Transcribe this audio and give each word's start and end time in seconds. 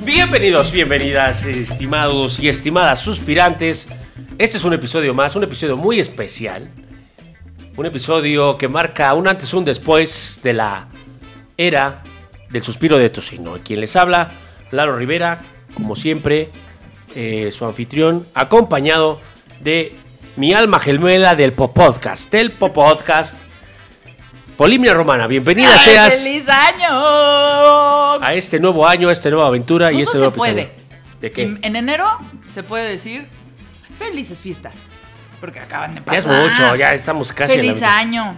Bienvenidos, 0.00 0.72
bienvenidas, 0.72 1.46
estimados 1.46 2.38
y 2.38 2.48
estimadas 2.48 3.00
suspirantes. 3.00 3.88
Este 4.38 4.58
es 4.58 4.64
un 4.64 4.74
episodio 4.74 5.14
más, 5.14 5.34
un 5.36 5.44
episodio 5.44 5.76
muy 5.76 5.98
especial. 5.98 6.70
Un 7.76 7.86
episodio 7.86 8.58
que 8.58 8.68
marca 8.68 9.14
un 9.14 9.26
antes 9.26 9.52
y 9.52 9.56
un 9.56 9.64
después 9.64 10.40
de 10.42 10.52
la 10.52 10.88
era 11.56 12.02
del 12.50 12.62
suspiro 12.62 12.98
de 12.98 13.08
Tocino. 13.08 13.58
Quien 13.64 13.80
les 13.80 13.96
habla, 13.96 14.30
Laro 14.70 14.96
Rivera, 14.96 15.40
como 15.72 15.96
siempre, 15.96 16.50
eh, 17.14 17.50
su 17.52 17.64
anfitrión, 17.64 18.26
acompañado 18.34 19.18
de 19.60 19.94
mi 20.36 20.52
alma 20.52 20.78
gemela 20.78 21.34
del 21.34 21.54
Pop 21.54 21.74
Podcast, 21.74 22.30
del 22.30 22.52
Pop 22.52 22.74
Podcast. 22.74 23.40
Polimnia 24.58 24.94
Romana, 24.94 25.26
bienvenida 25.26 25.70
¡Ay, 25.72 25.84
seas 25.84 26.22
¡Feliz 26.22 26.48
año! 26.48 27.95
A 28.22 28.34
este 28.34 28.58
nuevo 28.60 28.86
año, 28.86 29.08
a 29.08 29.12
esta 29.12 29.30
nueva 29.30 29.46
aventura 29.48 29.92
y 29.92 30.02
este 30.02 30.12
se 30.12 30.18
nuevo 30.18 30.34
puede. 30.34 30.62
episodio. 30.62 30.86
¿De 31.20 31.30
qué? 31.30 31.42
En, 31.42 31.58
en 31.62 31.76
enero 31.76 32.06
se 32.52 32.62
puede 32.62 32.88
decir 32.88 33.26
felices 33.98 34.38
fiestas. 34.38 34.74
Porque 35.40 35.60
acaban 35.60 35.94
de 35.94 36.00
Ya 36.00 36.04
pasar. 36.04 36.18
es 36.18 36.26
mucho, 36.50 36.76
ya 36.76 36.94
estamos 36.94 37.32
casi 37.32 37.52
en 37.54 37.66
la 37.66 37.72
Feliz 37.72 37.82
año. 37.82 38.36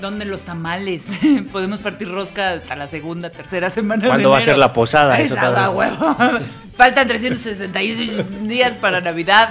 ¿Dónde 0.00 0.24
los 0.24 0.42
tamales? 0.42 1.04
Podemos 1.52 1.78
partir 1.78 2.08
rosca 2.08 2.52
hasta 2.54 2.74
la 2.74 2.88
segunda, 2.88 3.30
tercera 3.30 3.70
semana. 3.70 4.06
¿Cuándo 4.08 4.28
de 4.28 4.32
va 4.32 4.38
a 4.38 4.40
ser 4.40 4.58
la 4.58 4.72
posada? 4.72 5.18
Eso 5.20 5.36
huevo. 5.70 6.16
Faltan 6.76 7.06
366 7.06 8.48
días 8.48 8.72
para 8.72 9.00
Navidad. 9.00 9.50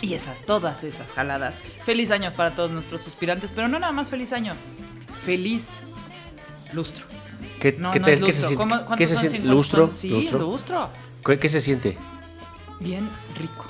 Y 0.00 0.14
esas, 0.14 0.36
todas 0.46 0.84
esas 0.84 1.10
jaladas. 1.10 1.56
Feliz 1.84 2.12
año 2.12 2.32
para 2.34 2.52
todos 2.52 2.70
nuestros 2.70 3.00
suspirantes, 3.02 3.50
pero 3.50 3.66
no 3.66 3.80
nada 3.80 3.92
más 3.92 4.10
feliz 4.10 4.32
año. 4.32 4.54
Feliz 5.24 5.80
lustro. 6.72 7.04
¿Qué, 7.60 7.76
No, 7.78 7.90
qué 7.90 8.00
no 8.00 8.06
te- 8.06 8.12
es 8.14 8.22
qué 8.22 8.32
se 8.32 8.38
siente? 8.40 8.56
¿Cómo- 8.56 8.74
cuántos 8.76 8.96
¿Qué 8.98 9.06
se 9.06 9.16
siente? 9.16 9.36
¿Cincuenta 9.38 9.54
¿Lustro? 9.56 9.90
Sí, 9.94 10.08
¿Lustro? 10.10 10.38
lustro. 10.38 10.88
¿Qué, 11.24 11.38
qué 11.38 11.48
se 11.48 11.60
siente? 11.60 11.96
Bien 12.80 13.08
rico. 13.38 13.64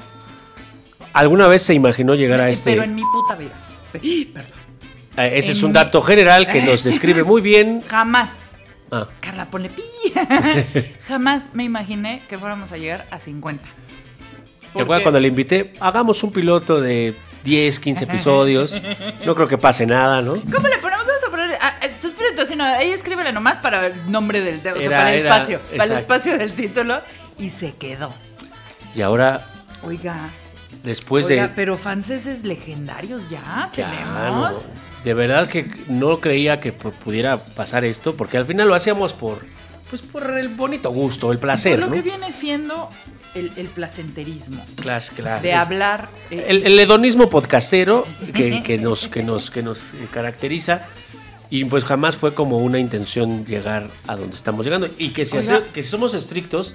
¿Alguna 1.12 1.48
vez 1.48 1.62
se 1.62 1.74
imaginó 1.74 2.14
llegar 2.14 2.40
a 2.40 2.48
Eh, 2.48 2.52
este? 2.52 2.70
Pero 2.72 2.82
en 2.84 2.94
mi 2.94 3.02
puta 3.02 3.34
vida. 3.34 3.54
Perdón. 3.92 4.52
Eh, 5.16 5.32
Ese 5.38 5.50
es 5.52 5.62
un 5.62 5.70
mi- 5.70 5.74
dato 5.74 6.00
general 6.02 6.46
que 6.46 6.62
nos 6.62 6.84
describe 6.84 7.24
muy 7.24 7.40
bien. 7.40 7.82
Jamás. 7.88 8.30
Ah, 8.90 9.06
Carla, 9.20 9.50
ponle 9.50 9.68
pi. 9.70 9.82
Jamás 11.08 11.48
me 11.52 11.64
imaginé 11.64 12.22
que 12.28 12.38
fuéramos 12.38 12.72
a 12.72 12.76
llegar 12.76 13.06
a 13.10 13.20
50. 13.20 13.62
¿Te 14.74 14.82
acuerdas 14.82 15.02
cuando 15.02 15.18
le 15.20 15.28
invité? 15.28 15.74
Hagamos 15.80 16.22
un 16.22 16.30
piloto 16.32 16.80
de 16.80 17.14
10, 17.44 17.80
15 17.80 18.04
episodios. 18.08 18.80
No 19.24 19.34
creo 19.34 19.48
que 19.48 19.58
pase 19.58 19.86
nada, 19.86 20.22
¿no? 20.22 20.32
¿Cómo 20.32 20.68
le 20.68 20.78
ponemos? 20.78 21.04
A 21.08 21.17
poner. 21.56 21.58
ah, 21.62 21.74
eh, 21.82 21.92
espíritu 22.02 22.42
así, 22.42 22.56
no. 22.56 22.64
Ahí 22.64 22.90
escríbele 22.90 23.32
nomás 23.32 23.58
para 23.58 23.86
el 23.86 24.10
nombre 24.10 24.40
del. 24.40 24.58
O 24.58 24.62
sea, 24.62 24.72
Era- 24.74 24.98
para 24.98 25.12
el 25.14 25.20
era- 25.20 25.34
espacio. 25.34 25.60
Para 25.60 25.72
el 25.72 25.80
exacto. 25.90 26.00
espacio 26.14 26.38
del 26.38 26.52
título. 26.52 27.00
Y 27.38 27.50
se 27.50 27.74
quedó. 27.76 28.14
Y 28.94 29.02
ahora, 29.02 29.46
Oiga. 29.82 30.30
después 30.82 31.26
oiga, 31.26 31.42
de. 31.42 31.48
pero 31.50 31.76
franceses 31.78 32.44
legendarios 32.44 33.28
ya, 33.30 33.70
tenemos. 33.74 34.66
De 35.04 35.14
verdad 35.14 35.46
que 35.46 35.70
no 35.88 36.18
creía 36.20 36.60
que 36.60 36.76
pu- 36.76 36.90
pudiera 36.92 37.38
pasar 37.38 37.84
esto, 37.84 38.16
porque 38.16 38.36
al 38.36 38.44
final 38.46 38.68
lo 38.68 38.74
hacíamos 38.74 39.12
por. 39.12 39.44
Pues 39.88 40.02
por 40.02 40.36
el 40.38 40.48
bonito 40.48 40.90
gusto, 40.90 41.32
el 41.32 41.38
placer, 41.38 41.72
Por 41.80 41.80
lo 41.80 41.86
¿no? 41.86 41.92
que 41.94 42.02
viene 42.02 42.30
siendo 42.32 42.90
el, 43.34 43.50
el 43.56 43.68
placenterismo. 43.68 44.62
Clas- 44.76 45.12
clas- 45.16 45.40
De 45.40 45.54
hablar. 45.54 46.08
eh, 46.30 46.44
El, 46.48 46.66
el 46.66 46.78
hedonismo 46.78 47.30
podcastero 47.30 48.06
que, 48.34 48.62
que 48.66 48.76
nos, 48.76 49.08
que, 49.08 49.22
nos, 49.22 49.50
que 49.50 49.62
nos 49.62 49.92
caracteriza. 50.12 50.82
Y 51.50 51.64
pues 51.64 51.84
jamás 51.84 52.16
fue 52.16 52.34
como 52.34 52.58
una 52.58 52.78
intención 52.78 53.46
llegar 53.46 53.88
a 54.06 54.16
donde 54.16 54.36
estamos 54.36 54.64
llegando. 54.66 54.88
Y 54.98 55.10
que 55.10 55.24
si, 55.24 55.36
hace- 55.38 55.62
que 55.72 55.82
si 55.82 55.88
somos 55.88 56.12
estrictos, 56.14 56.74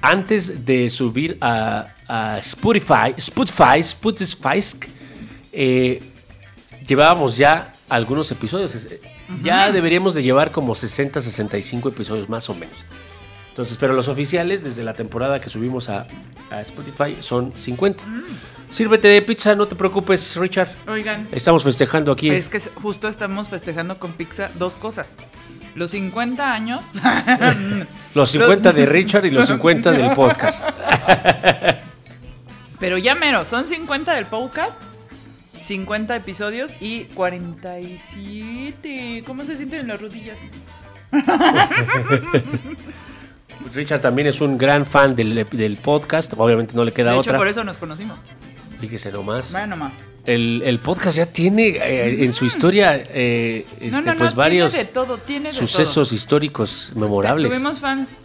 antes 0.00 0.64
de 0.64 0.90
subir 0.90 1.38
a, 1.40 1.86
a 2.08 2.38
Spotify, 2.38 3.14
Spotify, 3.16 3.78
Spotify, 3.80 4.60
eh, 5.52 6.00
llevábamos 6.86 7.36
ya 7.36 7.72
algunos 7.88 8.30
episodios. 8.30 8.74
Eh, 8.74 9.00
Ya 9.42 9.70
deberíamos 9.72 10.14
de 10.14 10.22
llevar 10.22 10.52
como 10.52 10.74
60, 10.74 11.20
65 11.20 11.90
episodios 11.90 12.28
más 12.28 12.48
o 12.48 12.54
menos. 12.54 12.76
Entonces, 13.50 13.76
pero 13.78 13.92
los 13.92 14.08
oficiales 14.08 14.62
desde 14.64 14.84
la 14.84 14.94
temporada 14.94 15.40
que 15.40 15.50
subimos 15.50 15.88
a, 15.88 16.06
a 16.50 16.60
Spotify 16.62 17.16
son 17.20 17.52
50. 17.54 18.04
Sírvete 18.70 19.08
de 19.08 19.22
pizza, 19.22 19.54
no 19.54 19.66
te 19.66 19.74
preocupes, 19.74 20.36
Richard. 20.36 20.68
Oigan. 20.86 21.26
Estamos 21.32 21.64
festejando 21.64 22.12
aquí. 22.12 22.30
Es 22.30 22.48
que 22.48 22.60
justo 22.60 23.08
estamos 23.08 23.48
festejando 23.48 23.98
con 23.98 24.12
pizza 24.12 24.50
dos 24.54 24.76
cosas. 24.76 25.08
Los 25.74 25.90
50 25.92 26.52
años. 26.52 26.80
Los 28.14 28.30
50 28.30 28.72
de 28.72 28.86
Richard 28.86 29.26
y 29.26 29.30
los 29.30 29.46
50 29.46 29.92
del 29.92 30.12
podcast. 30.12 30.64
Pero 32.80 32.98
ya 32.98 33.14
mero, 33.14 33.46
son 33.46 33.68
50 33.68 34.14
del 34.14 34.26
podcast. 34.26 34.76
50 35.62 36.16
episodios 36.16 36.74
y 36.80 37.04
47. 37.04 39.22
¿Cómo 39.26 39.44
se 39.44 39.56
sienten 39.56 39.80
en 39.80 39.88
las 39.88 40.00
rodillas? 40.00 40.38
Richard 43.74 44.00
también 44.00 44.28
es 44.28 44.40
un 44.40 44.56
gran 44.56 44.84
fan 44.84 45.16
del, 45.16 45.44
del 45.50 45.76
podcast. 45.76 46.34
Obviamente 46.36 46.74
no 46.74 46.84
le 46.84 46.92
queda 46.92 47.10
de 47.12 47.18
hecho, 47.18 47.30
otra. 47.30 47.38
por 47.38 47.48
eso 47.48 47.64
nos 47.64 47.76
conocimos. 47.78 48.18
Fíjese 48.80 49.10
nomás. 49.12 49.52
Bueno, 49.52 49.76
ma. 49.76 49.92
El, 50.26 50.62
el 50.64 50.78
podcast 50.78 51.16
ya 51.16 51.26
tiene 51.26 51.68
eh, 51.68 52.24
en 52.24 52.32
su 52.34 52.44
historia 52.44 52.94
eh, 52.96 53.64
este, 53.80 53.90
No, 53.90 54.00
no, 54.02 54.12
no, 54.12 54.18
pues 54.18 54.34
varios 54.34 54.72
tiene 54.72 54.84
de 54.86 54.92
todo, 54.92 55.16
tiene 55.18 55.48
de 55.50 55.54
sucesos 55.54 56.12
históricos 56.12 56.92
memorables. 56.94 57.48
Tuvimos 57.50 57.78
fans 57.80 58.16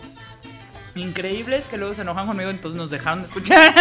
increíbles 0.96 1.64
que 1.72 1.78
luego 1.78 1.96
se 1.96 2.02
enojan 2.02 2.28
conmigo, 2.28 2.50
entonces 2.50 2.78
nos 2.78 2.90
dejaron 2.92 3.22
de 3.22 3.28
escuchar. 3.28 3.74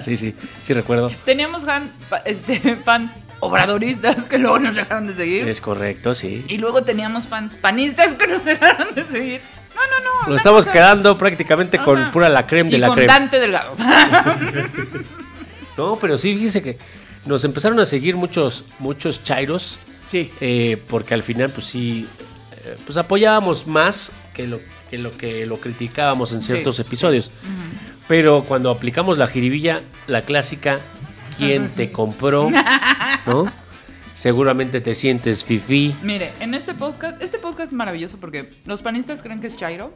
sí, 0.02 0.16
sí, 0.16 0.34
sí 0.62 0.74
recuerdo. 0.74 1.10
Teníamos 1.24 1.64
fan- 1.64 1.90
este, 2.24 2.76
fans 2.84 3.16
obradoristas 3.40 4.26
que 4.26 4.38
luego 4.38 4.58
nos 4.60 4.74
dejaron 4.76 5.06
de 5.06 5.14
seguir. 5.14 5.48
Es 5.48 5.60
correcto, 5.60 6.14
sí. 6.14 6.44
Y 6.48 6.58
luego 6.58 6.84
teníamos 6.84 7.26
fans 7.26 7.54
panistas 7.54 8.14
que 8.14 8.26
nos 8.28 8.44
dejaron 8.44 8.94
de 8.94 9.04
seguir. 9.04 9.40
No, 9.74 9.80
no, 9.80 10.04
no. 10.24 10.28
Nos 10.28 10.36
estamos 10.36 10.66
cosa- 10.66 10.72
quedando 10.72 11.16
prácticamente 11.18 11.78
con 11.78 12.10
pura 12.10 12.28
la 12.28 12.46
creme 12.46 12.70
de 12.70 12.76
y 12.76 12.80
la 12.80 12.86
con 12.88 12.96
creme. 12.96 13.12
Dante 13.12 13.40
Delgado. 13.40 13.74
No, 15.78 15.96
pero 16.00 16.18
sí, 16.18 16.34
fíjese 16.34 16.62
que 16.62 16.78
nos 17.26 17.44
empezaron 17.44 17.78
a 17.80 17.86
seguir 17.86 18.16
muchos, 18.16 18.64
muchos 18.78 19.22
chairos. 19.24 19.78
Sí. 20.06 20.30
eh, 20.40 20.80
porque 20.88 21.14
al 21.14 21.22
final, 21.22 21.50
pues 21.50 21.66
sí, 21.68 22.06
eh, 22.64 22.76
pues 22.84 22.98
apoyábamos 22.98 23.66
más 23.66 24.12
que 24.34 24.46
lo 24.46 24.60
que 24.90 24.98
lo, 24.98 25.10
que 25.16 25.46
lo 25.46 25.58
criticábamos 25.58 26.32
en 26.32 26.42
ciertos 26.42 26.76
Sí. 26.76 26.82
episodios. 26.82 27.30
Pero 28.08 28.44
cuando 28.44 28.70
aplicamos 28.70 29.16
la 29.16 29.26
jiribilla, 29.26 29.80
la 30.06 30.20
clásica, 30.22 30.80
¿quién 31.38 31.68
te 31.70 31.90
compró? 31.90 32.50
¿No? 33.26 33.50
Seguramente 34.14 34.80
te 34.82 34.94
sientes 34.94 35.44
fifi. 35.44 35.94
Mire, 36.02 36.32
en 36.40 36.52
este 36.54 36.74
podcast, 36.74 37.20
este 37.22 37.38
podcast 37.38 37.68
es 37.68 37.72
maravilloso 37.72 38.18
porque 38.18 38.50
los 38.66 38.82
panistas 38.82 39.22
creen 39.22 39.40
que 39.40 39.46
es 39.46 39.56
chairo 39.56 39.94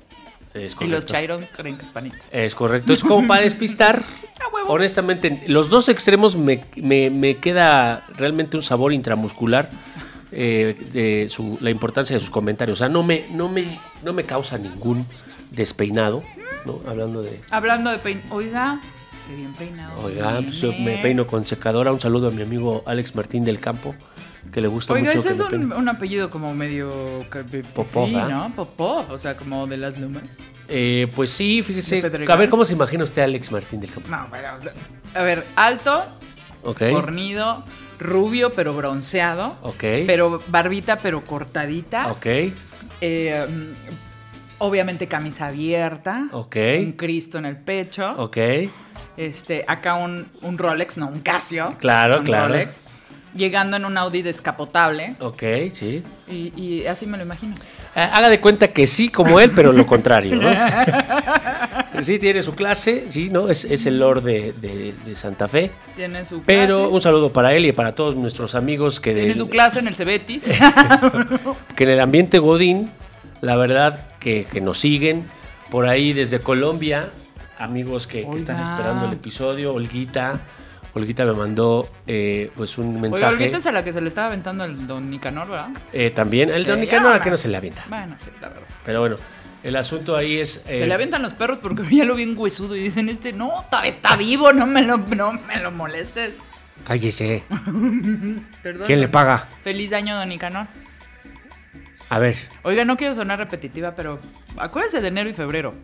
Es 0.54 0.74
y 0.80 0.86
los 0.86 1.04
chairos 1.06 1.42
creen 1.56 1.76
que 1.76 1.84
es 1.84 1.90
panista. 1.90 2.18
Es 2.32 2.54
correcto. 2.54 2.92
Es 2.92 3.02
como 3.02 3.26
para 3.26 3.42
despistar. 3.42 4.02
Honestamente, 4.68 5.44
los 5.48 5.68
dos 5.70 5.88
extremos 5.88 6.34
me, 6.36 6.64
me- 6.76 7.10
me 7.10 7.36
queda 7.36 8.02
realmente 8.16 8.56
un 8.56 8.62
sabor 8.62 8.92
intramuscular 8.92 9.68
eh, 10.32 10.76
de 10.92 11.28
su- 11.28 11.58
la 11.60 11.70
importancia 11.70 12.14
de 12.16 12.20
sus 12.20 12.30
comentarios. 12.30 12.78
O 12.78 12.80
sea, 12.80 12.88
no 12.88 13.02
me, 13.02 13.24
no 13.32 13.48
me, 13.48 13.78
no 14.02 14.12
me 14.12 14.24
causa 14.24 14.58
ningún 14.58 15.06
despeinado, 15.50 16.22
¿no? 16.64 16.80
Hablando 16.88 17.22
de. 17.22 17.40
Hablando 17.50 17.90
de 17.90 17.98
pein... 17.98 18.22
Oiga, 18.30 18.80
qué 19.28 19.34
bien 19.36 19.52
peinado. 19.52 20.02
Oiga, 20.02 20.40
pues 20.42 20.60
yo 20.60 20.72
me 20.72 20.98
peino 20.98 21.26
con 21.26 21.44
secadora. 21.46 21.92
Un 21.92 22.00
saludo 22.00 22.28
a 22.28 22.30
mi 22.30 22.42
amigo 22.42 22.82
Alex 22.86 23.14
Martín 23.14 23.44
del 23.44 23.60
Campo, 23.60 23.94
que 24.52 24.60
le 24.60 24.68
gusta 24.68 24.92
Oiga, 24.92 25.06
mucho 25.06 25.18
ese 25.18 25.28
que 25.28 25.34
es 25.34 25.52
un, 25.52 25.72
un 25.72 25.88
apellido 25.88 26.30
como 26.30 26.54
medio... 26.54 27.26
¿verdad? 27.30 28.28
¿no? 28.28 28.52
Popó, 28.54 29.06
o 29.10 29.18
sea, 29.18 29.36
como 29.36 29.66
de 29.66 29.76
las 29.76 29.98
lumas. 29.98 30.38
Eh, 30.68 31.10
pues 31.14 31.30
sí, 31.30 31.62
fíjese. 31.62 32.02
A 32.28 32.36
ver, 32.36 32.48
¿cómo 32.48 32.64
se 32.64 32.72
imagina 32.72 33.04
usted 33.04 33.22
a 33.22 33.24
Alex 33.26 33.52
Martín 33.52 33.80
del 33.80 33.90
Campo? 33.90 34.08
No, 34.10 34.26
pero... 34.30 34.48
A 35.14 35.22
ver, 35.22 35.44
alto, 35.56 36.04
Ok. 36.62 36.82
fornido, 36.92 37.64
rubio 37.98 38.50
pero 38.50 38.74
bronceado. 38.74 39.56
Ok. 39.62 39.84
Pero 40.06 40.42
barbita 40.48 40.96
pero 40.96 41.24
cortadita. 41.24 42.10
Ok. 42.10 42.26
Eh, 43.00 43.46
obviamente 44.58 45.06
camisa 45.06 45.46
abierta. 45.46 46.28
Ok. 46.32 46.56
Un 46.80 46.92
Cristo 46.92 47.38
en 47.38 47.46
el 47.46 47.56
pecho. 47.56 48.14
Ok. 48.18 48.38
Este, 49.16 49.64
acá 49.66 49.94
un, 49.94 50.28
un 50.42 50.58
Rolex, 50.58 50.98
no, 50.98 51.08
un 51.08 51.20
Casio. 51.20 51.76
Claro, 51.78 52.18
un 52.20 52.24
claro. 52.26 52.48
Rolex. 52.48 52.78
Llegando 53.36 53.76
en 53.76 53.84
un 53.84 53.96
Audi 53.98 54.22
descapotable. 54.22 55.16
Ok, 55.20 55.42
sí. 55.72 56.02
Y, 56.28 56.52
y 56.60 56.86
así 56.86 57.06
me 57.06 57.16
lo 57.18 57.24
imagino. 57.24 57.54
Ah, 57.94 58.10
Haga 58.14 58.28
de 58.28 58.40
cuenta 58.40 58.68
que 58.68 58.86
sí 58.86 59.08
como 59.08 59.40
él, 59.40 59.52
pero 59.54 59.72
lo 59.72 59.86
contrario, 59.86 60.36
¿no? 60.40 60.48
Sí, 62.02 62.18
tiene 62.18 62.42
su 62.42 62.54
clase, 62.54 63.06
sí, 63.08 63.30
¿no? 63.30 63.48
Es, 63.48 63.64
es 63.64 63.86
el 63.86 63.98
Lord 63.98 64.22
de, 64.22 64.52
de- 64.52 64.92
de 65.04 65.16
Santa 65.16 65.48
Fe. 65.48 65.70
Tiene 65.96 66.24
su 66.26 66.42
Pero 66.42 66.78
clase. 66.80 66.94
un 66.94 67.00
saludo 67.02 67.32
para 67.32 67.54
él 67.54 67.64
y 67.64 67.72
para 67.72 67.94
todos 67.94 68.16
nuestros 68.16 68.54
amigos 68.54 69.00
que, 69.00 69.12
Tiene 69.14 69.28
del- 69.28 69.36
su 69.38 69.48
clase 69.48 69.78
en 69.78 69.88
el 69.88 69.94
Cebetis. 69.94 70.44
que 71.76 71.84
en 71.84 71.90
el 71.90 72.00
ambiente 72.00 72.38
Godín, 72.38 72.90
la 73.40 73.56
verdad 73.56 74.00
que, 74.20 74.44
que 74.44 74.60
nos 74.60 74.78
siguen, 74.78 75.26
Por 75.70 75.86
ahí 75.88 76.12
desde 76.12 76.38
Colombia, 76.40 77.08
amigos 77.58 78.06
que, 78.06 78.28
que 78.28 78.36
están 78.36 78.60
esperando 78.60 79.06
el 79.06 79.12
episodio, 79.14 79.72
Olguita. 79.72 80.40
Olguita 80.96 81.24
me 81.26 81.32
mandó 81.34 81.88
eh, 82.06 82.50
pues 82.56 82.78
un 82.78 82.90
Oye, 82.90 82.98
mensaje. 83.00 83.34
Olguita 83.34 83.58
es 83.58 83.66
a 83.66 83.72
la 83.72 83.84
que 83.84 83.92
se 83.92 84.00
le 84.00 84.08
estaba 84.08 84.28
aventando 84.28 84.64
el 84.64 84.86
don 84.86 85.10
Nicanor, 85.10 85.48
¿verdad? 85.48 85.68
Eh, 85.92 86.10
también, 86.10 86.48
el 86.50 86.64
de 86.64 86.76
Nicanor 86.76 87.14
a 87.14 87.20
que 87.22 87.30
no. 87.30 87.36
se 87.36 87.48
le 87.48 87.56
avienta. 87.56 87.84
Bueno, 87.88 88.14
sí, 88.18 88.30
la 88.40 88.48
verdad. 88.48 88.64
Pero 88.84 89.00
bueno, 89.00 89.16
el 89.62 89.76
asunto 89.76 90.16
ahí 90.16 90.38
es. 90.38 90.64
eh, 90.66 90.78
Se 90.78 90.86
le 90.86 90.94
avientan 90.94 91.20
los 91.22 91.34
perros 91.34 91.58
porque 91.58 91.82
ya 91.94 92.04
lo 92.04 92.14
vi 92.14 92.22
en 92.22 92.36
huesudo 92.38 92.74
y 92.76 92.80
dicen, 92.82 93.08
este, 93.10 93.32
no, 93.32 93.64
todavía 93.70 93.90
está 93.90 94.16
vivo, 94.16 94.52
no 94.52 94.66
me 94.66 94.82
lo, 94.82 94.96
no 94.96 95.32
me 95.32 95.60
lo 95.60 95.70
molestes. 95.70 96.32
Cállese. 96.86 97.44
Perdón. 98.62 98.86
¿Quién 98.86 99.00
le 99.00 99.08
paga? 99.08 99.46
Feliz 99.64 99.92
año, 99.92 100.16
don 100.16 100.28
Nicanor. 100.28 100.66
A 102.08 102.18
ver, 102.20 102.36
Oiga, 102.62 102.84
no 102.84 102.96
quiero 102.96 103.14
sonar 103.16 103.38
repetitiva, 103.38 103.94
pero 103.96 104.20
acuérdese 104.56 105.00
de 105.00 105.08
enero 105.08 105.28
y 105.28 105.34
febrero. 105.34 105.74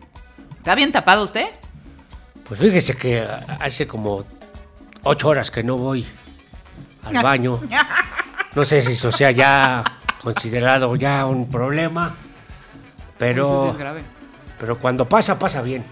¿Está 0.57 0.73
bien 0.75 0.91
tapado 0.91 1.23
usted? 1.23 1.45
pues 2.47 2.59
fíjese 2.59 2.95
que 2.97 3.19
hace 3.59 3.87
como 3.87 4.25
ocho 5.03 5.29
horas 5.29 5.51
que 5.51 5.63
no 5.63 5.77
voy 5.77 6.05
al 7.03 7.23
baño. 7.23 7.59
No 8.55 8.63
sé 8.63 8.83
si 8.83 8.91
eso 8.91 9.11
sea 9.11 9.31
ya 9.31 9.83
considerado 10.21 10.95
ya 10.95 11.25
un 11.25 11.49
problema, 11.49 12.13
pero, 13.17 13.69
es 13.71 13.77
grave. 13.77 14.03
pero 14.59 14.77
cuando 14.77 15.09
pasa, 15.09 15.39
pasa 15.39 15.63
bien. 15.63 15.83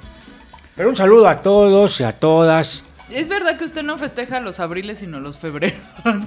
Pero 0.75 0.89
un 0.89 0.95
saludo 0.95 1.27
a 1.27 1.41
todos 1.41 1.99
y 1.99 2.03
a 2.03 2.11
todas. 2.13 2.83
Es 3.09 3.27
verdad 3.27 3.57
que 3.57 3.65
usted 3.65 3.81
no 3.81 3.97
festeja 3.97 4.39
los 4.39 4.59
abriles, 4.59 4.99
sino 4.99 5.19
los 5.19 5.39
febreros 5.39 5.75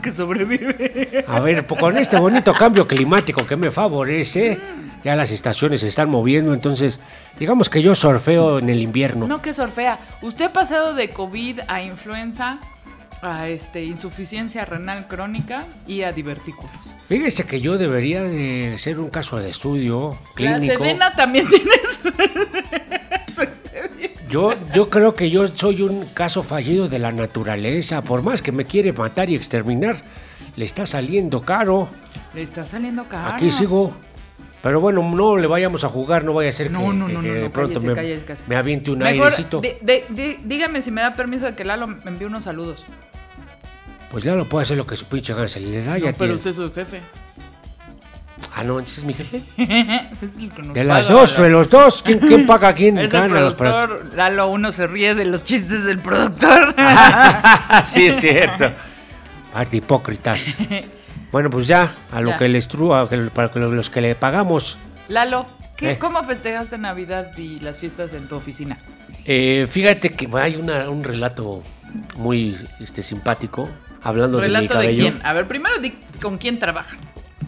que 0.03 0.11
sobrevive. 0.11 1.25
A 1.29 1.39
ver, 1.39 1.65
pues, 1.67 1.81
con 1.81 1.97
este 1.97 2.17
bonito 2.19 2.53
cambio 2.53 2.87
climático 2.89 3.47
que 3.47 3.57
me 3.57 3.71
favorece, 3.71 4.59
ya 5.05 5.15
las 5.15 5.31
estaciones 5.31 5.83
se 5.83 5.89
están 5.89 6.11
moviendo, 6.11 6.53
entonces 6.53 6.99
digamos 7.39 7.71
que 7.71 7.81
yo 7.81 7.95
surfeo 7.95 8.59
en 8.59 8.71
el 8.71 8.83
invierno. 8.83 9.27
No, 9.29 9.41
que 9.41 9.55
sorfea. 9.55 9.99
Usted 10.21 10.47
ha 10.47 10.53
pasado 10.53 10.95
de 10.95 11.11
COVID 11.11 11.61
a 11.69 11.81
influenza, 11.81 12.59
a 13.27 13.49
este, 13.49 13.85
insuficiencia 13.85 14.65
renal 14.65 15.07
crónica 15.09 15.65
y 15.87 16.03
a 16.03 16.13
divertículos. 16.13 16.71
Fíjese 17.09 17.45
que 17.45 17.61
yo 17.61 17.77
debería 17.79 18.23
de 18.23 18.77
ser 18.79 18.99
un 18.99 19.11
caso 19.11 19.39
de 19.39 19.51
estudio 19.51 20.11
La 20.37 20.57
clínico. 20.59 20.83
Sedena 20.85 21.13
también 21.15 21.47
tiene 21.51 21.71
su, 22.03 23.35
su 23.35 23.43
expediente. 23.43 24.15
Yo, 24.29 24.55
yo 24.73 24.89
creo 24.91 25.15
que 25.15 25.31
yo 25.31 25.47
soy 25.49 25.83
un 25.83 26.05
caso 26.07 26.43
fallido 26.43 26.89
de 26.89 26.99
la 26.99 27.13
naturaleza. 27.13 28.03
Por 28.03 28.23
más 28.23 28.43
que 28.43 28.53
me 28.53 28.65
quiere 28.65 28.93
matar 28.93 29.29
y 29.31 29.35
exterminar, 29.37 29.97
le 30.57 30.65
está 30.65 30.87
saliendo 30.87 31.43
caro. 31.43 31.89
Le 32.35 32.43
está 32.43 32.65
saliendo 32.67 33.05
caro. 33.05 33.35
Aquí 33.35 33.51
sigo. 33.51 33.95
Pero 34.63 34.81
bueno, 34.81 35.03
no 35.03 35.37
le 35.37 35.47
vayamos 35.47 35.85
a 35.85 35.91
jugar, 35.91 36.25
no 36.25 36.33
vaya 36.33 36.49
a 36.49 36.53
ser 36.53 36.71
No, 36.71 36.81
que, 36.81 36.87
no, 36.95 37.07
no, 37.09 37.21
que 37.21 37.29
de 37.29 37.51
pronto 37.51 37.75
cállese, 37.75 37.87
me, 37.87 37.95
cállese, 37.95 38.25
cállese. 38.25 38.45
me 38.49 38.57
aviente 38.57 38.91
un 38.91 38.99
Mejor, 39.01 39.27
airecito. 39.27 39.61
de- 39.61 39.79
de- 39.83 40.07
de- 40.09 40.39
dígame 40.43 40.81
si 40.81 40.91
me 40.91 41.03
da 41.03 41.13
permiso 41.13 41.45
de 41.45 41.55
que 41.55 41.67
Lalo 41.67 41.87
me 41.87 41.99
envíe 42.07 42.25
unos 42.25 42.45
saludos. 42.45 42.83
Pues 44.15 44.23
ya 44.23 44.37
lo 44.37 44.45
puede 44.45 44.63
hacer 44.63 44.77
lo 44.77 44.87
que 44.87 44.95
su 44.95 45.07
pinche 45.07 45.35
gana 45.35 45.49
se 45.49 45.59
le 45.59 45.85
da. 45.85 45.99
ya 45.99 46.05
pero 46.13 46.17
tiene- 46.17 46.35
usted 46.35 46.51
es 46.51 46.57
su 46.57 46.73
jefe. 46.73 47.01
Ah, 48.55 48.63
no, 48.63 48.79
ese 48.79 49.01
es 49.01 49.05
mi 49.07 49.13
jefe. 49.13 49.43
Es 50.23 50.39
el 50.39 50.53
que 50.53 50.63
nos 50.63 50.73
De 50.73 50.85
las 50.85 51.07
paga, 51.09 51.19
dos, 51.21 51.37
la- 51.39 51.45
de 51.45 51.51
los 51.51 51.69
dos. 51.69 52.01
¿Quién, 52.05 52.21
quién 52.21 52.47
paga 52.53 52.69
a 52.69 52.75
quién? 52.75 52.97
Es 52.97 53.07
el 53.07 53.11
Gana 53.11 53.41
los 53.41 53.55
para-. 53.57 53.89
Lalo, 54.15 54.47
uno 54.51 54.71
se 54.71 54.87
ríe 54.87 55.17
de 55.17 55.25
los 55.25 55.43
chistes 55.43 55.83
del 55.83 55.99
productor. 55.99 56.77
sí, 57.85 58.07
es 58.07 58.21
cierto. 58.21 58.71
Parte 59.53 59.79
hipócritas. 59.79 60.45
Bueno, 61.33 61.51
pues 61.51 61.67
ya, 61.67 61.91
a 62.13 62.21
lo 62.21 62.31
Ya. 62.31 62.39
que 62.39 62.49
les 62.49 62.69
tru, 62.69 62.95
a 62.95 63.09
que- 63.09 63.17
para 63.19 63.53
los 63.57 63.91
que 63.91 64.01
le 64.01 64.15
pagamos. 64.15 64.79
Lalo, 65.09 65.45
¿qué, 65.77 65.91
Eh. 65.91 65.99
¿cómo 65.99 66.23
festejaste 66.23 66.79
Navidad 66.79 67.37
y 67.37 67.59
las 67.59 67.79
fiestas 67.79 68.15
en 68.15 68.29
tu 68.29 68.37
oficina? 68.37 68.79
Eh, 69.25 69.67
fíjate 69.69 70.11
que 70.11 70.29
hay 70.35 70.55
una- 70.55 70.89
un 70.89 71.03
relato 71.03 71.65
muy 72.17 72.57
este, 72.79 73.03
simpático 73.03 73.69
hablando 74.05 74.39
de 74.39 74.43
mi 74.49 74.55
¿Relato 74.55 74.79
de 74.79 74.85
cabello. 74.87 75.03
quién? 75.03 75.21
A 75.25 75.33
ver, 75.33 75.49
primero 75.49 75.79
di 75.79 75.93
con 76.23 76.39
quién 76.39 76.59
trabajas. 76.59 76.99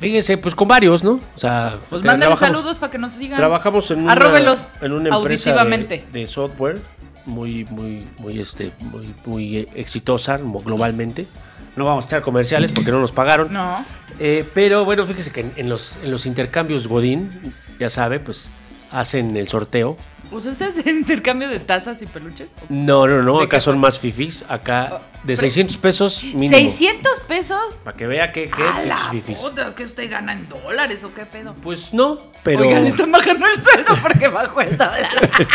Fíjense, 0.01 0.37
pues 0.37 0.55
con 0.55 0.69
varios, 0.69 1.03
¿no? 1.05 1.13
O 1.35 1.39
sea, 1.39 1.77
Pues 1.89 2.03
trabajamos- 2.03 2.39
saludos 2.39 2.77
para 2.77 2.91
que 2.91 2.99
nos 2.99 3.13
sigan. 3.15 3.37
Trabajamos 3.39 3.91
en 3.91 4.01
una, 4.01 4.13
en 4.83 4.93
una 4.93 5.17
empresa 5.17 5.65
de, 5.65 6.05
de 6.13 6.27
software 6.27 6.81
muy, 7.25 7.65
muy, 7.71 8.07
muy, 8.19 8.39
este, 8.41 8.73
muy, 8.81 9.15
muy 9.25 9.57
eh, 9.59 9.69
exitosa 9.75 10.39
globalmente. 10.39 11.27
No 11.77 11.85
vamos 11.85 12.05
a 12.05 12.09
echar 12.09 12.23
comerciales 12.23 12.73
porque 12.73 12.91
no 12.91 13.01
nos 13.01 13.13
pagaron. 13.13 13.53
No. 13.53 13.85
Eh, 14.19 14.49
pero 14.55 14.85
bueno, 14.85 15.05
fíjese 15.07 15.31
que 15.31 15.41
en, 15.41 15.53
en 15.57 15.69
los, 15.69 15.97
en 16.03 16.11
los 16.11 16.25
intercambios 16.27 16.89
Godín, 16.89 17.31
ya 17.79 17.89
sabe, 17.91 18.19
pues 18.21 18.51
hacen 18.99 19.37
el 19.37 19.49
sorteo. 19.49 19.97
¿O 20.33 20.41
sea, 20.41 20.51
ustedes 20.51 20.79
hacen 20.79 20.97
intercambio 20.99 21.49
de 21.49 21.61
tazas 21.61 22.03
y 22.03 22.07
peluches? 22.07 22.49
No, 22.69 23.07
no, 23.07 23.23
no, 23.23 23.39
¿De 23.39 23.45
acá 23.45 23.59
qué 23.59 23.61
son 23.61 23.79
más 23.79 24.01
fifis. 24.01 24.45
Acá 24.49 24.89
Oh, 24.95 24.99
de 25.23 25.35
pero- 25.35 25.37
600 25.37 25.77
pesos 25.77 26.25
mínimo. 26.25 26.57
¿600 26.57 27.21
pesos? 27.29 27.79
Para 27.85 27.97
que 27.97 28.07
vea 28.09 28.33
que, 28.33 28.51
que 28.51 28.63
¡A 28.63 28.85
la 28.85 28.97
fifis. 29.11 29.39
puta! 29.39 29.73
¿Que 29.75 29.85
usted 29.85 30.11
gana 30.11 30.33
en 30.33 30.49
dólares 30.49 31.05
o 31.05 31.15
qué 31.15 31.27
pedo? 31.27 31.55
Pues 31.63 31.95
no, 31.95 32.19
pero. 32.43 32.61
Oigan, 32.63 32.85
están 32.87 33.13
bajando 33.13 33.47
el 33.47 33.63
sueldo 33.63 33.95
porque 34.03 34.27
bajó 34.27 34.61
el 34.63 34.77
dólar. 34.77 35.31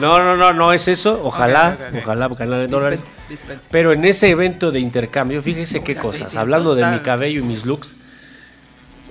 No, 0.00 0.18
no, 0.18 0.36
no, 0.36 0.52
no 0.52 0.72
es 0.72 0.88
eso. 0.88 1.20
Ojalá, 1.22 1.76
ojalá 2.02 2.26
ganar 2.28 2.62
en 2.62 2.70
dólares. 2.70 3.02
Dispense. 3.28 3.68
Pero 3.70 3.92
en 3.92 4.04
ese 4.04 4.30
evento 4.30 4.72
de 4.72 4.80
intercambio, 4.80 5.42
fíjese 5.42 5.84
qué 5.84 5.94
cosas. 5.94 6.18
600 6.30 6.36
Hablando 6.38 6.74
de 6.74 6.84
mi 6.86 7.00
cabello 7.00 7.40
y 7.40 7.44
mis 7.44 7.64
looks. 7.66 7.94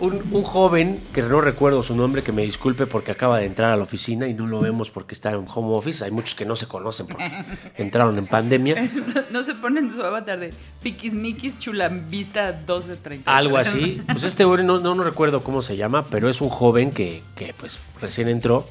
Un, 0.02 0.20
un 0.32 0.42
joven, 0.44 1.00
que 1.14 1.22
no 1.22 1.42
recuerdo 1.42 1.84
su 1.84 1.96
nombre, 1.96 2.24
que 2.24 2.32
me 2.32 2.42
disculpe 2.42 2.88
porque 2.88 3.12
acaba 3.12 3.38
de 3.38 3.46
entrar 3.46 3.72
a 3.72 3.78
la 3.78 3.84
oficina 3.84 4.28
y 4.28 4.34
no 4.34 4.48
lo 4.48 4.60
vemos 4.60 4.90
porque 4.90 5.14
está 5.14 5.30
en 5.30 5.46
home 5.48 5.76
office. 5.76 6.04
Hay 6.04 6.10
muchos 6.10 6.34
que 6.34 6.44
no 6.44 6.56
se 6.56 6.66
conocen 6.68 7.06
porque 7.06 7.32
entraron 7.78 8.18
en 8.18 8.26
pandemia. 8.26 8.82
No, 8.82 9.22
no 9.30 9.44
se 9.44 9.54
ponen 9.54 9.92
su 9.92 10.02
avatar 10.02 10.40
de 10.40 10.52
Piquis 10.82 11.14
Miquis 11.14 11.60
Chulambista 11.60 12.48
1230. 12.52 13.36
Algo 13.36 13.58
así. 13.58 14.02
Pues 14.12 14.24
este 14.24 14.44
güey 14.44 14.66
no, 14.66 14.80
no, 14.80 14.96
no 14.96 15.04
recuerdo 15.04 15.44
cómo 15.44 15.62
se 15.62 15.78
llama, 15.78 16.04
pero 16.04 16.30
es 16.30 16.42
un 16.42 16.50
joven 16.50 16.90
que, 16.92 17.22
que, 17.36 17.54
pues 17.54 17.78
recién 18.02 18.28
entró. 18.28 18.68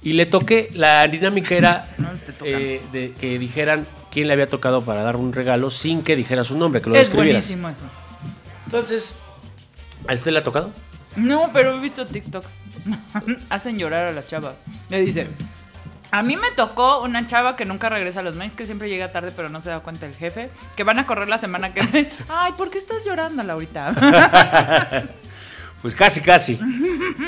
Y 0.00 0.12
le 0.12 0.26
toqué, 0.26 0.70
la 0.74 1.08
dinámica 1.08 1.56
era 1.56 1.88
No, 1.98 2.08
eh, 2.44 2.80
de 2.92 3.12
que 3.20 3.36
dijeran 3.40 3.84
quién 4.12 4.28
le 4.28 4.32
había 4.34 4.46
tocado 4.46 4.82
para 4.84 5.02
dar 5.02 5.16
un 5.16 5.32
regalo 5.32 5.70
sin 5.70 6.02
que 6.02 6.14
dijera 6.14 6.44
su 6.44 6.56
nombre, 6.56 6.80
que 6.80 6.88
lo 6.88 6.94
Es 6.94 7.08
describieras. 7.08 7.48
buenísimo 7.48 7.68
eso. 7.68 7.84
Entonces, 8.66 9.14
¿a 10.06 10.14
usted 10.14 10.30
le 10.32 10.38
ha 10.38 10.42
tocado? 10.42 10.70
No, 11.16 11.50
pero 11.52 11.76
he 11.76 11.80
visto 11.80 12.06
TikToks. 12.06 12.46
Hacen 13.50 13.78
llorar 13.78 14.04
a 14.06 14.12
las 14.12 14.28
chavas. 14.28 14.54
Le 14.88 15.00
dicen. 15.00 15.34
A 16.10 16.22
mí 16.22 16.36
me 16.36 16.50
tocó 16.52 17.02
una 17.02 17.26
chava 17.26 17.54
que 17.56 17.66
nunca 17.66 17.90
regresa 17.90 18.20
a 18.20 18.22
los 18.22 18.34
mails, 18.34 18.54
que 18.54 18.64
siempre 18.64 18.88
llega 18.88 19.12
tarde, 19.12 19.30
pero 19.36 19.50
no 19.50 19.60
se 19.60 19.68
da 19.68 19.80
cuenta 19.80 20.06
el 20.06 20.14
jefe, 20.14 20.48
que 20.74 20.82
van 20.84 20.98
a 20.98 21.04
correr 21.06 21.28
la 21.28 21.38
semana 21.38 21.74
que 21.74 21.82
viene. 21.82 22.10
Ay, 22.28 22.52
¿por 22.56 22.70
qué 22.70 22.78
estás 22.78 23.04
llorando, 23.04 23.42
Laurita? 23.42 23.94
Pues 25.82 25.94
casi, 25.94 26.20
casi. 26.20 26.58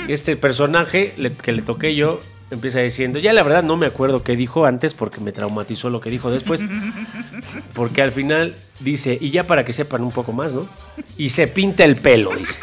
Este 0.09 0.35
personaje 0.35 1.13
le- 1.15 1.33
que 1.33 1.53
le 1.53 1.61
toqué 1.61 1.95
yo 1.95 2.19
empieza 2.51 2.79
diciendo, 2.79 3.17
ya 3.17 3.33
la 3.33 3.43
verdad 3.43 3.63
no 3.63 3.77
me 3.77 3.87
acuerdo 3.87 4.23
qué 4.23 4.35
dijo 4.35 4.65
antes 4.65 4.93
porque 4.93 5.19
me 5.21 5.31
traumatizó 5.31 5.89
lo 5.89 6.01
que 6.01 6.09
dijo 6.09 6.29
después. 6.29 6.61
Porque 7.73 8.01
al 8.01 8.11
final 8.11 8.55
dice, 8.79 9.17
y 9.19 9.31
ya 9.31 9.43
para 9.43 9.65
que 9.65 9.73
sepan 9.73 10.03
un 10.03 10.11
poco 10.11 10.33
más, 10.33 10.53
¿no? 10.53 10.67
Y 11.17 11.29
se 11.29 11.47
pinta 11.47 11.83
el 11.83 11.95
pelo, 11.95 12.31
dice. 12.35 12.59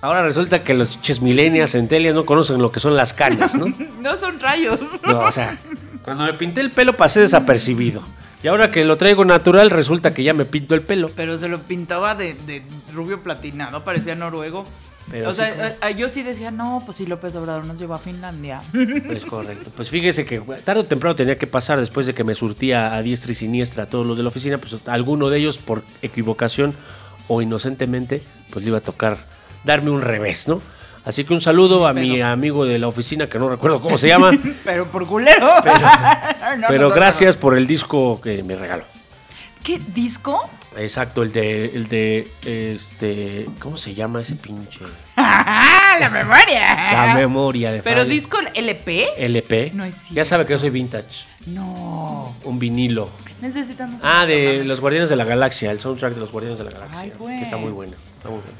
Ahora 0.00 0.22
resulta 0.22 0.62
que 0.62 0.72
los 0.72 1.00
ches 1.02 1.20
millennials, 1.20 1.72
centelias 1.72 2.14
no 2.14 2.24
conocen 2.24 2.62
lo 2.62 2.72
que 2.72 2.80
son 2.80 2.96
las 2.96 3.12
canas, 3.12 3.54
¿no? 3.54 3.66
no 4.00 4.16
son 4.16 4.40
rayos. 4.40 4.80
No, 5.06 5.20
o 5.20 5.32
sea, 5.32 5.58
cuando 6.04 6.24
me 6.24 6.32
pinté 6.34 6.60
el 6.60 6.70
pelo 6.70 6.96
pasé 6.96 7.20
desapercibido. 7.20 8.02
Y 8.42 8.48
ahora 8.48 8.70
que 8.70 8.84
lo 8.84 8.96
traigo 8.96 9.24
natural, 9.24 9.68
resulta 9.68 10.14
que 10.14 10.22
ya 10.22 10.32
me 10.32 10.46
pinto 10.46 10.74
el 10.74 10.80
pelo. 10.80 11.10
Pero 11.14 11.38
se 11.38 11.48
lo 11.48 11.60
pintaba 11.60 12.14
de, 12.14 12.34
de 12.34 12.62
rubio 12.94 13.22
platinado, 13.22 13.84
parecía 13.84 14.14
noruego. 14.14 14.64
Pero 15.10 15.28
o 15.28 15.32
sí 15.32 15.38
sea, 15.40 15.50
como- 15.52 15.64
eh, 15.64 15.76
eh, 15.90 15.94
yo 15.96 16.08
sí 16.08 16.22
decía, 16.22 16.50
no, 16.50 16.82
pues 16.84 16.96
sí, 16.98 17.06
López 17.06 17.34
Obrador 17.34 17.64
nos 17.64 17.78
llevó 17.78 17.94
a 17.94 17.98
Finlandia. 17.98 18.62
Es 19.10 19.24
correcto. 19.24 19.70
Pues 19.74 19.90
fíjese 19.90 20.24
que 20.24 20.40
tarde 20.64 20.80
o 20.80 20.84
temprano 20.84 21.16
tenía 21.16 21.36
que 21.36 21.46
pasar 21.46 21.80
después 21.80 22.06
de 22.06 22.14
que 22.14 22.22
me 22.24 22.34
surtía 22.34 22.94
a 22.94 23.02
diestra 23.02 23.32
y 23.32 23.34
siniestra 23.34 23.84
a 23.84 23.86
todos 23.86 24.06
los 24.06 24.16
de 24.16 24.22
la 24.22 24.28
oficina, 24.28 24.58
pues 24.58 24.76
alguno 24.86 25.28
de 25.30 25.38
ellos 25.38 25.58
por 25.58 25.82
equivocación 26.02 26.74
o 27.28 27.42
inocentemente, 27.42 28.22
pues 28.50 28.64
le 28.64 28.70
iba 28.70 28.78
a 28.78 28.82
tocar 28.82 29.16
darme 29.64 29.90
un 29.90 30.02
revés, 30.02 30.48
¿no? 30.48 30.60
Así 31.04 31.24
que 31.24 31.32
un 31.32 31.40
saludo 31.40 31.86
a 31.86 31.94
mi 31.94 32.20
amigo 32.20 32.64
de 32.66 32.78
la 32.78 32.86
oficina, 32.86 33.26
que 33.26 33.38
no 33.38 33.48
recuerdo 33.48 33.80
cómo 33.80 33.96
se 33.98 34.06
llama, 34.08 34.30
pero 34.64 34.86
por 34.86 35.06
culero. 35.06 35.48
Pero- 35.62 35.76
No, 36.58 36.66
pero 36.68 36.88
no, 36.88 36.94
gracias 36.94 37.36
por 37.36 37.56
el 37.56 37.66
disco 37.66 38.20
que 38.20 38.42
me 38.42 38.54
regaló. 38.56 38.84
¿Qué 39.62 39.78
disco? 39.94 40.48
Exacto, 40.76 41.22
el 41.24 41.32
de, 41.32 41.66
el 41.74 41.88
de, 41.88 42.28
este, 42.46 43.46
¿cómo 43.58 43.76
se 43.76 43.92
llama 43.94 44.20
ese 44.20 44.36
pinche? 44.36 44.78
¡La 45.16 46.08
memoria! 46.12 46.92
La 47.06 47.14
memoria 47.14 47.72
de 47.72 47.82
¿Pero 47.82 48.02
Fabio. 48.02 48.12
disco 48.14 48.38
LP? 48.54 49.08
LP. 49.18 49.72
No 49.74 49.84
es 49.84 49.96
cierto. 49.96 50.14
Ya 50.14 50.24
sabe 50.24 50.46
que 50.46 50.52
yo 50.52 50.58
soy 50.58 50.70
vintage, 50.70 51.24
No. 51.46 52.34
un 52.44 52.58
vinilo. 52.58 53.10
Necesitamos. 53.40 54.00
Ah, 54.04 54.26
de. 54.26 54.64
Los 54.64 54.80
Guardianes 54.80 55.08
de 55.08 55.16
la 55.16 55.24
Galaxia, 55.24 55.70
el 55.70 55.80
soundtrack 55.80 56.12
de 56.14 56.20
Los 56.20 56.30
Guardianes 56.30 56.58
de 56.58 56.64
la 56.66 56.70
Galaxia, 56.72 57.02
Ay, 57.18 57.36
que 57.38 57.42
está 57.42 57.56
muy 57.56 57.72
bueno. 57.72 57.94
Está 58.18 58.28
muy 58.28 58.40
bien. 58.42 58.56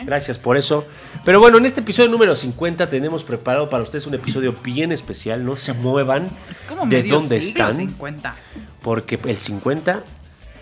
Ok. 0.00 0.04
Gracias 0.04 0.36
por 0.38 0.56
eso. 0.56 0.84
Pero 1.24 1.38
bueno, 1.40 1.58
en 1.58 1.64
este 1.64 1.80
episodio 1.80 2.10
número 2.10 2.34
50 2.34 2.88
tenemos 2.90 3.22
preparado 3.24 3.68
para 3.70 3.84
ustedes 3.84 4.06
un 4.08 4.14
episodio 4.14 4.52
bien 4.64 4.90
especial. 4.92 5.44
No 5.44 5.54
se 5.56 5.72
muevan 5.74 6.28
Es 6.50 6.60
como 6.62 6.82
de 6.86 6.96
medio 7.02 7.14
dónde 7.14 7.40
siglo, 7.40 7.64
están. 7.68 7.76
50. 7.76 8.34
Porque 8.82 9.18
el 9.26 9.36
50, 9.36 10.02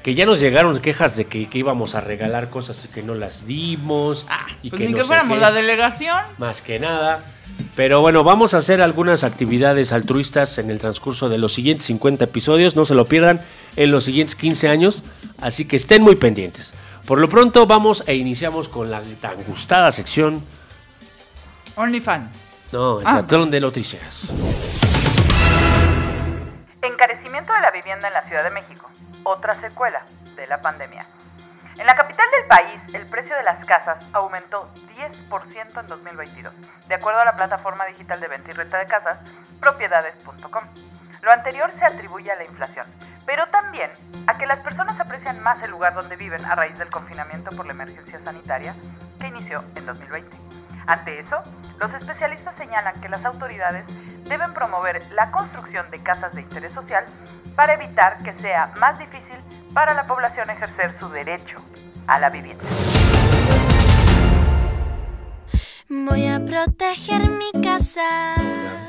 que 0.04 0.14
ya 0.14 0.26
nos 0.26 0.38
llegaron 0.38 0.78
quejas 0.80 1.16
de 1.16 1.24
que, 1.24 1.48
que 1.48 1.58
íbamos 1.58 1.94
a 1.94 2.02
regalar 2.02 2.50
cosas 2.50 2.88
que 2.92 3.02
no 3.02 3.14
las 3.14 3.46
dimos. 3.46 4.26
Ah, 4.28 4.46
y 4.62 4.68
pues 4.68 4.78
que 4.80 4.86
ni 4.86 4.92
no 4.92 4.98
que 4.98 5.04
fuéramos 5.04 5.38
la 5.38 5.50
delegación. 5.50 6.18
Más 6.36 6.60
que 6.60 6.78
nada. 6.78 7.24
Pero 7.74 8.02
bueno, 8.02 8.22
vamos 8.22 8.52
a 8.52 8.58
hacer 8.58 8.82
algunas 8.82 9.24
actividades 9.24 9.92
altruistas 9.92 10.58
en 10.58 10.68
el 10.70 10.78
transcurso 10.78 11.28
de 11.30 11.38
los 11.38 11.54
siguientes 11.54 11.86
50 11.86 12.24
episodios. 12.26 12.76
No 12.76 12.84
se 12.84 12.94
lo 12.94 13.06
pierdan 13.06 13.40
en 13.76 13.90
los 13.90 14.04
siguientes 14.04 14.36
15 14.36 14.68
años. 14.68 15.02
Así 15.40 15.64
que 15.64 15.76
estén 15.76 16.02
muy 16.02 16.16
pendientes. 16.16 16.74
Por 17.06 17.18
lo 17.18 17.28
pronto 17.30 17.64
vamos 17.66 18.04
e 18.06 18.14
iniciamos 18.14 18.68
con 18.68 18.90
la 18.90 19.00
tan 19.22 19.42
gustada 19.44 19.90
sección. 19.90 20.44
OnlyFans. 21.76 22.44
No, 22.72 23.00
el 23.00 23.06
Ah. 23.06 23.14
patrón 23.22 23.50
de 23.50 23.60
noticias. 23.60 24.22
Encarecimiento 26.82 27.52
de 27.54 27.60
la 27.60 27.70
vivienda 27.70 28.08
en 28.08 28.14
la 28.14 28.20
Ciudad 28.22 28.44
de 28.44 28.50
México, 28.50 28.90
otra 29.24 29.54
secuela 29.54 30.02
de 30.36 30.46
la 30.46 30.60
pandemia. 30.60 31.04
En 31.76 31.86
la 31.86 31.94
capital 31.94 32.26
del 32.30 32.46
país, 32.46 32.94
el 32.94 33.04
precio 33.06 33.34
de 33.36 33.42
las 33.42 33.66
casas 33.66 34.06
aumentó 34.12 34.72
10% 34.96 35.80
en 35.80 35.86
2022, 35.86 36.54
de 36.86 36.94
acuerdo 36.94 37.20
a 37.20 37.24
la 37.24 37.34
plataforma 37.34 37.84
digital 37.86 38.20
de 38.20 38.28
venta 38.28 38.50
y 38.50 38.54
renta 38.54 38.78
de 38.78 38.86
casas, 38.86 39.18
propiedades.com. 39.58 40.62
Lo 41.22 41.32
anterior 41.32 41.72
se 41.72 41.84
atribuye 41.84 42.30
a 42.30 42.36
la 42.36 42.44
inflación, 42.44 42.86
pero 43.26 43.46
también 43.46 43.90
a 44.28 44.38
que 44.38 44.46
las 44.46 44.60
personas 44.60 45.00
aprecian 45.00 45.42
más 45.42 45.60
el 45.64 45.72
lugar 45.72 45.94
donde 45.94 46.14
viven 46.14 46.44
a 46.44 46.54
raíz 46.54 46.78
del 46.78 46.90
confinamiento 46.90 47.50
por 47.56 47.66
la 47.66 47.72
emergencia 47.72 48.20
sanitaria 48.22 48.74
que 49.18 49.26
inició 49.26 49.64
en 49.74 49.86
2020. 49.86 50.63
Ante 50.86 51.20
eso, 51.20 51.42
los 51.80 51.92
especialistas 51.94 52.54
señalan 52.56 53.00
que 53.00 53.08
las 53.08 53.24
autoridades 53.24 53.84
deben 54.28 54.52
promover 54.52 55.02
la 55.12 55.30
construcción 55.30 55.90
de 55.90 55.98
casas 56.00 56.34
de 56.34 56.42
interés 56.42 56.72
social 56.72 57.04
para 57.56 57.74
evitar 57.74 58.18
que 58.18 58.36
sea 58.38 58.72
más 58.80 58.98
difícil 58.98 59.36
para 59.72 59.94
la 59.94 60.06
población 60.06 60.50
ejercer 60.50 60.94
su 60.98 61.08
derecho 61.08 61.56
a 62.06 62.18
la 62.18 62.30
vivienda. 62.30 62.64
Voy 65.88 66.26
a 66.26 66.44
proteger 66.44 67.30
mi 67.30 67.50
casa. 67.62 68.34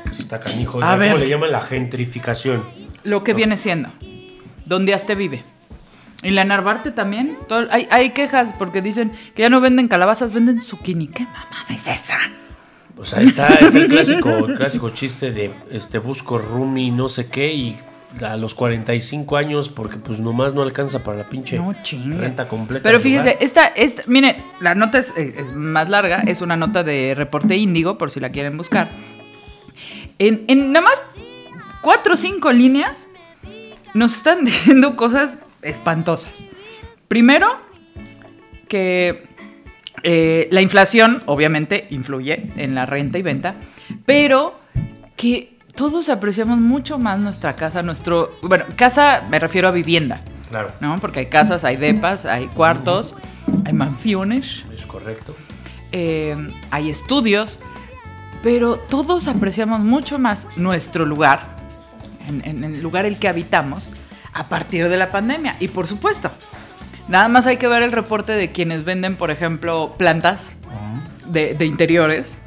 Pues 0.04 0.20
está 0.20 0.40
canijo. 0.40 0.82
A 0.82 0.98
¿Cómo 0.98 1.16
le 1.18 1.28
llaman 1.28 1.52
la 1.52 1.60
gentrificación? 1.60 2.64
Lo 3.04 3.22
que 3.22 3.34
viene 3.34 3.56
siendo. 3.56 3.90
Donde 4.64 4.94
hasta 4.94 5.14
vive. 5.14 5.44
Y 6.22 6.30
la 6.30 6.44
Narvarte 6.44 6.90
también. 6.90 7.36
Todo- 7.48 7.66
hay, 7.70 7.86
hay 7.90 8.10
quejas 8.10 8.54
porque 8.58 8.82
dicen 8.82 9.12
que 9.34 9.42
ya 9.42 9.50
no 9.50 9.60
venden 9.60 9.88
calabazas, 9.88 10.32
venden 10.32 10.60
zucchini. 10.60 11.08
¿Qué 11.08 11.24
mamada 11.24 11.66
es 11.70 11.86
esa? 11.86 12.18
O 12.96 13.04
sea, 13.04 13.20
está, 13.20 13.48
está 13.48 13.78
el 13.78 13.88
clásico, 13.88 14.30
el 14.46 14.56
clásico 14.56 14.88
chiste 14.90 15.30
de 15.30 15.52
este 15.70 15.98
busco 15.98 16.38
roomie 16.38 16.90
no 16.90 17.10
sé 17.10 17.26
qué 17.26 17.50
y 17.54 17.78
a 18.24 18.38
los 18.38 18.54
45 18.54 19.36
años 19.36 19.68
porque 19.68 19.98
pues 19.98 20.18
nomás 20.20 20.54
no 20.54 20.62
alcanza 20.62 21.04
para 21.04 21.18
la 21.18 21.28
pinche 21.28 21.58
No 21.58 21.74
renta 22.18 22.48
completa. 22.48 22.82
Pero 22.82 22.98
fíjese, 23.00 23.36
esta, 23.40 23.66
esta, 23.66 24.02
mire, 24.06 24.36
la 24.60 24.74
nota 24.74 24.96
es, 24.98 25.12
eh, 25.18 25.34
es 25.36 25.52
más 25.52 25.90
larga, 25.90 26.22
es 26.26 26.40
una 26.40 26.56
nota 26.56 26.82
de 26.82 27.14
reporte 27.14 27.56
índigo, 27.56 27.98
por 27.98 28.10
si 28.10 28.18
la 28.20 28.30
quieren 28.30 28.56
buscar. 28.56 28.88
En, 30.18 30.44
en 30.48 30.72
nada 30.72 30.84
más 30.86 31.02
cuatro 31.82 32.14
o 32.14 32.16
cinco 32.16 32.50
líneas 32.52 33.06
nos 33.92 34.14
están 34.16 34.44
diciendo 34.46 34.96
cosas 34.96 35.38
espantosas. 35.68 36.32
Primero, 37.08 37.48
que 38.68 39.24
eh, 40.02 40.48
la 40.50 40.60
inflación 40.60 41.22
obviamente 41.26 41.86
influye 41.90 42.50
en 42.56 42.74
la 42.74 42.86
renta 42.86 43.18
y 43.18 43.22
venta, 43.22 43.54
pero 44.04 44.58
que 45.16 45.56
todos 45.74 46.08
apreciamos 46.08 46.58
mucho 46.58 46.98
más 46.98 47.18
nuestra 47.18 47.54
casa, 47.54 47.82
nuestro, 47.82 48.32
bueno, 48.42 48.64
casa 48.76 49.24
me 49.30 49.38
refiero 49.38 49.68
a 49.68 49.72
vivienda. 49.72 50.22
Claro, 50.48 50.70
¿no? 50.80 50.98
Porque 51.00 51.20
hay 51.20 51.26
casas, 51.26 51.64
hay 51.64 51.76
depas, 51.76 52.24
hay 52.24 52.46
cuartos, 52.46 53.14
hay 53.64 53.72
mansiones, 53.72 54.64
es 54.74 54.86
correcto. 54.86 55.34
eh, 55.92 56.36
hay 56.70 56.90
estudios, 56.90 57.58
pero 58.42 58.76
todos 58.78 59.26
apreciamos 59.28 59.80
mucho 59.80 60.18
más 60.18 60.46
nuestro 60.56 61.04
lugar, 61.04 61.56
en, 62.28 62.42
en 62.44 62.64
el 62.64 62.82
lugar 62.82 63.06
el 63.06 63.18
que 63.18 63.28
habitamos, 63.28 63.90
a 64.36 64.44
partir 64.44 64.88
de 64.88 64.96
la 64.96 65.10
pandemia. 65.10 65.56
Y 65.60 65.68
por 65.68 65.86
supuesto, 65.86 66.30
nada 67.08 67.28
más 67.28 67.46
hay 67.46 67.56
que 67.56 67.68
ver 67.68 67.82
el 67.82 67.92
reporte 67.92 68.32
de 68.32 68.52
quienes 68.52 68.84
venden, 68.84 69.16
por 69.16 69.30
ejemplo, 69.30 69.94
plantas 69.96 70.52
de, 71.26 71.54
de 71.54 71.64
interiores, 71.64 72.38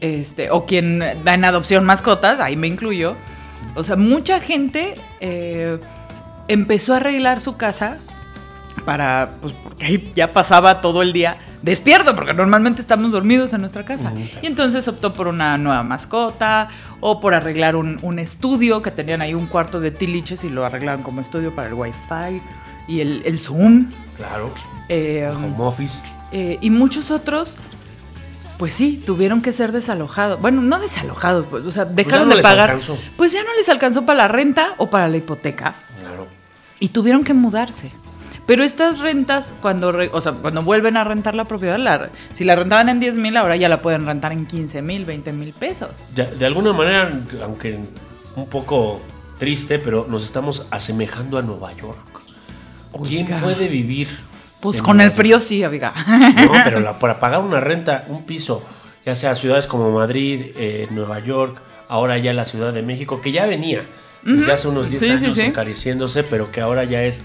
este, 0.00 0.50
o 0.50 0.64
quien 0.64 0.98
da 0.98 1.34
en 1.34 1.44
adopción 1.44 1.84
mascotas, 1.84 2.40
ahí 2.40 2.56
me 2.56 2.66
incluyo. 2.66 3.16
O 3.74 3.84
sea, 3.84 3.96
mucha 3.96 4.40
gente 4.40 4.94
eh, 5.20 5.78
empezó 6.48 6.94
a 6.94 6.96
arreglar 6.96 7.40
su 7.40 7.56
casa 7.56 7.98
para, 8.80 9.30
pues 9.40 9.52
porque 9.62 9.84
ahí 9.86 10.12
ya 10.14 10.32
pasaba 10.32 10.80
todo 10.80 11.02
el 11.02 11.12
día 11.12 11.38
despierto, 11.62 12.14
porque 12.16 12.32
normalmente 12.32 12.80
estamos 12.80 13.12
dormidos 13.12 13.52
en 13.52 13.60
nuestra 13.60 13.84
casa. 13.84 14.12
Y 14.42 14.46
entonces 14.46 14.88
optó 14.88 15.12
por 15.12 15.28
una 15.28 15.58
nueva 15.58 15.82
mascota 15.82 16.68
o 17.00 17.20
por 17.20 17.34
arreglar 17.34 17.76
un, 17.76 17.98
un 18.02 18.18
estudio, 18.18 18.80
que 18.82 18.90
tenían 18.90 19.20
ahí 19.22 19.34
un 19.34 19.46
cuarto 19.46 19.80
de 19.80 19.90
tiliches 19.90 20.42
y 20.44 20.48
lo 20.48 20.64
arreglaron 20.64 21.02
como 21.02 21.20
estudio 21.20 21.54
para 21.54 21.68
el 21.68 21.74
wifi 21.74 22.40
y 22.88 23.00
el, 23.00 23.22
el 23.24 23.40
Zoom. 23.40 23.90
Claro. 24.16 24.52
eh, 24.88 25.30
Home 25.34 25.54
office. 25.58 25.98
eh, 26.32 26.58
y 26.60 26.70
muchos 26.70 27.10
otros, 27.10 27.56
pues 28.58 28.74
sí, 28.74 29.02
tuvieron 29.06 29.40
que 29.42 29.52
ser 29.52 29.72
desalojados. 29.72 30.40
Bueno, 30.40 30.60
no 30.62 30.78
desalojados, 30.78 31.46
pues, 31.46 31.66
o 31.66 31.70
sea, 31.72 31.84
dejaron 31.84 32.28
no 32.28 32.30
de 32.30 32.36
les 32.36 32.42
pagar. 32.42 32.70
alcanzó. 32.70 32.98
Pues 33.16 33.32
ya 33.32 33.42
no 33.42 33.50
les 33.58 33.68
alcanzó 33.68 34.04
para 34.06 34.16
la 34.18 34.28
renta 34.28 34.74
o 34.78 34.88
para 34.90 35.08
la 35.08 35.16
hipoteca 35.18 35.74
Claro. 36.00 36.26
y 36.78 36.88
tuvieron 36.88 37.22
que 37.24 37.32
mudarse. 37.34 37.90
Pero 38.50 38.64
estas 38.64 38.98
rentas, 38.98 39.52
cuando, 39.62 39.92
re- 39.92 40.10
o 40.12 40.20
sea, 40.20 40.32
cuando 40.32 40.64
vuelven 40.64 40.96
a 40.96 41.04
rentar 41.04 41.36
la 41.36 41.44
propiedad, 41.44 41.78
la- 41.78 42.08
si 42.34 42.42
la 42.42 42.56
rentaban 42.56 42.88
en 42.88 42.98
10 42.98 43.14
mil, 43.16 43.36
ahora 43.36 43.54
ya 43.54 43.68
la 43.68 43.80
pueden 43.80 44.06
rentar 44.06 44.32
en 44.32 44.44
15 44.44 44.82
mil, 44.82 45.04
20 45.04 45.32
mil 45.32 45.52
pesos. 45.52 45.90
De, 46.16 46.26
de 46.26 46.46
alguna 46.46 46.72
manera, 46.72 47.08
aunque 47.44 47.78
un 48.34 48.46
poco 48.48 49.00
triste, 49.38 49.78
pero 49.78 50.04
nos 50.10 50.24
estamos 50.24 50.66
asemejando 50.72 51.38
a 51.38 51.42
Nueva 51.42 51.72
York. 51.76 51.96
¿Quién 53.06 53.26
Oiga. 53.26 53.38
puede 53.40 53.68
vivir? 53.68 54.08
Pues 54.58 54.82
con 54.82 54.96
Nueva 54.96 55.04
el 55.04 55.10
York? 55.10 55.16
frío 55.20 55.38
sí, 55.38 55.62
amiga. 55.62 55.94
No, 56.44 56.52
pero 56.64 56.80
la- 56.80 56.98
para 56.98 57.20
pagar 57.20 57.42
una 57.42 57.60
renta, 57.60 58.04
un 58.08 58.24
piso, 58.24 58.64
ya 59.06 59.14
sea 59.14 59.36
ciudades 59.36 59.68
como 59.68 59.92
Madrid, 59.92 60.46
eh, 60.56 60.88
Nueva 60.90 61.20
York, 61.20 61.62
ahora 61.88 62.18
ya 62.18 62.32
la 62.32 62.44
Ciudad 62.44 62.72
de 62.72 62.82
México, 62.82 63.20
que 63.20 63.30
ya 63.30 63.46
venía 63.46 63.86
desde 64.24 64.50
hace 64.52 64.66
unos 64.66 64.90
10 64.90 65.00
Sí, 65.02 65.06
sí, 65.06 65.12
años 65.14 65.34
sí. 65.36 65.40
encareciéndose, 65.42 66.24
pero 66.24 66.50
que 66.50 66.60
ahora 66.60 66.82
ya 66.82 67.04
es 67.04 67.22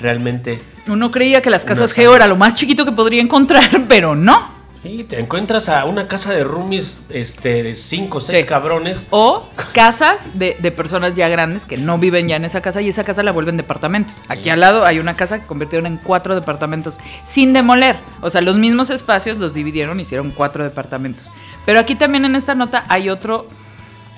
realmente... 0.00 0.60
Uno 0.88 1.10
creía 1.10 1.42
que 1.42 1.50
las 1.50 1.64
casas 1.64 1.90
casa. 1.90 2.02
Geo 2.02 2.14
era 2.14 2.26
lo 2.26 2.36
más 2.36 2.54
chiquito 2.54 2.84
que 2.84 2.92
podría 2.92 3.20
encontrar, 3.20 3.84
pero 3.88 4.14
no. 4.14 4.54
Sí, 4.82 5.02
te 5.02 5.18
encuentras 5.18 5.68
a 5.68 5.84
una 5.84 6.06
casa 6.06 6.32
de 6.32 6.44
roomies 6.44 7.00
este, 7.08 7.64
de 7.64 7.74
5 7.74 8.18
o 8.18 8.20
6 8.20 8.42
Sí. 8.42 8.46
cabrones. 8.46 9.06
O 9.10 9.48
casas 9.72 10.28
de, 10.38 10.56
de 10.60 10.70
personas 10.70 11.16
ya 11.16 11.28
grandes 11.28 11.64
que 11.64 11.76
no 11.76 11.98
viven 11.98 12.28
ya 12.28 12.36
en 12.36 12.44
esa 12.44 12.60
casa 12.60 12.80
y 12.82 12.88
esa 12.88 13.02
casa 13.02 13.24
la 13.24 13.32
vuelven 13.32 13.56
departamentos. 13.56 14.14
Aquí 14.28 14.48
al 14.48 14.60
lado 14.60 14.84
hay 14.86 15.00
una 15.00 15.16
casa 15.16 15.40
que 15.40 15.46
convirtieron 15.46 15.86
en 15.86 15.96
cuatro 15.96 16.36
departamentos 16.36 16.98
sin 17.24 17.52
demoler. 17.52 17.96
O 18.20 18.30
sea, 18.30 18.42
los 18.42 18.58
mismos 18.58 18.90
espacios 18.90 19.38
los 19.38 19.54
dividieron 19.54 19.98
y 19.98 20.02
hicieron 20.02 20.30
cuatro 20.30 20.62
departamentos. 20.62 21.32
Pero 21.64 21.80
aquí 21.80 21.96
también 21.96 22.24
en 22.24 22.36
esta 22.36 22.54
nota 22.54 22.84
hay 22.88 23.08
otro, 23.08 23.48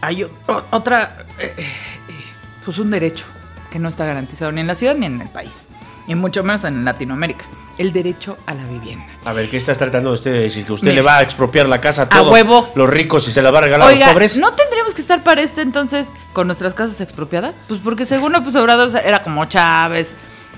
hay 0.02 0.24
o- 0.24 0.30
otra, 0.70 1.24
eh, 1.38 1.54
eh, 1.56 1.64
pues 2.62 2.76
un 2.76 2.90
derecho 2.90 3.24
que 3.70 3.78
no 3.78 3.88
está 3.88 4.04
garantizado 4.04 4.52
ni 4.52 4.60
en 4.60 4.66
la 4.66 4.74
ciudad 4.74 4.94
ni 4.96 5.06
en 5.06 5.22
el 5.22 5.28
país. 5.30 5.64
Y 6.08 6.14
mucho 6.14 6.42
menos 6.42 6.64
en 6.64 6.84
Latinoamérica. 6.84 7.44
El 7.76 7.92
derecho 7.92 8.36
a 8.46 8.54
la 8.54 8.64
vivienda. 8.64 9.04
A 9.24 9.32
ver, 9.32 9.48
¿qué 9.50 9.56
estás 9.58 9.78
tratando 9.78 10.10
usted 10.12 10.32
de 10.32 10.40
decir? 10.40 10.64
¿Que 10.64 10.72
usted 10.72 10.86
Mire. 10.88 10.96
le 10.96 11.02
va 11.02 11.18
a 11.18 11.22
expropiar 11.22 11.68
la 11.68 11.80
casa 11.80 12.02
a 12.02 12.08
todos 12.08 12.32
huevo. 12.32 12.68
los 12.74 12.88
ricos 12.90 13.28
y 13.28 13.30
se 13.30 13.40
la 13.42 13.50
va 13.52 13.58
a 13.58 13.62
regalar 13.62 13.88
a 13.88 13.94
los 13.94 14.08
pobres? 14.08 14.36
¿no 14.38 14.52
tendríamos 14.54 14.94
que 14.94 15.00
estar 15.02 15.22
para 15.22 15.42
este 15.42 15.60
entonces 15.62 16.06
con 16.32 16.46
nuestras 16.48 16.74
casas 16.74 17.00
expropiadas? 17.00 17.54
Pues 17.68 17.80
porque 17.84 18.04
según 18.06 18.32
López 18.32 18.56
Obrador 18.56 18.90
era 19.04 19.22
como 19.22 19.44
Chávez, 19.44 20.14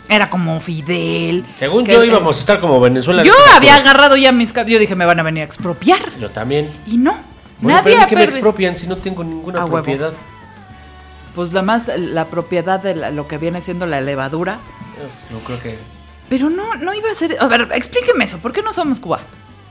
era 0.09 0.31
como 0.31 0.61
Fidel. 0.61 1.45
Según 1.57 1.85
que- 1.85 1.93
yo 1.95 2.05
íbamos 2.05 2.37
a 2.37 2.41
estar 2.41 2.61
como 2.61 2.81
Venezuela. 2.81 3.21
en 3.23 3.29
Yo 3.29 3.35
había 3.55 3.75
agarrado 3.77 4.17
ya 4.17 4.33
mis. 4.33 4.55
Yo 4.55 4.79
dije, 4.79 4.95
me 4.95 5.05
van 5.05 5.19
a 5.21 5.23
venir 5.25 5.43
a 5.43 5.47
expropiar. 5.47 6.17
Yo 6.19 6.31
también. 6.31 6.73
Y 6.87 6.97
no. 6.97 7.19
Bueno, 7.59 7.79
nadie 7.79 7.83
pero 7.83 7.97
¿de 7.97 8.03
ha 8.03 8.07
qué 8.07 8.17
me 8.17 8.25
expropian 8.25 8.79
si 8.79 8.87
no 8.87 8.97
tengo 8.97 9.23
ninguna 9.25 9.61
A 9.61 9.65
huevo. 9.65 9.77
propiedad? 9.83 10.13
Pues 11.35 11.53
la 11.53 11.63
más, 11.63 11.89
la 11.97 12.27
propiedad 12.27 12.81
de 12.81 12.97
la- 12.97 13.11
lo 13.11 13.29
que 13.29 13.37
viene 13.39 13.61
siendo 13.61 13.87
la 13.87 14.01
levadura. 14.01 14.59
Yo 15.31 15.39
creo 15.41 15.61
que... 15.63 15.79
Pero 16.29 16.49
no, 16.51 16.75
no 16.77 16.95
iba 16.95 17.11
a 17.11 17.15
ser. 17.15 17.37
A 17.41 17.47
ver, 17.47 17.69
explíqueme 17.75 18.25
eso. 18.25 18.39
¿Por 18.39 18.53
qué 18.53 18.63
no 18.63 18.73
somos 18.73 19.01
Cuba? 19.01 19.21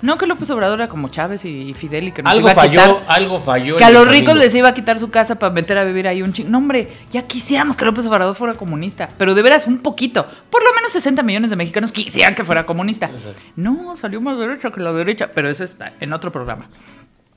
No 0.02 0.18
que 0.18 0.26
López 0.28 0.50
Obrador 0.50 0.80
era 0.80 0.88
como 0.88 1.10
Chávez 1.10 1.44
y 1.44 1.74
Fidel 1.74 2.08
y 2.08 2.12
que 2.14 2.24
nos 2.24 2.32
Algo 2.32 2.44
iba 2.48 2.52
a 2.52 2.56
falló, 2.56 2.72
quitar- 2.72 3.04
algo 3.10 3.40
falló. 3.40 3.76
que 3.78 3.84
a 3.84 3.90
los 3.90 4.08
ricos 4.08 4.34
les 4.38 4.56
iba 4.56 4.70
a 4.70 4.74
quitar 4.74 4.98
su 4.98 5.10
casa 5.10 5.36
para 5.36 5.52
meter 5.54 5.78
a 5.78 5.84
vivir 5.84 6.08
ahí 6.08 6.22
un 6.22 6.32
ching. 6.32 6.50
No, 6.50 6.58
hombre, 6.58 6.90
ya 7.12 7.24
quisiéramos 7.24 7.76
que 7.76 7.84
López 7.84 8.06
Obrador 8.08 8.34
fuera 8.36 8.54
comunista. 8.54 9.10
Pero 9.18 9.36
de 9.36 9.42
veras, 9.42 9.68
un 9.68 9.80
poquito. 9.80 10.26
Por 10.50 10.64
lo 10.64 10.74
menos 10.74 10.94
60 10.94 11.22
millones 11.24 11.50
de 11.50 11.58
mexicanos 11.58 11.92
quisieran 11.92 12.34
que 12.34 12.46
fuera 12.46 12.66
comunista. 12.66 13.08
Exacto. 13.08 13.42
No, 13.58 13.96
salió 13.98 14.22
más 14.22 14.38
derecha 14.38 14.72
que 14.72 14.80
la 14.80 14.94
derecha. 14.94 15.32
Pero 15.34 15.50
eso 15.50 15.66
está 15.66 15.92
en 16.00 16.14
otro 16.14 16.32
programa. 16.32 16.70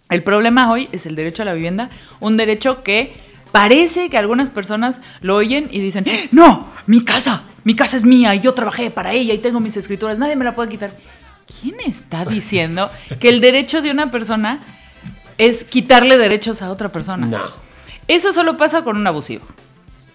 El 0.08 0.22
problema 0.22 0.70
hoy 0.70 0.88
es 0.92 1.06
el 1.06 1.16
derecho 1.16 1.42
a 1.42 1.46
la 1.46 1.54
vivienda. 1.54 1.90
Un 2.20 2.36
derecho 2.36 2.82
que 2.84 3.12
parece 3.50 4.08
que 4.08 4.18
algunas 4.18 4.50
personas 4.50 5.00
lo 5.20 5.34
oyen 5.36 5.68
y 5.72 5.80
dicen: 5.80 6.04
¡No! 6.30 6.68
¡Mi 6.86 7.04
casa! 7.04 7.42
Mi 7.64 7.74
casa 7.76 7.96
es 7.96 8.04
mía 8.04 8.34
y 8.34 8.40
yo 8.40 8.52
trabajé 8.54 8.90
para 8.90 9.12
ella 9.12 9.34
y 9.34 9.38
tengo 9.38 9.60
mis 9.60 9.76
escrituras. 9.76 10.18
Nadie 10.18 10.36
me 10.36 10.44
la 10.44 10.54
puede 10.54 10.68
quitar. 10.68 10.92
¿Quién 11.60 11.76
está 11.86 12.24
diciendo 12.36 12.90
que 13.20 13.28
el 13.28 13.40
derecho 13.40 13.82
de 13.82 13.90
una 13.90 14.10
persona 14.10 14.60
es 15.38 15.64
quitarle 15.64 16.18
derechos 16.18 16.62
a 16.62 16.70
otra 16.70 16.90
persona? 16.90 17.26
No, 17.26 17.40
Eso 18.08 18.32
solo 18.32 18.56
pasa 18.56 18.82
con 18.84 18.96
un 18.96 19.06
abusivo. 19.06 19.44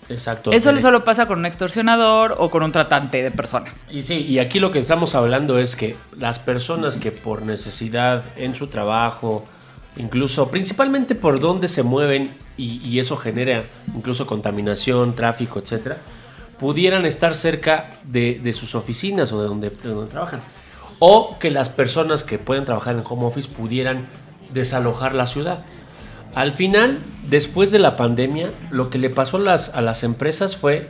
exacto. 0.10 0.52
Eso 0.52 0.78
solo 0.80 1.04
pasa 1.04 1.26
con 1.26 1.40
un 1.40 1.46
extorsionador 1.46 2.36
o 2.38 2.50
con 2.50 2.64
un 2.64 2.72
tratante 2.72 3.22
de 3.24 3.32
personas. 3.32 3.74
Y 3.90 4.04
sí, 4.04 4.16
y 4.16 4.40
aquí 4.40 4.60
lo 4.60 4.72
que 4.72 4.80
estamos 4.80 5.16
hablando 5.16 5.58
es 5.58 5.76
que 5.76 5.96
las 6.18 6.40
personas 6.40 6.98
que 6.98 7.12
por 7.12 7.42
necesidad 7.44 8.24
en 8.38 8.56
su 8.56 8.68
trabajo, 8.68 9.44
incluso 9.98 10.50
principalmente 10.50 11.16
por 11.16 11.40
dónde 11.40 11.68
se 11.68 11.84
mueven 11.84 12.36
y, 12.58 12.78
y 12.86 13.00
eso 13.00 13.18
genera 13.18 13.64
incluso 13.96 14.26
contaminación, 14.28 15.14
tráfico, 15.16 15.60
etcétera, 15.60 15.98
pudieran 16.60 17.06
estar 17.06 17.36
cerca 17.36 17.92
de, 18.04 18.40
de 18.44 18.54
sus 18.54 18.76
oficinas 18.76 19.32
o 19.32 19.42
de 19.42 19.48
donde, 19.48 19.70
de 19.70 19.90
donde 19.90 20.12
trabajan. 20.12 20.42
O 21.00 21.38
que 21.40 21.52
las 21.52 21.70
personas 21.70 22.24
que 22.24 22.40
pueden 22.40 22.66
trabajar 22.66 22.96
en 22.96 23.04
home 23.08 23.26
office 23.26 23.50
pudieran 23.50 24.08
desalojar 24.54 25.14
la 25.14 25.28
ciudad. 25.28 25.60
Al 26.34 26.52
final, 26.52 27.00
después 27.30 27.72
de 27.72 27.80
la 27.80 27.96
pandemia, 27.96 28.50
lo 28.72 28.90
que 28.90 28.98
le 28.98 29.10
pasó 29.10 29.38
a 29.38 29.42
las, 29.42 29.70
a 29.70 29.82
las 29.82 30.04
empresas 30.04 30.58
fue 30.58 30.90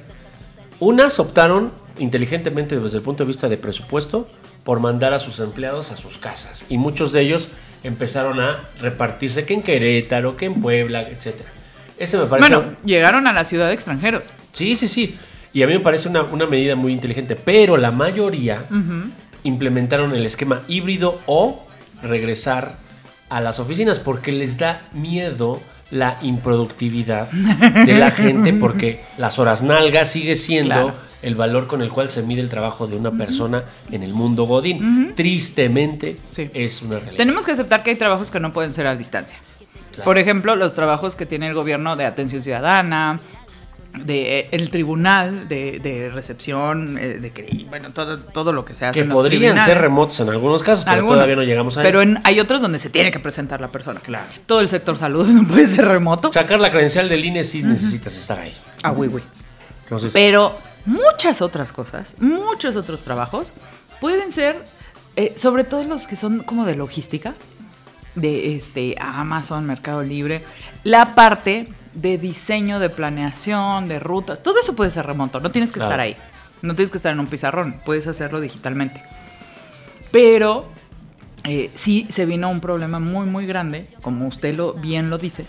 unas 0.80 1.20
optaron 1.20 1.72
inteligentemente 2.00 2.80
desde 2.80 2.98
el 2.98 3.04
punto 3.04 3.24
de 3.24 3.28
vista 3.28 3.50
de 3.50 3.58
presupuesto 3.58 4.28
por 4.64 4.80
mandar 4.80 5.14
a 5.14 5.20
sus 5.20 5.40
empleados 5.40 5.92
a 5.92 5.98
sus 5.98 6.18
casas. 6.18 6.66
Y 6.70 6.78
muchos 6.78 7.14
de 7.14 7.22
ellos 7.22 7.50
empezaron 7.84 8.40
a 8.40 8.66
repartirse 8.82 9.46
que 9.46 9.54
en 9.54 9.64
Querétaro, 9.64 10.36
que 10.36 10.46
en 10.46 10.62
Puebla, 10.62 11.04
etc. 11.04 11.36
Ese 11.98 12.18
me 12.18 12.26
parece... 12.26 12.54
Bueno, 12.54 12.76
llegaron 12.84 13.28
a 13.28 13.34
la 13.34 13.46
ciudad 13.46 13.68
de 13.68 13.74
extranjeros. 13.74 14.24
Sí, 14.52 14.76
sí, 14.76 14.88
sí. 14.88 15.18
Y 15.58 15.64
a 15.64 15.66
mí 15.66 15.74
me 15.74 15.80
parece 15.80 16.08
una, 16.08 16.22
una 16.22 16.46
medida 16.46 16.76
muy 16.76 16.94
inteligente. 16.94 17.36
Pero 17.36 17.78
la 17.78 17.90
mayoría 17.90 18.66
implementaron 19.44 20.14
el 20.14 20.24
esquema 20.24 20.62
híbrido 20.68 21.20
o 21.26 21.66
regresar 22.04 22.76
a 23.30 23.42
las 23.42 23.60
oficinas 23.60 24.00
porque 24.00 24.32
les 24.32 24.60
da 24.60 24.84
miedo 24.94 25.60
la 25.90 26.20
improductividad 26.22 27.28
de 27.32 27.98
la 27.98 28.12
gente 28.12 28.54
porque 28.60 29.02
las 29.18 29.40
horas 29.40 29.64
nalgas 29.64 30.12
sigue 30.12 30.36
siendo 30.36 30.68
Claro. 30.76 30.94
el 31.24 31.34
valor 31.34 31.66
con 31.66 31.82
el 31.82 31.90
cual 31.90 32.12
se 32.12 32.22
mide 32.22 32.42
el 32.42 32.50
trabajo 32.50 32.86
de 32.86 32.96
una 32.96 33.10
persona 33.10 33.64
en 33.92 34.04
el 34.04 34.14
mundo 34.14 34.44
godín. 34.44 35.14
Tristemente 35.16 36.18
Sí. 36.30 36.52
es 36.54 36.84
una 36.84 36.96
realidad. 37.00 37.18
Tenemos 37.18 37.46
que 37.48 37.54
aceptar 37.54 37.82
que 37.82 37.90
hay 37.90 37.96
trabajos 37.96 38.30
que 38.30 38.40
no 38.40 38.54
pueden 38.54 38.74
ser 38.74 38.86
a 38.86 38.96
distancia. 38.96 39.40
Por 40.06 40.20
ejemplo, 40.20 40.56
los 40.56 40.76
trabajos 40.76 41.16
que 41.16 41.26
tiene 41.26 41.48
el 41.48 41.56
gobierno 41.56 41.96
de 41.96 42.06
atención 42.06 42.44
ciudadana, 42.44 43.20
de 44.06 44.40
eh, 44.40 44.48
el 44.52 44.70
tribunal 44.70 45.48
de, 45.48 45.80
de 45.80 46.10
recepción, 46.12 46.98
eh, 46.98 47.20
de 47.20 47.32
que, 47.32 47.66
bueno, 47.70 47.92
todo, 47.92 48.20
todo 48.20 48.54
lo 48.54 48.66
que 48.66 48.76
se 48.76 48.86
hace. 48.86 48.94
que 48.94 49.00
en 49.02 49.10
los 49.10 49.16
podrían 49.16 49.62
ser 49.64 49.80
remotos 49.80 50.20
en 50.20 50.30
algunos 50.30 50.64
casos, 50.64 50.86
pero 50.86 51.06
todavía 51.08 51.36
no 51.36 51.44
llegamos 51.44 51.78
a 51.78 51.82
Pero 51.82 52.02
en- 52.02 52.20
hay 52.24 52.40
otros 52.40 52.62
donde 52.62 52.80
se 52.80 52.90
tiene 52.90 53.12
que 53.12 53.20
presentar 53.20 53.62
la 53.62 53.70
persona. 53.70 54.00
Claro. 54.00 54.26
Todo 54.46 54.62
el 54.62 54.70
sector 54.70 54.98
salud 54.98 55.28
no 55.32 55.48
puede 55.48 55.68
ser 55.68 55.86
remoto. 55.86 56.32
Sacar 56.32 56.60
la 56.60 56.72
credencial 56.72 57.10
del 57.10 57.24
INE 57.26 57.44
sí 57.44 57.64
necesitas 57.64 58.16
estar 58.18 58.40
ahí. 58.40 58.54
Ah, 58.84 58.92
güey, 58.92 59.10
güey. 59.10 59.24
Entonces, 59.84 60.12
Pero 60.14 60.58
muchas 60.86 61.42
otras 61.42 61.72
cosas, 61.72 62.16
muchos 62.20 62.76
otros 62.76 63.02
trabajos 63.02 63.52
pueden 64.02 64.32
ser, 64.32 64.64
eh, 65.16 65.34
sobre 65.38 65.64
todo 65.64 65.84
los 65.84 66.08
que 66.08 66.16
son 66.16 66.40
como 66.40 66.66
de 66.66 66.76
logística, 66.76 67.36
de 68.16 68.56
este 68.56 68.96
Amazon, 69.00 69.66
Mercado 69.66 70.02
Libre, 70.04 70.44
la 70.84 71.14
parte 71.14 71.68
de 71.98 72.18
diseño, 72.18 72.80
de 72.80 72.90
planeación, 72.90 73.88
de 73.88 74.00
rutas, 74.00 74.42
todo 74.44 74.60
eso 74.60 74.76
puede 74.76 74.92
ser 74.92 75.06
remoto, 75.06 75.40
no 75.40 75.52
tienes 75.52 75.72
que 75.72 75.80
Claro. 75.80 75.92
estar 75.92 76.00
ahí, 76.00 76.16
no 76.62 76.76
tienes 76.76 76.92
que 76.92 76.98
estar 76.98 77.12
en 77.14 77.20
un 77.20 77.28
pizarrón, 77.28 77.76
puedes 77.86 78.06
hacerlo 78.08 78.40
digitalmente. 78.40 79.04
Pero 80.12 80.66
eh, 81.44 81.70
sí 81.76 82.06
se 82.10 82.26
vino 82.26 82.50
un 82.50 82.60
problema 82.62 83.00
muy, 83.00 83.26
muy 83.26 83.46
grande, 83.46 83.86
como 84.02 84.28
usted 84.28 84.56
lo 84.56 84.74
bien 84.74 85.10
lo 85.10 85.18
dice, 85.18 85.46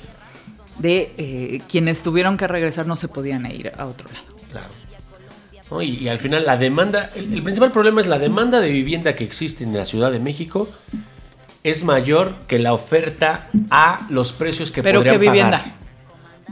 de 0.78 1.12
eh, 1.18 1.62
quienes 1.68 2.02
tuvieron 2.02 2.36
que 2.36 2.46
regresar 2.46 2.86
no 2.86 2.96
se 2.96 3.08
podían 3.08 3.46
ir 3.46 3.72
a 3.76 3.86
otro 3.86 4.08
lado. 4.12 4.24
Claro. 4.50 4.68
¿no? 5.70 5.82
Y, 5.82 5.96
y 5.96 6.08
al 6.08 6.18
final 6.18 6.46
la 6.46 6.56
demanda, 6.56 7.10
el, 7.14 7.32
el 7.34 7.42
principal 7.42 7.72
problema 7.72 8.00
es 8.00 8.06
la 8.06 8.18
demanda 8.18 8.60
de 8.60 8.70
vivienda 8.70 9.14
que 9.14 9.24
existe 9.24 9.64
en 9.64 9.76
la 9.76 9.84
Ciudad 9.84 10.10
de 10.10 10.18
México 10.20 10.68
es 11.64 11.84
mayor 11.84 12.36
que 12.46 12.58
la 12.58 12.72
oferta 12.72 13.48
a 13.70 14.06
los 14.08 14.32
precios 14.32 14.70
que 14.70 14.82
Pero 14.82 15.00
podrían 15.00 15.14
¿qué 15.20 15.26
vivienda? 15.26 15.58
pagar. 15.58 15.78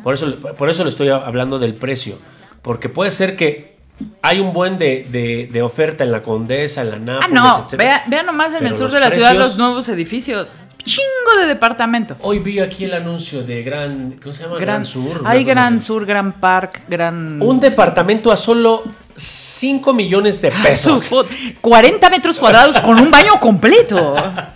Por 0.02 0.14
eso, 0.14 0.34
por 0.56 0.70
eso 0.70 0.82
le 0.84 0.90
estoy 0.90 1.08
hablando 1.08 1.58
del 1.58 1.74
precio. 1.74 2.18
Porque 2.62 2.88
puede 2.88 3.10
ser 3.10 3.36
que 3.36 3.76
hay 4.22 4.40
un 4.40 4.52
buen 4.52 4.78
de, 4.78 5.06
de- 5.10 5.48
de 5.50 5.62
oferta 5.62 6.04
en 6.04 6.12
la 6.12 6.22
Condesa, 6.22 6.82
en 6.82 6.90
la 6.90 6.96
Ah, 6.96 7.00
Nápoles, 7.28 7.32
no, 7.32 7.64
etcétera. 7.64 8.04
vea, 8.08 8.22
nomás 8.22 8.52
en 8.52 8.58
Pero 8.58 8.70
el 8.70 8.76
sur 8.76 8.90
de 8.90 9.00
la 9.00 9.10
ciudad 9.10 9.34
los 9.34 9.56
nuevos 9.56 9.88
edificios. 9.88 10.54
Chingo 10.84 11.40
de 11.40 11.46
departamento. 11.48 12.16
Hoy 12.22 12.38
vi 12.38 12.60
aquí 12.60 12.84
el 12.84 12.94
anuncio 12.94 13.42
de 13.42 13.62
Gran, 13.64 14.20
¿cómo 14.22 14.32
se 14.32 14.44
llama? 14.44 14.58
Gran, 14.58 14.84
Sur. 14.84 15.22
Hay 15.24 15.42
Gran 15.42 15.76
así. 15.78 15.86
Sur, 15.86 16.06
Gran 16.06 16.34
Park, 16.34 16.82
Gran... 16.88 17.42
Un 17.42 17.58
departamento 17.58 18.30
a 18.30 18.36
solo 18.36 18.84
5 19.16 19.92
millones 19.94 20.40
de 20.42 20.48
Ah, 20.48 20.60
pesos. 20.62 21.02
su 21.04 21.14
put- 21.16 21.26
40 21.60 22.08
metros 22.10 22.38
cuadrados 22.38 22.78
con 22.80 23.00
un 23.00 23.10
baño 23.10 23.40
completo. 23.40 24.14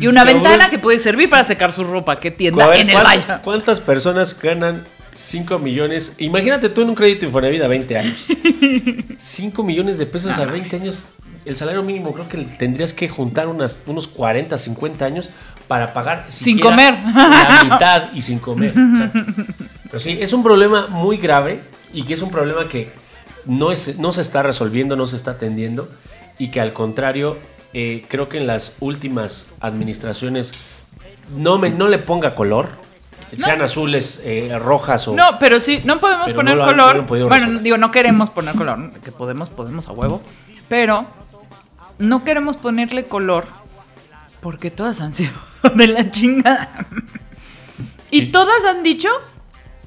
Y 0.00 0.06
una 0.06 0.24
Cabrón. 0.24 0.42
ventana 0.42 0.70
que 0.70 0.78
puede 0.78 0.98
servir 0.98 1.28
para 1.30 1.44
secar 1.44 1.72
su 1.72 1.84
ropa. 1.84 2.18
¿Qué 2.20 2.30
tienda? 2.30 2.66
Ver, 2.66 2.80
en 2.80 2.88
el 2.90 2.94
¿cuántas- 2.94 3.26
baño. 3.26 3.40
¿Cuántas 3.44 3.80
personas 3.80 4.36
ganan 4.40 4.84
5 5.12 5.58
millones? 5.58 6.12
Imagínate 6.18 6.68
tú 6.68 6.82
en 6.82 6.90
un 6.90 6.94
crédito 6.94 7.24
Infonavit 7.26 7.62
a 7.62 7.68
20 7.68 7.98
años. 7.98 8.26
5 9.18 9.62
millones 9.62 9.98
de 9.98 10.06
pesos 10.06 10.36
a 10.38 10.44
20 10.44 10.76
años. 10.76 11.06
El 11.44 11.56
salario 11.56 11.82
mínimo 11.82 12.12
creo 12.12 12.28
que 12.28 12.36
tendrías 12.38 12.92
que 12.92 13.08
juntar 13.08 13.48
unas, 13.48 13.78
unos 13.86 14.06
40, 14.08 14.58
50 14.58 15.04
años 15.04 15.30
para 15.66 15.92
pagar 15.92 16.26
Sin 16.28 16.58
comer. 16.58 16.94
la 17.14 17.60
mitad 17.64 18.12
y 18.12 18.20
sin 18.22 18.38
comer. 18.38 18.72
O 18.72 18.96
sea, 18.96 19.12
pero 19.84 20.00
sí, 20.00 20.18
es 20.20 20.32
un 20.32 20.42
problema 20.42 20.88
muy 20.88 21.16
grave 21.16 21.60
y 21.92 22.02
que 22.02 22.14
es 22.14 22.22
un 22.22 22.30
problema 22.30 22.68
que 22.68 22.90
no, 23.46 23.72
es, 23.72 23.98
no 23.98 24.12
se 24.12 24.20
está 24.20 24.42
resolviendo, 24.42 24.94
no 24.96 25.06
se 25.06 25.16
está 25.16 25.32
atendiendo 25.32 25.88
y 26.38 26.50
que 26.50 26.60
al 26.60 26.72
contrario, 26.74 27.38
eh, 27.72 28.04
creo 28.08 28.28
que 28.28 28.38
en 28.38 28.46
las 28.46 28.76
últimas 28.80 29.48
administraciones 29.60 30.52
no, 31.36 31.58
me, 31.58 31.70
no 31.70 31.88
le 31.88 31.98
ponga 31.98 32.34
color, 32.34 32.68
sean 33.36 33.60
azules, 33.60 34.22
eh, 34.24 34.58
rojas 34.58 35.06
o... 35.08 35.14
No, 35.14 35.38
pero 35.38 35.60
sí, 35.60 35.82
no 35.84 36.00
podemos 36.00 36.32
poner 36.32 36.56
no 36.56 36.64
color. 36.64 36.96
han 36.96 37.06
bueno, 37.06 37.28
resolver. 37.28 37.62
digo, 37.62 37.76
no 37.76 37.90
queremos 37.90 38.30
poner 38.30 38.54
color. 38.54 38.92
Que 39.00 39.12
podemos, 39.12 39.50
podemos 39.50 39.88
a 39.88 39.92
huevo. 39.92 40.22
Pero 40.68 41.06
no 41.98 42.24
queremos 42.24 42.56
ponerle 42.56 43.04
color 43.04 43.46
porque 44.40 44.70
todas 44.70 45.00
han 45.00 45.12
sido 45.12 45.32
de 45.74 45.86
la 45.88 46.10
chingada. 46.10 46.86
Y 48.10 48.28
todas 48.28 48.64
han 48.64 48.82
dicho 48.82 49.10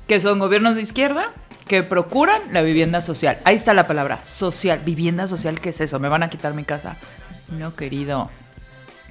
que 0.08 0.20
son 0.20 0.38
gobiernos 0.38 0.76
de 0.76 0.84
izquierda 0.84 1.32
que 1.68 1.82
procuran 1.82 2.42
la 2.52 2.62
vivienda 2.62 3.02
social. 3.02 3.40
Ahí 3.46 3.56
está 3.56 3.74
la 3.74 3.88
palabra, 3.88 4.20
social. 4.26 4.80
Vivienda 4.86 5.28
social, 5.28 5.60
¿qué 5.60 5.70
es 5.70 5.82
eso? 5.82 6.00
¿Me 6.00 6.08
van 6.08 6.22
a 6.22 6.30
quitar 6.30 6.54
mi 6.54 6.64
casa? 6.64 6.98
No, 7.52 7.76
querido. 7.76 8.30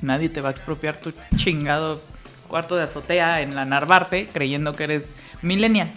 Nadie 0.02 0.28
te 0.28 0.40
va 0.40 0.48
a 0.48 0.52
expropiar 0.52 0.96
tu 0.96 1.12
chingado 1.36 2.00
cuarto 2.48 2.76
de 2.76 2.82
azotea 2.82 3.42
en 3.42 3.54
la 3.54 3.64
Narvarte 3.64 4.28
creyendo 4.32 4.74
que 4.74 4.84
eres 4.84 5.14
millennial. 5.42 5.90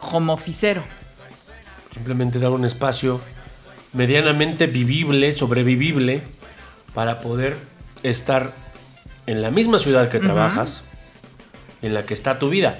Homoficero. 0.00 0.82
Simplemente 1.92 2.38
dar 2.38 2.50
un 2.50 2.64
espacio 2.64 3.20
medianamente 3.92 4.66
vivible, 4.66 5.32
sobrevivible, 5.32 6.22
para 6.94 7.20
poder 7.20 7.56
estar 8.02 8.52
en 9.26 9.42
la 9.42 9.50
misma 9.50 9.78
ciudad 9.78 10.08
que 10.08 10.20
trabajas, 10.20 10.82
en 11.82 11.94
la 11.94 12.06
que 12.06 12.14
está 12.14 12.38
tu 12.38 12.48
vida. 12.48 12.78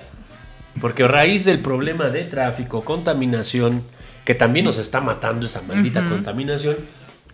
Porque 0.81 1.05
a 1.05 1.09
raíz 1.09 1.45
del 1.45 1.61
problema 1.61 2.11
de 2.11 2.25
tráfico, 2.25 2.85
contaminación, 2.85 3.83
que 4.25 4.35
también 4.35 4.67
nos 4.67 4.79
está 4.79 5.01
matando 5.01 5.47
esa 5.47 5.63
maldita 5.63 6.07
contaminación, 6.09 6.77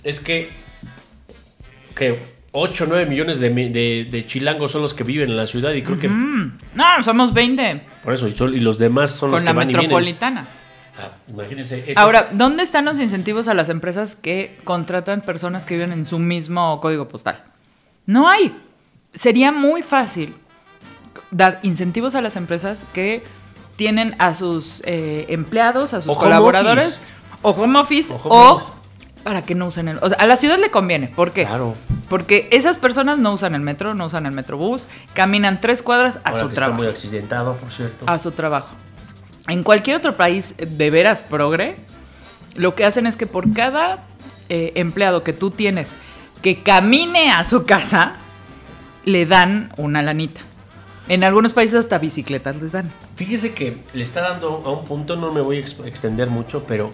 es 0.05 0.21
que, 0.21 0.51
que 1.95 2.23
8 2.53 2.85
o 2.85 2.87
9 2.87 3.07
millones 3.07 3.41
de, 3.41 3.49
de- 3.51 4.09
de 4.11 4.27
chilangos 4.27 4.71
son 4.73 4.83
los 4.83 4.93
que 4.95 5.05
viven 5.05 5.31
en 5.31 5.37
la 5.37 5.47
ciudad 5.47 5.73
y 5.73 5.83
creo 5.83 5.99
que 5.99 6.09
No, 6.09 7.03
somos 7.03 7.33
20 7.33 7.83
por 8.05 8.13
eso, 8.15 8.29
y, 8.29 8.35
son- 8.35 8.55
y 8.55 8.59
los 8.59 8.79
demás 8.79 9.13
son 9.13 9.31
los 9.31 9.41
que 9.41 9.47
la 9.47 9.53
van 9.53 9.71
y 9.71 9.73
vienen. 9.73 9.89
metropolitana. 9.89 10.49
Ah, 10.99 11.11
imagínense. 11.29 11.95
Ahora, 11.97 12.29
¿dónde 12.33 12.63
están 12.63 12.85
los 12.85 12.99
incentivos 12.99 13.49
a 13.49 13.55
las 13.55 13.71
empresas 13.71 14.15
que 14.15 14.59
contratan 14.65 15.23
personas 15.23 15.65
que 15.65 15.75
viven 15.75 15.93
en 15.93 16.05
su 16.05 16.19
mismo 16.19 16.81
código 16.83 17.09
postal? 17.09 17.43
No 18.05 18.29
hay. 18.29 18.55
Sería 19.15 19.53
muy 19.53 19.83
fácil 19.83 20.35
dar 21.31 21.61
incentivos 21.63 22.15
a 22.15 22.21
las 22.21 22.37
empresas 22.37 22.85
que 22.93 23.23
tienen 23.77 24.15
a 24.19 24.35
sus 24.35 24.83
eh, 24.85 25.25
empleados, 25.31 25.95
a 25.95 26.03
sus 26.03 26.11
O 26.11 26.15
colaboradores, 26.17 27.03
o 27.41 27.51
home 27.53 27.79
office, 27.79 28.13
O 28.13 28.17
o, 28.17 28.29
home 28.29 28.53
office. 28.61 28.71
Para 29.23 29.43
que 29.43 29.55
no 29.55 29.67
usen 29.67 29.89
el... 29.89 29.99
O 30.03 30.09
sea, 30.09 30.19
a 30.19 30.27
la 30.27 30.37
ciudad 30.37 30.59
le 30.59 30.71
conviene. 30.71 31.09
¿Por 31.09 31.31
qué? 31.33 31.45
Claro. 31.47 31.75
Porque 32.09 32.49
esas 32.53 32.79
personas 32.79 33.19
no 33.19 33.33
usan 33.33 33.55
el 33.55 33.61
metro, 33.63 33.95
no 33.95 34.07
usan 34.07 34.27
el 34.27 34.33
metrobús, 34.33 34.87
caminan 35.15 35.61
tres 35.61 35.83
cuadras 35.83 36.21
a 36.25 36.31
Ahora 36.31 36.41
su 36.43 36.47
que 36.49 36.53
está 36.55 36.61
trabajo. 36.67 36.83
muy 36.83 36.87
accidentado, 36.91 37.57
por 37.57 37.71
cierto. 37.71 38.05
A 38.07 38.19
su 38.19 38.33
trabajo. 38.33 38.69
En 39.49 39.63
cualquier 39.63 39.97
otro 39.97 40.17
país 40.17 40.55
de 40.59 40.91
veras 40.91 41.23
progre, 41.23 41.77
lo 42.55 42.75
que 42.75 42.85
hacen 42.85 43.07
es 43.07 43.17
que 43.17 43.27
por 43.27 43.53
cada 43.53 44.05
eh, 44.49 44.73
empleado 44.77 45.23
que 45.25 45.33
tú 45.33 45.51
tienes 45.51 45.95
que 46.43 46.63
camine 46.63 47.31
a 47.31 47.45
su 47.45 47.65
casa, 47.65 48.15
le 49.05 49.27
dan 49.27 49.73
una 49.77 50.03
lanita. 50.03 50.41
En 51.09 51.25
algunos 51.25 51.53
países 51.53 51.79
hasta 51.81 51.99
bicicletas 51.99 52.57
les 52.63 52.73
dan. 52.73 52.91
Fíjese 53.17 53.53
que 53.55 53.79
le 53.95 54.03
está 54.03 54.21
dando 54.23 54.63
a 54.65 54.71
un 54.73 54.85
punto, 54.85 55.17
no 55.17 55.33
me 55.33 55.41
voy 55.41 55.57
a 55.57 55.61
ex- 55.61 55.77
extender 55.85 56.29
mucho, 56.31 56.65
pero 56.65 56.91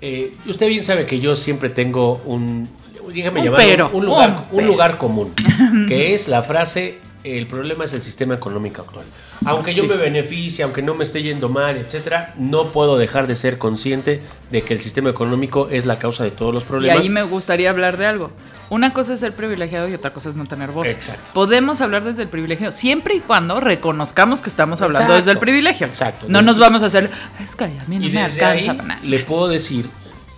eh, 0.00 0.32
usted 0.46 0.68
bien 0.68 0.84
sabe 0.84 1.06
que 1.06 1.20
yo 1.20 1.36
siempre 1.36 1.68
tengo 1.70 2.20
un, 2.24 2.68
Un 3.02 3.12
llamarlo, 3.12 3.54
pero, 3.56 3.90
un 3.92 4.06
lugar, 4.06 4.46
un 4.52 4.66
lugar 4.66 4.98
común, 4.98 5.32
que 5.88 6.14
es 6.14 6.28
la 6.28 6.42
frase, 6.42 6.98
el 7.22 7.46
problema 7.46 7.84
es 7.84 7.92
el 7.92 8.02
sistema 8.02 8.34
económico 8.34 8.82
actual. 8.82 9.04
Aunque 9.44 9.74
yo 9.74 9.84
me 9.84 9.96
beneficie, 9.96 10.64
aunque 10.64 10.80
no 10.82 10.94
me 10.94 11.04
esté 11.04 11.22
yendo 11.22 11.48
mal, 11.48 11.76
etcétera, 11.76 12.34
no 12.38 12.68
puedo 12.72 12.96
dejar 12.96 13.26
de 13.26 13.36
ser 13.36 13.58
consciente 13.58 14.22
de 14.50 14.62
que 14.62 14.72
el 14.74 14.80
sistema 14.80 15.10
económico 15.10 15.68
es 15.70 15.84
la 15.86 15.98
causa 15.98 16.24
de 16.24 16.30
todos 16.30 16.54
los 16.54 16.62
Y 16.62 16.66
problemas. 16.66 17.00
ahí 17.00 17.08
me 17.10 17.22
gustaría 17.22 17.68
hablar 17.70 17.96
de 17.98 18.06
algo. 18.06 18.30
Una 18.70 18.92
cosa 18.92 19.14
es 19.14 19.20
ser 19.20 19.32
privilegiado 19.34 19.88
y 19.88 19.94
otra 19.94 20.12
cosa 20.12 20.28
es 20.30 20.36
no 20.36 20.46
tener 20.46 20.70
voz. 20.70 20.86
Exacto. 20.86 21.22
Podemos 21.34 21.80
hablar 21.80 22.04
desde 22.04 22.22
el 22.22 22.28
privilegio, 22.28 22.70
siempre 22.72 23.16
y 23.16 23.20
cuando 23.20 23.60
reconozcamos 23.60 24.40
que 24.40 24.48
estamos 24.48 24.80
hablando 24.80 25.02
Exacto. 25.12 25.16
desde 25.16 25.30
el 25.32 25.38
privilegio. 25.38 25.86
Exacto. 25.88 26.26
No 26.28 26.40
nos 26.40 26.58
vamos 26.58 26.82
a 26.82 26.86
hacer, 26.86 27.10
es 27.42 27.54
que 27.56 27.64
a 27.64 27.68
mí 27.88 27.98
no 27.98 28.06
Y 28.06 28.10
me 28.10 28.22
desde 28.22 28.44
alcanza 28.44 28.70
ahí 28.70 28.76
para 28.76 28.88
nada. 28.88 29.00
le 29.02 29.18
puedo 29.20 29.48
decir 29.48 29.86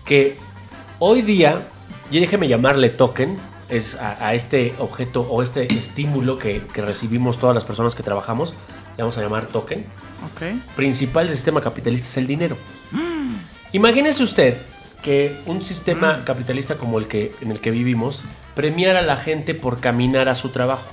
que 0.07 0.37
hoy 0.99 1.23
día, 1.23 1.61
y 2.11 2.18
déjeme 2.21 2.49
llamarle 2.49 2.88
token, 2.88 3.38
es 3.72 3.96
a, 3.96 4.26
a 4.26 4.35
este 4.35 4.74
objeto 4.78 5.22
o 5.22 5.42
este 5.42 5.72
estímulo 5.76 6.38
que, 6.38 6.62
que 6.72 6.82
recibimos 6.82 7.38
todas 7.38 7.54
las 7.54 7.64
personas 7.64 7.94
que 7.94 8.02
trabajamos, 8.02 8.54
le 8.96 9.02
vamos 9.02 9.16
a 9.18 9.22
llamar 9.22 9.46
token, 9.46 9.85
Ok. 10.35 10.42
principal 10.76 11.26
del 11.26 11.35
sistema 11.35 11.61
capitalista 11.61 12.06
es 12.08 12.16
el 12.16 12.26
dinero. 12.26 12.56
Imagínese 13.72 14.22
usted 14.22 14.56
que 15.02 15.37
un 15.46 15.62
sistema 15.62 16.24
capitalista 16.24 16.76
como 16.76 16.98
el 16.98 17.08
que 17.08 17.35
en 17.40 17.50
el 17.50 17.58
que 17.61 17.70
vivimos 17.70 18.22
premiara 18.54 18.98
a 19.00 19.02
la 19.02 19.16
gente 19.16 19.54
por 19.54 19.80
caminar 19.80 20.28
a 20.28 20.35
su 20.35 20.50
trabajo. 20.50 20.87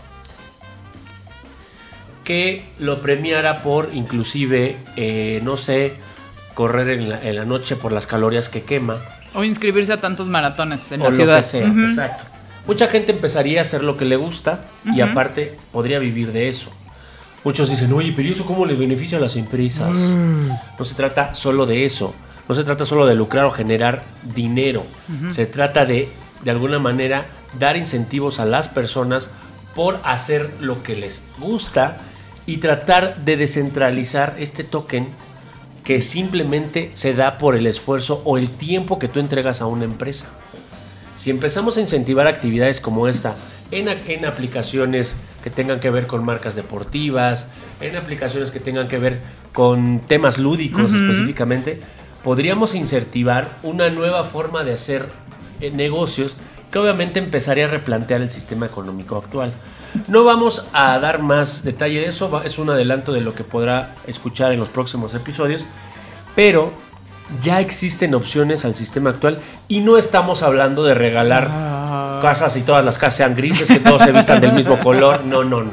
Que 2.23 2.63
lo 2.79 3.01
premiara 3.01 3.63
por 3.63 3.89
inclusive, 3.93 4.77
eh, 4.95 5.41
no 5.43 5.57
sé, 5.57 5.93
correr 6.53 6.89
en 6.89 7.09
la, 7.09 7.21
en 7.21 7.35
la 7.35 7.45
noche 7.45 7.75
por 7.75 7.91
las 7.91 8.05
calorías 8.07 8.49
que 8.49 8.63
quema 8.63 8.97
O 9.33 9.43
inscribirse 9.43 9.93
a 9.93 9.99
tantos 10.01 10.27
maratones 10.27 10.91
en 10.91 11.01
o 11.01 11.05
la 11.05 11.09
lo 11.09 11.15
ciudad. 11.15 11.37
que 11.37 11.43
sea. 11.43 11.67
Exacto. 11.67 12.23
Mucha 12.69 12.85
gente 12.85 13.13
empezaría 13.13 13.57
a 13.57 13.61
hacer 13.63 13.83
lo 13.83 13.95
que 13.97 14.05
le 14.05 14.15
gusta 14.15 14.61
y 14.85 15.01
aparte 15.01 15.57
podría 15.71 15.97
vivir 15.97 16.31
de 16.31 16.49
eso. 16.49 16.69
Muchos 17.43 17.67
dicen, 17.67 17.91
oye, 17.93 18.13
pero 18.15 18.27
¿y 18.27 18.33
eso 18.33 18.45
cómo 18.45 18.63
le 18.67 18.75
beneficia 18.75 19.17
a 19.17 19.21
las 19.21 19.37
empresas? 19.37 19.91
Mm. 19.91 20.49
No 20.77 20.85
se 20.85 20.93
trata 20.93 21.33
solo 21.33 21.65
de 21.65 21.83
eso. 21.83 22.13
No 22.47 22.53
se 22.53 22.63
trata 22.63 22.85
solo 22.85 23.07
de 23.07 23.15
lucrar 23.15 23.45
o 23.45 23.49
generar 23.49 24.03
dinero. 24.35 24.85
Se 25.31 25.47
trata 25.47 25.87
de, 25.87 26.09
de 26.43 26.51
alguna 26.51 26.77
manera, 26.77 27.25
dar 27.57 27.75
incentivos 27.75 28.39
a 28.39 28.45
las 28.45 28.69
personas 28.69 29.31
por 29.73 29.99
hacer 30.03 30.51
lo 30.59 30.83
que 30.83 30.95
les 30.95 31.23
gusta 31.39 31.97
y 32.45 32.57
tratar 32.57 33.17
de 33.25 33.35
descentralizar 33.35 34.35
este 34.37 34.63
token 34.63 35.07
que 35.83 36.03
simplemente 36.03 36.91
se 36.93 37.15
da 37.15 37.39
por 37.39 37.55
el 37.55 37.65
esfuerzo 37.65 38.21
o 38.25 38.37
el 38.37 38.51
tiempo 38.51 38.99
que 38.99 39.07
tú 39.07 39.19
entregas 39.19 39.59
a 39.59 39.65
una 39.65 39.85
empresa. 39.85 40.27
Si 41.19 41.29
empezamos 41.29 41.75
a 41.75 41.81
incentivar 41.81 42.27
actividades 42.27 42.79
como 42.79 43.09
esta 43.09 43.35
en, 43.71 43.89
aplicaciones 44.25 45.17
que 45.43 45.49
tengan 45.49 45.81
que 45.81 45.89
ver 45.89 46.07
con 46.07 46.23
marcas 46.23 46.55
deportivas, 46.55 47.47
en 47.81 47.97
aplicaciones 47.97 48.51
que 48.51 48.61
tengan 48.61 48.87
que 48.87 48.99
ver 48.99 49.19
con 49.51 49.99
temas 50.07 50.37
lúdicos 50.37 50.93
específicamente, 50.93 51.81
podríamos 52.23 52.73
incentivar 52.73 53.49
una 53.63 53.89
nueva 53.89 54.23
forma 54.23 54.63
de 54.63 54.71
hacer 54.71 55.07
eh, 55.59 55.71
negocios 55.71 56.37
que 56.71 56.79
obviamente 56.79 57.19
empezaría 57.19 57.65
a 57.65 57.69
replantear 57.69 58.21
el 58.21 58.29
sistema 58.29 58.67
económico 58.67 59.17
actual. 59.17 59.51
No 60.07 60.23
vamos 60.23 60.69
a 60.71 60.97
dar 60.99 61.21
más 61.21 61.65
detalle 61.65 61.99
de 61.99 62.07
eso, 62.07 62.41
es 62.45 62.57
un 62.59 62.69
adelanto 62.69 63.11
de 63.11 63.19
lo 63.19 63.35
que 63.35 63.43
podrá 63.43 63.93
escuchar 64.07 64.53
en 64.53 64.59
los 64.61 64.69
próximos 64.69 65.13
episodios, 65.15 65.65
pero 66.33 66.71
ya 67.41 67.59
existen 67.59 68.13
opciones 68.15 68.65
al 68.65 68.75
sistema 68.75 69.11
actual 69.11 69.39
y 69.67 69.79
no 69.81 69.97
estamos 69.97 70.41
hablando 70.43 70.83
de 70.83 70.93
regalar 70.93 71.47
Ah. 71.51 72.19
casas 72.21 72.55
y 72.57 72.61
todas 72.61 72.83
las 72.83 72.97
casas 72.97 73.15
sean 73.17 73.35
grises, 73.35 73.67
que 73.67 73.79
todos 73.79 74.01
se 74.03 74.11
vistan 74.11 74.41
del 74.41 74.53
mismo 74.53 74.79
color. 74.79 75.23
No, 75.25 75.43
no, 75.43 75.63
no. 75.63 75.71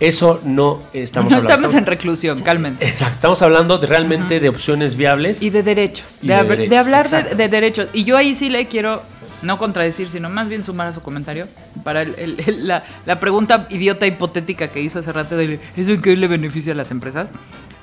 Eso 0.00 0.40
no 0.44 0.80
estamos 0.92 1.30
No 1.30 1.36
hablando. 1.36 1.54
estamos 1.66 1.74
en 1.76 1.86
reclusión, 1.86 2.40
cálmense. 2.42 2.84
Exacto, 2.84 3.14
estamos 3.14 3.42
hablando 3.42 3.78
de, 3.78 3.86
realmente 3.86 4.40
de 4.40 4.48
opciones 4.48 4.96
viables. 4.96 5.40
Y 5.42 5.50
de 5.50 5.62
derechos. 5.62 6.06
Y 6.22 6.26
De, 6.28 6.34
hablar 6.76 7.08
de, 7.08 7.48
derechos. 7.48 7.86
Y 7.92 8.02
yo 8.04 8.16
ahí 8.16 8.34
sí 8.34 8.48
le 8.50 8.66
quiero 8.66 9.02
no 9.42 9.58
contradecir, 9.58 10.08
sino 10.08 10.28
más 10.28 10.48
bien 10.48 10.64
sumar 10.64 10.88
a 10.88 10.92
su 10.92 11.02
comentario 11.02 11.46
para 11.84 12.02
el- 12.02 12.14
el- 12.18 12.36
el- 12.46 12.66
la, 12.66 12.82
la 13.06 13.20
pregunta 13.20 13.66
idiota 13.70 14.06
hipotética 14.06 14.68
que 14.68 14.80
hizo 14.80 14.98
hace 14.98 15.12
rato 15.12 15.36
de 15.36 15.60
¿eso 15.76 15.92
en 15.92 16.02
qué 16.02 16.16
le 16.16 16.26
beneficia 16.26 16.72
a 16.72 16.76
las 16.76 16.90
empresas? 16.90 17.28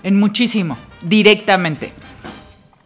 En 0.04 0.20
muchísimo, 0.20 0.78
directamente. 1.02 1.94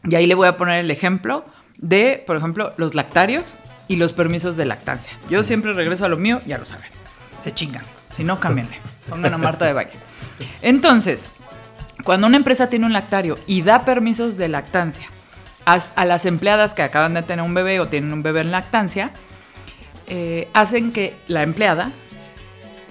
Y 0.03 0.15
ahí 0.15 0.27
le 0.27 0.35
voy 0.35 0.47
a 0.47 0.57
poner 0.57 0.79
el 0.79 0.91
ejemplo 0.91 1.45
de, 1.77 2.23
por 2.25 2.35
ejemplo, 2.35 2.73
los 2.77 2.93
lactarios 2.93 3.55
y 3.87 3.95
los 3.95 4.13
permisos 4.13 4.55
de 4.55 4.65
lactancia. 4.65 5.11
Yo 5.29 5.43
siempre 5.43 5.73
regreso 5.73 6.05
a 6.05 6.09
lo 6.09 6.17
mío, 6.17 6.39
ya 6.45 6.57
lo 6.57 6.65
saben. 6.65 6.89
Se 7.41 7.53
chingan. 7.53 7.83
Si 8.15 8.23
no, 8.23 8.39
cámbienle. 8.39 8.77
Pongan 9.09 9.33
a 9.33 9.37
Marta 9.37 9.65
de 9.65 9.73
baile. 9.73 9.93
Entonces, 10.61 11.27
cuando 12.03 12.27
una 12.27 12.37
empresa 12.37 12.69
tiene 12.69 12.85
un 12.85 12.93
lactario 12.93 13.37
y 13.47 13.61
da 13.61 13.85
permisos 13.85 14.37
de 14.37 14.49
lactancia 14.49 15.07
a, 15.65 15.79
a 15.95 16.05
las 16.05 16.25
empleadas 16.25 16.73
que 16.73 16.81
acaban 16.81 17.13
de 17.13 17.23
tener 17.23 17.45
un 17.45 17.53
bebé 17.53 17.79
o 17.79 17.87
tienen 17.87 18.13
un 18.13 18.23
bebé 18.23 18.41
en 18.41 18.51
lactancia, 18.51 19.11
eh, 20.07 20.49
hacen 20.53 20.91
que 20.91 21.15
la 21.27 21.43
empleada 21.43 21.91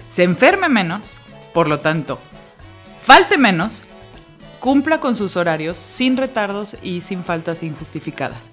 se 0.06 0.24
enferme 0.24 0.68
menos, 0.68 1.14
por 1.52 1.68
lo 1.68 1.80
tanto, 1.80 2.18
falte 3.02 3.38
menos, 3.38 3.82
cumpla 4.62 5.00
con 5.00 5.16
sus 5.16 5.36
horarios 5.36 5.76
sin 5.76 6.16
retardos 6.16 6.76
y 6.82 7.00
sin 7.00 7.24
faltas 7.24 7.64
injustificadas. 7.64 8.48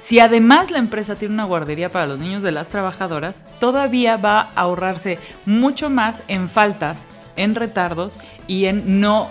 Si 0.00 0.18
además 0.18 0.70
la 0.72 0.78
empresa 0.78 1.14
tiene 1.14 1.34
una 1.34 1.44
guardería 1.44 1.90
para 1.90 2.06
los 2.06 2.18
niños 2.18 2.42
de 2.42 2.50
las 2.52 2.68
trabajadoras, 2.68 3.44
todavía 3.60 4.16
va 4.16 4.40
a 4.40 4.50
ahorrarse 4.62 5.18
mucho 5.46 5.90
más 5.90 6.22
en 6.26 6.50
faltas, 6.50 7.04
en 7.36 7.54
retardos 7.54 8.18
y 8.48 8.64
en 8.64 9.00
no... 9.00 9.28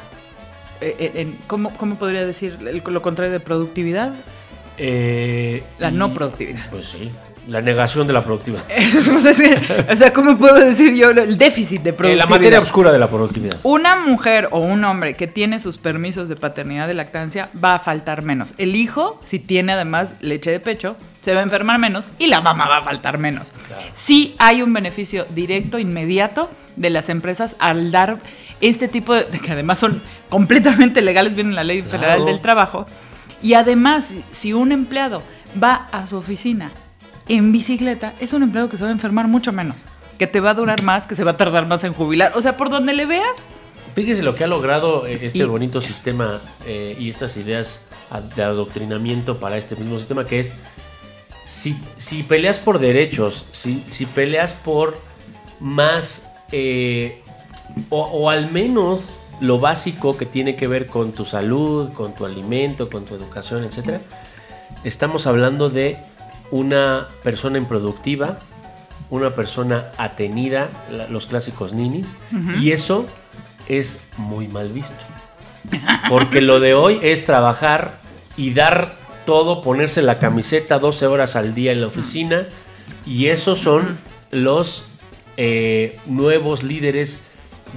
eh, 0.79 0.95
eh, 0.97 1.11
en- 1.15 1.37
¿cómo, 1.47 1.71
cómo 1.77 1.95
podría 1.95 2.25
decir 2.25 2.57
lo 2.61 3.01
contrario 3.01 3.31
de 3.33 3.41
productividad? 3.41 4.13
Eh, 4.77 5.61
La 5.77 5.91
no 5.91 6.13
productividad. 6.13 6.69
Pues 6.69 6.85
sí, 6.87 7.09
la 7.47 7.61
negación 7.61 8.07
de 8.07 8.13
la 8.13 8.23
productividad. 8.23 8.63
o 9.91 9.95
sea, 9.95 10.13
¿cómo 10.13 10.37
puedo 10.37 10.55
decir 10.55 10.93
yo 10.93 11.11
el 11.11 11.37
déficit 11.37 11.81
de 11.81 11.93
productividad? 11.93 12.25
la 12.25 12.29
materia 12.29 12.59
oscura 12.59 12.91
de 12.91 12.99
la 12.99 13.07
productividad. 13.07 13.57
Una 13.63 13.95
mujer 13.95 14.49
o 14.51 14.59
un 14.59 14.83
hombre 14.83 15.13
que 15.13 15.27
tiene 15.27 15.59
sus 15.59 15.77
permisos 15.77 16.29
de 16.29 16.35
paternidad 16.35 16.87
de 16.87 16.93
lactancia 16.93 17.49
va 17.63 17.75
a 17.75 17.79
faltar 17.79 18.21
menos. 18.21 18.53
El 18.57 18.75
hijo, 18.75 19.19
si 19.21 19.39
tiene 19.39 19.73
además 19.73 20.15
leche 20.21 20.51
de 20.51 20.59
pecho, 20.59 20.97
se 21.21 21.33
va 21.33 21.39
a 21.39 21.43
enfermar 21.43 21.79
menos 21.79 22.05
y 22.19 22.27
la 22.27 22.41
mamá 22.41 22.67
va 22.67 22.77
a 22.77 22.81
faltar 22.81 23.17
menos. 23.17 23.47
Sí 23.93 24.35
hay 24.37 24.61
un 24.61 24.73
beneficio 24.73 25.25
directo, 25.29 25.79
inmediato 25.79 26.49
de 26.75 26.89
las 26.89 27.09
empresas 27.09 27.55
al 27.59 27.91
dar 27.91 28.17
este 28.61 28.87
tipo 28.87 29.13
de, 29.13 29.25
que 29.25 29.51
además 29.51 29.79
son 29.79 30.01
completamente 30.29 31.01
legales, 31.01 31.35
viene 31.35 31.53
la 31.53 31.63
ley 31.63 31.81
federal 31.81 32.17
Claro. 32.17 32.25
del 32.25 32.39
trabajo. 32.41 32.85
Y 33.41 33.53
además, 33.53 34.13
si 34.31 34.53
un 34.53 34.71
empleado 34.71 35.21
va 35.61 35.87
a 35.91 36.07
su 36.07 36.17
oficina 36.17 36.71
en 37.27 37.51
bicicleta, 37.51 38.13
es 38.19 38.33
un 38.33 38.43
empleado 38.43 38.69
que 38.69 38.77
se 38.77 38.83
va 38.83 38.89
a 38.89 38.93
enfermar 38.93 39.27
mucho 39.27 39.51
menos, 39.51 39.77
que 40.17 40.27
te 40.27 40.39
va 40.39 40.51
a 40.51 40.53
durar 40.53 40.81
más, 40.83 41.07
que 41.07 41.15
se 41.15 41.23
va 41.23 41.31
a 41.31 41.37
tardar 41.37 41.67
más 41.67 41.83
en 41.83 41.93
jubilar. 41.93 42.33
O 42.35 42.41
sea, 42.41 42.57
por 42.57 42.69
donde 42.69 42.93
le 42.93 43.05
veas, 43.05 43.35
Fíjese 43.95 44.21
lo 44.21 44.35
que 44.35 44.43
ha 44.43 44.47
logrado 44.47 45.07
eh, 45.07 45.17
este 45.23 45.39
Y- 45.39 45.43
bonito 45.43 45.81
sistema 45.81 46.39
eh, 46.67 46.95
y 46.99 47.09
estas 47.09 47.35
ideas 47.35 47.81
de 48.35 48.43
adoctrinamiento 48.43 49.39
para 49.39 49.57
este 49.57 49.75
mismo 49.75 49.97
sistema, 49.97 50.23
que 50.23 50.39
es, 50.39 50.53
si, 51.43 51.75
si 51.97 52.21
peleas 52.21 52.59
por 52.59 52.77
derechos, 52.77 53.45
si, 53.51 53.83
si 53.89 54.05
peleas 54.05 54.53
por 54.53 54.95
más, 55.59 56.29
eh, 56.51 57.23
o, 57.89 58.01
o 58.03 58.29
al 58.29 58.51
menos 58.51 59.19
lo 59.41 59.57
básico 59.59 60.15
que 60.15 60.27
tiene 60.27 60.55
que 60.55 60.67
ver 60.67 60.85
con 60.85 61.11
tu 61.11 61.25
salud, 61.25 61.91
con 61.93 62.13
tu 62.13 62.23
alimento, 62.25 62.89
con 62.91 63.03
tu 63.03 63.15
educación, 63.15 63.63
etc., 63.63 63.99
estamos 64.83 65.25
hablando 65.25 65.69
de 65.69 65.97
una 66.51 67.07
persona 67.23 67.57
improductiva 67.57 68.39
una 69.09 69.29
persona 69.29 69.85
atenida, 69.97 70.67
la- 70.91 71.07
los 71.07 71.27
clásicos 71.27 71.71
ninis, 71.71 72.17
y 72.59 72.71
eso 72.73 73.05
es 73.69 73.99
muy 74.17 74.49
mal 74.49 74.67
visto. 74.73 74.93
Porque 76.09 76.41
lo 76.41 76.59
de 76.59 76.73
hoy 76.73 76.99
es 77.01 77.25
trabajar 77.25 77.99
y 78.35 78.53
dar 78.53 78.95
todo, 79.25 79.61
ponerse 79.61 80.01
la 80.01 80.19
camiseta 80.19 80.77
12 80.79 81.07
horas 81.07 81.37
al 81.37 81.53
día 81.53 81.71
en 81.71 81.79
la 81.79 81.87
oficina, 81.87 82.47
y 83.05 83.27
esos 83.27 83.59
son 83.59 83.97
los 84.31 84.83
eh, 85.37 85.97
nuevos 86.05 86.63
líderes 86.63 87.21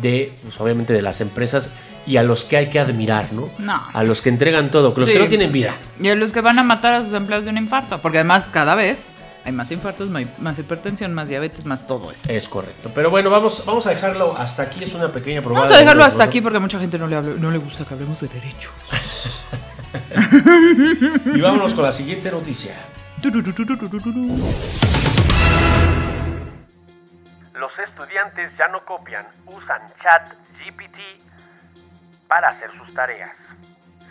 de, 0.03 0.35
pues, 0.43 0.61
obviamente, 0.61 0.93
de 0.93 1.03
las 1.03 1.21
empresas 1.21 1.69
y 2.07 2.17
a 2.17 2.23
los 2.23 2.45
que 2.45 2.57
hay 2.57 2.71
que 2.71 2.81
admirar, 2.81 3.33
¿no? 3.33 3.49
No. 3.59 3.83
A 3.93 4.03
los 4.03 4.23
que 4.23 4.29
entregan 4.31 4.71
todo, 4.71 4.93
los 4.97 5.07
Sí. 5.07 5.15
que 5.15 5.19
no 5.21 5.29
tienen 5.29 5.53
vida. 5.53 5.75
Y 6.01 6.09
a 6.09 6.15
los 6.15 6.33
que 6.33 6.41
van 6.41 6.59
a 6.59 6.63
matar 6.63 6.95
a 6.95 7.05
sus 7.05 7.13
empleados 7.15 7.45
de 7.45 7.51
un 7.53 7.59
infarto. 7.59 8.01
Porque 8.01 8.19
además, 8.19 8.49
cada 8.51 8.75
vez 8.75 9.05
hay 9.45 9.53
más 9.53 9.71
infartos, 9.71 10.09
más, 10.11 10.59
hipertensión, 10.59 11.15
más 11.15 11.29
diabetes, 11.29 11.65
más 11.65 11.87
todo 11.87 12.11
eso. 12.11 12.25
Es 12.29 12.49
correcto. 12.49 12.91
Pero 12.95 13.11
bueno, 13.11 13.31
vamos, 13.31 13.63
vamos 13.67 13.87
a 13.87 13.91
dejarlo 13.91 14.37
hasta 14.37 14.63
aquí. 14.65 14.83
Es 14.85 14.95
una 14.95 15.09
pequeña 15.09 15.41
probada. 15.41 15.65
Vamos 15.65 15.77
a 15.77 15.81
dejarlo 15.81 16.03
de 16.03 16.09
hasta 16.09 16.25
aquí 16.25 16.41
porque 16.41 16.57
a 16.59 16.61
mucha 16.61 16.79
gente 16.81 16.99
no 16.99 17.07
le, 17.07 17.17
habla- 17.17 17.35
no 17.39 17.51
le 17.51 17.59
gusta 17.59 17.85
que 17.85 17.95
hablemos 17.95 18.21
de 18.21 18.29
derecho. 18.29 18.71
Y 21.35 21.41
vámonos 21.41 21.75
con 21.75 21.83
la 21.85 21.91
siguiente 21.93 22.31
noticia. 22.31 22.75
Los 27.55 27.71
estudiantes 27.79 28.53
ya 28.59 28.69
no 28.69 28.85
copian, 28.85 29.27
usan 29.47 29.81
chat 30.03 30.33
GPT 30.65 30.99
para 32.31 32.49
hacer 32.49 32.71
sus 32.71 32.95
tareas. 32.95 33.33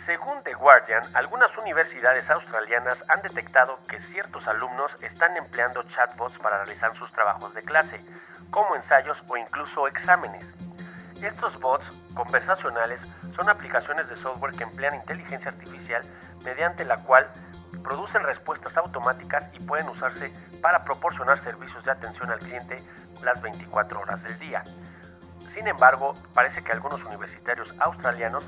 Según 0.04 0.42
The 0.42 0.52
Guardian, 0.52 1.02
algunas 1.14 1.56
universidades 1.56 2.28
australianas 2.28 3.02
han 3.08 3.22
detectado 3.22 3.78
que 3.88 4.02
ciertos 4.02 4.46
alumnos 4.46 4.92
están 5.00 5.36
empleando 5.38 5.82
chatbots 5.84 6.38
para 6.38 6.62
realizar 6.62 6.94
sus 6.96 7.10
trabajos 7.12 7.54
de 7.54 7.62
clase, 7.62 7.98
como 8.50 8.76
ensayos 8.76 9.16
o 9.26 9.38
incluso 9.38 9.88
exámenes. 9.88 10.46
Estos 11.22 11.58
bots 11.60 11.86
conversacionales 12.14 13.00
son 13.34 13.48
aplicaciones 13.48 14.06
de 14.08 14.16
software 14.16 14.54
que 14.54 14.64
emplean 14.64 14.96
inteligencia 14.96 15.50
artificial 15.50 16.02
mediante 16.44 16.84
la 16.84 16.98
cual 16.98 17.26
producen 17.82 18.22
respuestas 18.22 18.76
automáticas 18.76 19.48
y 19.54 19.60
pueden 19.60 19.88
usarse 19.88 20.30
para 20.60 20.84
proporcionar 20.84 21.42
servicios 21.42 21.82
de 21.84 21.92
atención 21.92 22.30
al 22.30 22.38
cliente 22.38 22.82
las 23.22 23.40
24 23.40 24.00
horas 24.00 24.22
del 24.24 24.38
día. 24.38 24.62
Sin 25.54 25.66
embargo, 25.66 26.14
parece 26.34 26.62
que 26.62 26.72
algunos 26.72 27.02
universitarios 27.04 27.74
australianos 27.80 28.44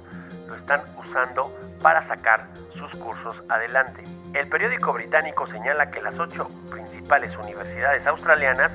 lo 0.46 0.54
están 0.54 0.82
usando 0.96 1.52
para 1.82 2.06
sacar 2.06 2.46
sus 2.74 2.90
cursos 2.92 3.42
adelante. 3.48 4.02
El 4.34 4.48
periódico 4.48 4.92
británico 4.92 5.46
señala 5.46 5.90
que 5.90 6.00
las 6.00 6.18
ocho 6.18 6.48
principales 6.70 7.36
universidades 7.36 8.06
australianas 8.06 8.70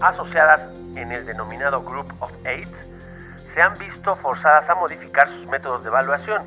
asociadas 0.00 0.60
en 0.96 1.12
el 1.12 1.24
denominado 1.24 1.82
Group 1.82 2.12
of 2.20 2.32
Eight 2.44 2.68
se 3.54 3.62
han 3.62 3.76
visto 3.78 4.14
forzadas 4.16 4.68
a 4.68 4.74
modificar 4.74 5.28
sus 5.28 5.46
métodos 5.46 5.82
de 5.82 5.88
evaluación. 5.88 6.42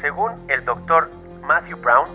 Según 0.00 0.32
el 0.48 0.64
doctor 0.64 1.10
Matthew 1.42 1.78
Brown, 1.78 2.08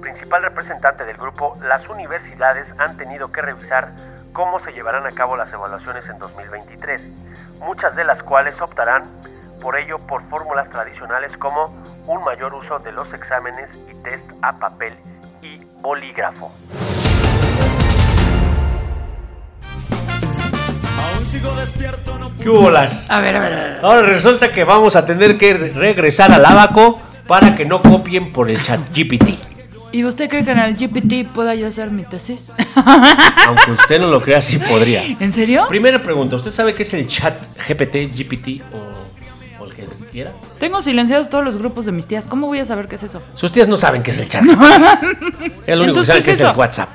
principal 0.00 0.42
representante 0.42 1.04
del 1.04 1.16
grupo, 1.16 1.58
las 1.62 1.88
universidades 1.88 2.66
han 2.78 2.96
tenido 2.96 3.30
que 3.30 3.40
revisar 3.40 3.92
cómo 4.32 4.62
se 4.64 4.72
llevarán 4.72 5.06
a 5.06 5.10
cabo 5.10 5.36
las 5.36 5.52
evaluaciones 5.52 6.08
en 6.08 6.18
2023, 6.18 7.02
muchas 7.62 7.94
de 7.96 8.04
las 8.04 8.22
cuales 8.22 8.60
optarán 8.60 9.04
por 9.60 9.78
ello 9.78 9.96
por 9.98 10.22
fórmulas 10.28 10.68
tradicionales 10.70 11.36
como 11.38 11.66
un 12.06 12.22
mayor 12.24 12.52
uso 12.54 12.78
de 12.80 12.92
los 12.92 13.12
exámenes 13.14 13.68
y 13.90 13.94
test 14.02 14.28
a 14.42 14.58
papel 14.58 14.94
y 15.40 15.58
bolígrafo. 15.80 16.52
¿Qué 22.42 22.48
hubo 22.48 22.70
las? 22.70 23.08
A 23.10 23.20
ver, 23.20 23.36
a 23.36 23.40
ver, 23.40 23.52
a 23.52 23.56
ver. 23.56 23.80
Ahora 23.82 24.02
resulta 24.02 24.50
que 24.50 24.64
vamos 24.64 24.96
a 24.96 25.04
tener 25.06 25.38
que 25.38 25.54
re- 25.54 25.70
regresar 25.72 26.32
al 26.32 26.44
abaco 26.44 27.00
para 27.28 27.54
que 27.54 27.64
no 27.64 27.80
copien 27.82 28.32
por 28.32 28.50
el 28.50 28.60
chat 28.62 28.80
GPT. 28.92 29.51
¿Y 29.92 30.04
usted 30.04 30.28
cree 30.30 30.44
que 30.44 30.52
en 30.52 30.58
el 30.58 30.74
GPT 30.76 31.28
pueda 31.32 31.54
yo 31.54 31.66
hacer 31.66 31.90
mi 31.90 32.02
tesis? 32.04 32.50
Aunque 33.46 33.72
usted 33.72 34.00
no 34.00 34.06
lo 34.08 34.20
crea, 34.22 34.40
sí 34.40 34.58
podría. 34.58 35.04
¿En 35.04 35.32
serio? 35.32 35.66
Primera 35.68 36.02
pregunta, 36.02 36.36
¿usted 36.36 36.50
sabe 36.50 36.74
qué 36.74 36.82
es 36.82 36.94
el 36.94 37.06
chat 37.06 37.34
GPT, 37.68 38.10
GPT 38.16 38.62
o, 38.72 39.62
o 39.62 39.66
el 39.66 39.74
que 39.74 39.84
quiera? 40.10 40.32
Tengo 40.58 40.80
silenciados 40.80 41.28
todos 41.28 41.44
los 41.44 41.58
grupos 41.58 41.84
de 41.84 41.92
mis 41.92 42.06
tías. 42.06 42.26
¿Cómo 42.26 42.46
voy 42.46 42.60
a 42.60 42.66
saber 42.66 42.88
qué 42.88 42.94
es 42.96 43.02
eso? 43.02 43.20
Sus 43.34 43.52
tías 43.52 43.68
no 43.68 43.76
saben 43.76 44.02
qué 44.02 44.12
es 44.12 44.20
el 44.20 44.28
chat. 44.28 44.44
Es 45.66 45.76
lo 45.76 45.84
único 45.84 46.00
que 46.00 46.06
saben 46.06 46.22
¿qué 46.22 46.26
que 46.26 46.30
es 46.32 46.40
es 46.40 46.46
el? 46.48 46.56
WhatsApp. 46.56 46.88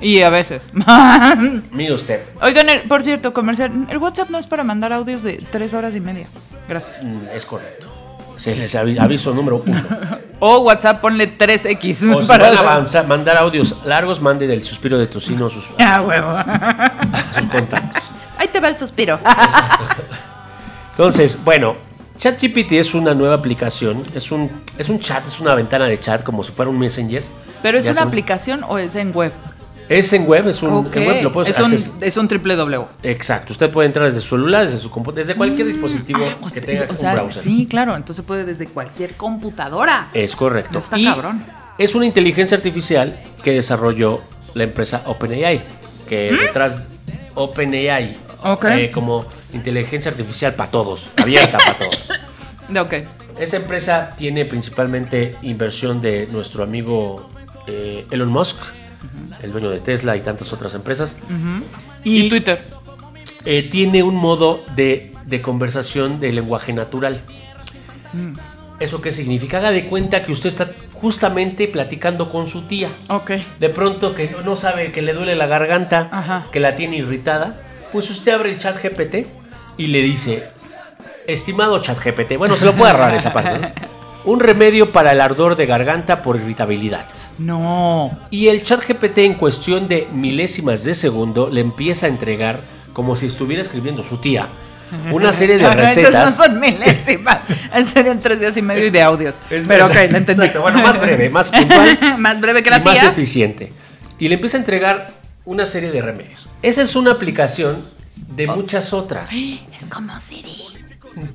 Y 0.00 0.20
a 0.22 0.30
veces. 0.30 0.62
Mire 1.72 1.92
usted, 1.92 2.20
Oigan, 2.40 2.68
el- 2.68 2.82
por 2.82 3.02
cierto, 3.02 3.32
comercial. 3.32 3.72
El 3.90 3.98
WhatsApp 3.98 4.30
no 4.30 4.38
es 4.38 4.46
para 4.46 4.62
mandar 4.62 4.92
audios 4.92 5.24
de 5.24 5.42
tres 5.50 5.74
horas 5.74 5.96
y 5.96 6.00
media. 6.00 6.26
Gracias. 6.68 7.02
mm, 7.02 7.18
es 7.34 7.44
correcto. 7.44 7.92
Se 8.38 8.54
les 8.54 8.74
avi- 8.74 8.98
aviso 8.98 9.32
número 9.34 9.62
uno. 9.66 9.76
O 10.40 10.58
WhatsApp, 10.60 11.00
ponle 11.00 11.36
3X. 11.36 12.14
O 12.14 12.22
si 12.22 12.28
van 12.28 12.40
a 12.42 12.60
avanzar, 12.60 13.04
mandar 13.08 13.36
audios 13.38 13.74
largos, 13.84 14.20
mande 14.22 14.46
del 14.46 14.62
suspiro 14.62 14.96
de 14.96 15.08
tocino 15.08 15.46
a 15.46 15.50
sus, 15.50 15.68
Ah, 15.80 16.00
huevo. 16.00 16.28
a 16.30 17.24
sus 17.32 17.44
contactos. 17.46 18.04
Ahí 18.38 18.46
te 18.46 18.60
va 18.60 18.68
el 18.68 18.78
suspiro. 18.78 19.18
Entonces, 20.92 21.38
bueno, 21.44 21.74
ChatGPT 22.18 22.72
es 22.72 22.94
una 22.94 23.14
nueva 23.14 23.34
aplicación, 23.34 24.04
es 24.14 24.30
un, 24.30 24.62
es 24.78 24.88
un 24.88 24.98
chat, 25.00 25.26
es 25.26 25.40
una 25.40 25.54
ventana 25.56 25.86
de 25.86 25.98
chat 25.98 26.22
como 26.22 26.42
si 26.44 26.52
fuera 26.52 26.70
un 26.70 26.78
messenger. 26.78 27.24
¿Pero 27.62 27.78
es 27.78 27.84
Ya 27.84 27.90
una 27.92 28.02
aplicación 28.02 28.64
o 28.68 28.78
es 28.78 28.94
en 28.94 29.12
web? 29.14 29.32
Es 29.88 30.12
en 30.12 30.26
web, 30.26 30.48
es 30.48 30.62
un 30.62 30.86
en 30.92 31.06
web, 31.06 31.22
lo 31.22 31.32
puedes 31.32 31.58
es, 31.58 31.88
un, 31.88 32.02
es 32.02 32.16
un 32.16 32.28
triple 32.28 32.56
W. 32.56 32.84
Exacto, 33.02 33.52
usted 33.52 33.70
puede 33.70 33.86
entrar 33.86 34.06
desde 34.06 34.20
su 34.20 34.36
celular, 34.36 34.64
desde 34.66 34.78
su 34.78 34.90
computadora, 34.90 35.26
desde 35.26 35.36
cualquier 35.36 35.66
dispositivo 35.66 36.20
Ah, 36.24 36.48
que 36.52 36.60
tenga 36.60 36.86
o 36.90 36.96
sea, 36.96 37.10
un 37.10 37.16
browser. 37.16 37.42
Sí, 37.42 37.66
claro. 37.68 37.96
Entonces 37.96 38.24
puede 38.24 38.44
desde 38.44 38.66
cualquier 38.66 39.14
computadora. 39.14 40.08
Es 40.12 40.36
correcto. 40.36 40.78
Está 40.78 40.98
Y 40.98 41.04
cabrón. 41.04 41.42
Es 41.78 41.94
una 41.94 42.04
inteligencia 42.04 42.56
artificial 42.56 43.18
que 43.42 43.52
desarrolló 43.52 44.20
la 44.54 44.64
empresa 44.64 45.02
OpenAI, 45.06 45.64
que 46.06 46.32
detrás 46.32 46.86
OpenAI 47.34 48.16
¿Mm? 48.42 48.66
Eh, 48.72 48.90
como 48.92 49.24
inteligencia 49.52 50.10
artificial 50.10 50.54
para 50.54 50.70
todos, 50.70 51.10
abierta 51.16 51.58
para 51.58 51.74
todos. 51.74 52.08
Ok. 52.78 52.92
Esa 53.40 53.56
empresa 53.56 54.12
tiene 54.14 54.44
principalmente 54.44 55.36
inversión 55.40 56.02
de 56.02 56.28
nuestro 56.30 56.62
amigo 56.62 57.30
eh, 57.66 58.04
Elon 58.10 58.28
Musk, 58.28 58.58
el 59.42 59.52
dueño 59.52 59.70
de 59.70 59.80
Tesla 59.80 60.16
y 60.16 60.20
tantas 60.20 60.52
otras 60.52 60.74
empresas. 60.74 61.16
Y, 62.04 62.26
Y, 62.26 62.28
Twitter. 62.28 62.62
eh, 63.44 63.68
tiene 63.70 64.02
un 64.02 64.14
modo 64.16 64.62
de, 64.76 65.12
de 65.26 65.40
conversación 65.42 66.20
de 66.20 66.32
lenguaje 66.32 66.72
natural. 66.72 67.22
Mm. 68.12 68.34
¿Eso 68.80 69.00
qué 69.00 69.10
significa? 69.12 69.58
Haga 69.58 69.72
de 69.72 69.86
cuenta 69.86 70.22
que 70.24 70.30
usted 70.32 70.48
está 70.50 70.70
justamente 70.94 71.66
platicando 71.68 72.30
con 72.30 72.46
su 72.48 72.62
tía. 72.62 72.88
Ok. 73.08 73.32
De 73.58 73.68
pronto 73.70 74.14
que 74.14 74.28
no, 74.30 74.42
no 74.42 74.56
sabe 74.56 74.92
que 74.92 75.02
le 75.02 75.14
duele 75.14 75.34
la 75.36 75.46
garganta, 75.46 76.08
Ajá. 76.12 76.46
que 76.52 76.60
la 76.60 76.76
tiene 76.76 76.96
irritada, 76.98 77.60
pues 77.92 78.08
usted 78.10 78.32
abre 78.32 78.50
el 78.50 78.58
chat 78.58 78.80
GPT 78.82 79.26
y 79.78 79.88
le 79.88 80.00
dice, 80.02 80.44
estimado 81.26 81.80
chat 81.82 81.98
GPT, 82.02 82.36
bueno, 82.36 82.56
se 82.56 82.64
lo 82.64 82.74
puede 82.74 82.92
ahorrar 82.92 83.14
esa 83.14 83.32
parte, 83.32 83.58
¿no? 83.58 83.68
Un 84.28 84.40
remedio 84.40 84.92
para 84.92 85.12
el 85.12 85.20
ardor 85.22 85.56
de 85.56 85.64
garganta 85.64 86.20
por 86.22 86.36
irritabilidad. 86.36 87.06
No. 87.38 88.10
Y 88.30 88.48
el 88.48 88.62
chat 88.62 88.86
GPT 88.86 89.18
en 89.18 89.34
cuestión 89.34 89.88
de 89.88 90.06
milésimas 90.12 90.84
de 90.84 90.94
segundo 90.94 91.48
le 91.50 91.60
empieza 91.62 92.06
a 92.06 92.08
entregar, 92.10 92.60
como 92.92 93.16
si 93.16 93.24
estuviera 93.26 93.62
escribiendo 93.62 94.02
su 94.02 94.18
tía, 94.18 94.48
una 95.12 95.32
serie 95.32 95.56
de 95.56 95.62
No, 95.62 95.70
recetas. 95.70 96.36
no 96.38 96.44
son 96.44 96.60
milésimas. 96.60 97.38
Serían 97.92 98.20
tres 98.20 98.38
días 98.40 98.54
y 98.56 98.60
medio 98.62 98.90
de 98.92 99.00
audios. 99.02 99.40
Es 99.50 99.64
Pero 99.66 99.88
más- 99.88 99.90
ok, 99.96 99.96
lo 100.10 100.18
entendí. 100.18 100.32
Exacto, 100.32 100.60
bueno, 100.60 100.82
más 100.82 101.00
breve, 101.00 101.30
más 101.30 101.50
puntual. 101.50 101.98
más 102.18 102.38
breve 102.40 102.62
que 102.62 102.68
la 102.70 102.78
y 102.78 102.84
más 102.84 103.00
tía. 103.00 103.08
eficiente. 103.10 103.72
Y 104.18 104.28
le 104.28 104.34
empieza 104.34 104.58
a 104.58 104.60
entregar 104.60 105.10
una 105.46 105.64
serie 105.64 105.90
de 105.90 106.02
remedios. 106.02 106.50
Esa 106.62 106.82
es 106.82 106.94
una 106.96 107.12
aplicación 107.12 107.82
de 108.36 108.46
Oh. 108.46 108.56
muchas 108.56 108.92
otras. 108.92 109.30
Es 109.32 109.86
como 109.90 110.20
Siri. 110.20 110.52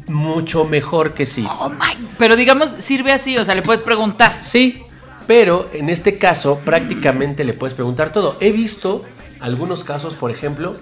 Mucho 0.08 0.66
mejor 0.66 1.14
que 1.14 1.26
sí. 1.26 1.46
Oh 1.60 1.70
my. 1.70 2.08
Pero 2.18 2.36
digamos, 2.36 2.76
sirve 2.80 3.12
así, 3.12 3.38
o 3.38 3.46
sea, 3.46 3.56
le 3.56 3.62
puedes 3.62 3.82
preguntar. 3.82 4.38
Sí, 4.42 4.84
pero 5.28 5.70
en 5.74 5.90
este 5.90 6.18
caso 6.18 6.60
prácticamente 6.64 7.44
le 7.44 7.54
puedes 7.54 7.74
preguntar 7.74 8.12
todo. 8.12 8.38
He 8.40 8.52
visto 8.52 9.04
algunos 9.40 9.84
casos, 9.84 10.16
por 10.16 10.32
ejemplo, 10.32 10.76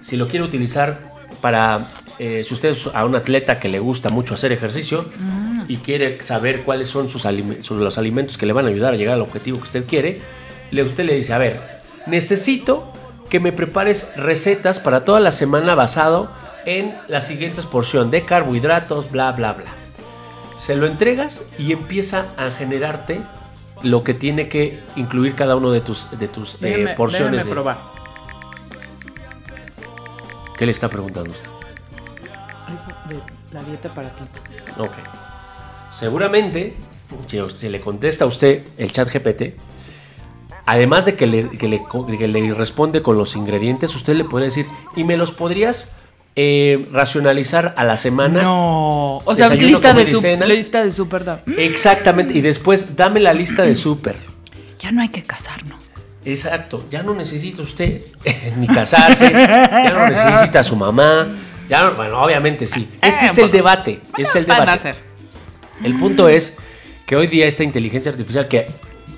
si 0.00 0.16
lo 0.16 0.26
quiere 0.26 0.44
utilizar 0.44 1.12
para, 1.40 1.86
eh, 2.18 2.42
si 2.44 2.54
usted 2.54 2.70
es 2.70 2.88
a 2.92 3.04
un 3.04 3.14
atleta 3.14 3.60
que 3.60 3.68
le 3.68 3.78
gusta 3.78 4.08
mucho 4.10 4.34
hacer 4.34 4.52
ejercicio 4.52 5.04
y 5.68 5.76
quiere 5.76 6.20
saber 6.24 6.62
cuáles 6.62 6.88
son 6.88 7.08
sus 7.08 7.24
los 7.70 7.98
alimentos 7.98 8.38
que 8.38 8.46
le 8.46 8.52
van 8.52 8.66
a 8.66 8.68
ayudar 8.68 8.94
a 8.94 8.96
llegar 8.96 9.14
al 9.14 9.22
objetivo 9.22 9.58
que 9.58 9.64
usted 9.64 9.86
quiere, 9.86 10.20
le, 10.70 10.82
usted 10.82 11.04
le 11.04 11.14
dice, 11.14 11.32
a 11.32 11.38
ver, 11.38 11.60
necesito 12.06 12.92
que 13.28 13.40
me 13.40 13.52
prepares 13.52 14.08
recetas 14.16 14.80
para 14.80 15.04
toda 15.04 15.20
la 15.20 15.32
semana 15.32 15.74
basado 15.74 16.30
en 16.66 16.94
la 17.08 17.20
siguiente 17.20 17.62
porción 17.62 18.10
de 18.10 18.24
carbohidratos, 18.24 19.10
bla, 19.10 19.32
bla, 19.32 19.52
bla 19.52 19.78
se 20.58 20.74
lo 20.74 20.86
entregas 20.86 21.44
y 21.56 21.72
empieza 21.72 22.26
a 22.36 22.50
generarte 22.50 23.22
lo 23.82 24.02
que 24.02 24.12
tiene 24.12 24.48
que 24.48 24.80
incluir 24.96 25.34
cada 25.36 25.54
uno 25.54 25.70
de 25.70 25.80
tus, 25.80 26.08
de 26.18 26.26
tus 26.26 26.58
eh, 26.60 26.94
porciones. 26.96 27.44
de- 27.44 27.50
probar. 27.50 27.78
¿Qué 30.56 30.66
le 30.66 30.72
está 30.72 30.88
preguntando 30.88 31.30
usted? 31.30 31.48
Eso 32.66 33.08
de 33.08 33.54
la 33.54 33.62
dieta 33.62 33.88
para 33.94 34.10
ti. 34.10 34.24
Ok. 34.78 34.90
Seguramente, 35.92 36.74
si 37.56 37.68
le 37.68 37.80
contesta 37.80 38.24
a 38.24 38.26
usted 38.26 38.66
el 38.76 38.90
chat 38.90 39.08
GPT, 39.08 39.54
además 40.66 41.04
de 41.04 41.14
que 41.14 41.28
le, 41.28 41.48
que 41.50 41.68
le 41.68 41.80
que 42.18 42.26
le 42.26 42.52
responde 42.52 43.00
con 43.00 43.16
los 43.16 43.36
ingredientes, 43.36 43.94
usted 43.94 44.16
le 44.16 44.24
puede 44.24 44.46
decir, 44.46 44.66
¿y 44.96 45.04
me 45.04 45.16
los 45.16 45.30
podrías 45.30 45.92
eh, 46.40 46.86
racionalizar 46.92 47.74
a 47.76 47.82
la 47.84 47.96
semana? 47.96 48.42
No. 48.42 49.16
O 49.24 49.34
sea, 49.34 49.48
lista 49.48 49.88
de, 49.88 49.94
comida 49.94 50.02
y 50.02 50.06
su, 50.06 50.20
cena. 50.20 50.46
lista 50.46 50.84
de 50.84 50.92
súper. 50.92 51.24
da- 51.24 51.42
Exactamente, 51.56 52.38
y 52.38 52.40
después 52.42 52.94
dame 52.96 53.18
la 53.18 53.32
lista 53.32 53.64
de 53.64 53.74
súper. 53.74 54.14
Ya 54.78 54.92
no 54.92 55.02
hay 55.02 55.08
que 55.08 55.24
casarnos. 55.24 55.76
Exacto, 56.24 56.86
ya 56.90 57.02
no 57.02 57.12
necesita 57.14 57.62
usted 57.62 58.02
eh, 58.24 58.52
ni 58.56 58.68
casarse, 58.68 59.32
ya 59.32 59.90
no 59.92 60.06
necesita 60.08 60.60
a 60.60 60.62
su 60.62 60.76
mamá, 60.76 61.26
ya 61.68 61.82
no- 61.86 61.94
bueno, 61.94 62.22
obviamente 62.22 62.68
sí. 62.68 62.88
Ese 63.02 63.26
es 63.26 63.38
el 63.38 63.50
debate, 63.50 64.00
es 64.16 64.32
el 64.36 64.44
debate. 64.46 64.70
hacer. 64.70 64.94
El 65.82 65.96
punto 65.98 66.28
es 66.28 66.56
que 67.04 67.16
hoy 67.16 67.26
día 67.26 67.46
esta 67.46 67.64
inteligencia 67.64 68.12
artificial 68.12 68.46
que 68.46 68.68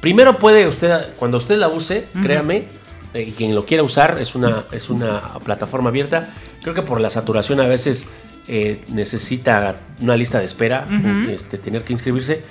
primero 0.01 0.39
puede 0.39 0.67
usted, 0.67 1.13
cuando 1.19 1.37
usted 1.37 1.59
la 1.59 1.69
use, 1.69 2.07
créame, 2.23 2.65
eh, 3.13 3.23
y 3.29 3.33
quien 3.33 3.55
lo 3.55 3.67
quiera 3.67 3.83
usar 3.83 4.17
es 4.21 4.35
una, 4.35 4.65
es 4.73 4.89
una 4.89 5.35
plataforma 5.45 5.91
abierta, 5.91 6.31
creo 6.63 6.75
que 6.75 6.83
por 6.83 7.01
la 7.01 7.11
saturación 7.11 7.61
a 7.61 7.67
veces 7.67 8.07
eh, 8.49 8.81
necesita 8.89 9.77
una 10.01 10.17
lista 10.17 10.39
de 10.39 10.45
espera, 10.45 10.87
es- 10.91 11.29
este, 11.43 11.59
tener 11.59 11.83
que 11.83 11.93
inscribirse, 11.93 12.43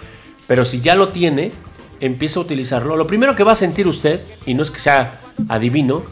pero 0.47 0.65
si 0.65 0.81
ya 0.81 0.95
lo 0.95 1.09
tiene, 1.09 1.51
empieza 1.99 2.39
a 2.39 2.43
utilizarlo. 2.43 2.95
Lo 2.97 3.05
primero 3.07 3.35
que 3.35 3.43
va 3.43 3.51
a 3.51 3.55
sentir 3.55 3.87
usted, 3.87 4.21
y 4.45 4.53
no 4.53 4.63
es 4.63 4.71
que 4.71 4.79
sea 4.79 5.19
adivino, 5.49 6.03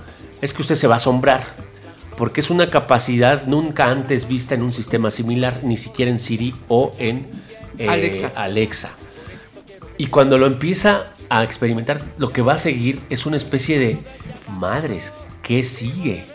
es 0.42 0.54
que 0.54 0.62
usted 0.62 0.76
se 0.76 0.88
va 0.88 0.96
a 0.96 0.98
asombrar. 0.98 1.44
Porque 2.18 2.42
es 2.42 2.50
una 2.50 2.70
capacidad 2.72 3.46
nunca 3.46 3.92
antes 3.92 4.28
vista 4.28 4.56
en 4.56 4.64
un 4.64 4.74
sistema 4.74 5.12
similar, 5.12 5.62
ni 5.64 5.78
siquiera 5.78 6.10
en 6.12 6.18
Siri 6.20 6.54
o 6.68 6.92
en 6.98 7.28
eh, 7.78 7.88
Alexa. 7.88 8.32
Alexa. 8.36 8.90
Y 9.98 10.08
cuando 10.08 10.38
lo 10.38 10.48
empieza 10.48 11.14
a 11.30 11.44
experimentar, 11.44 12.02
lo 12.18 12.30
que 12.30 12.42
va 12.42 12.54
a 12.54 12.58
seguir 12.58 13.00
es 13.10 13.26
una 13.26 13.38
especie 13.38 13.78
de 13.80 13.98
madres. 14.60 15.14
¿Qué 15.44 15.64
sigue? 15.64 16.26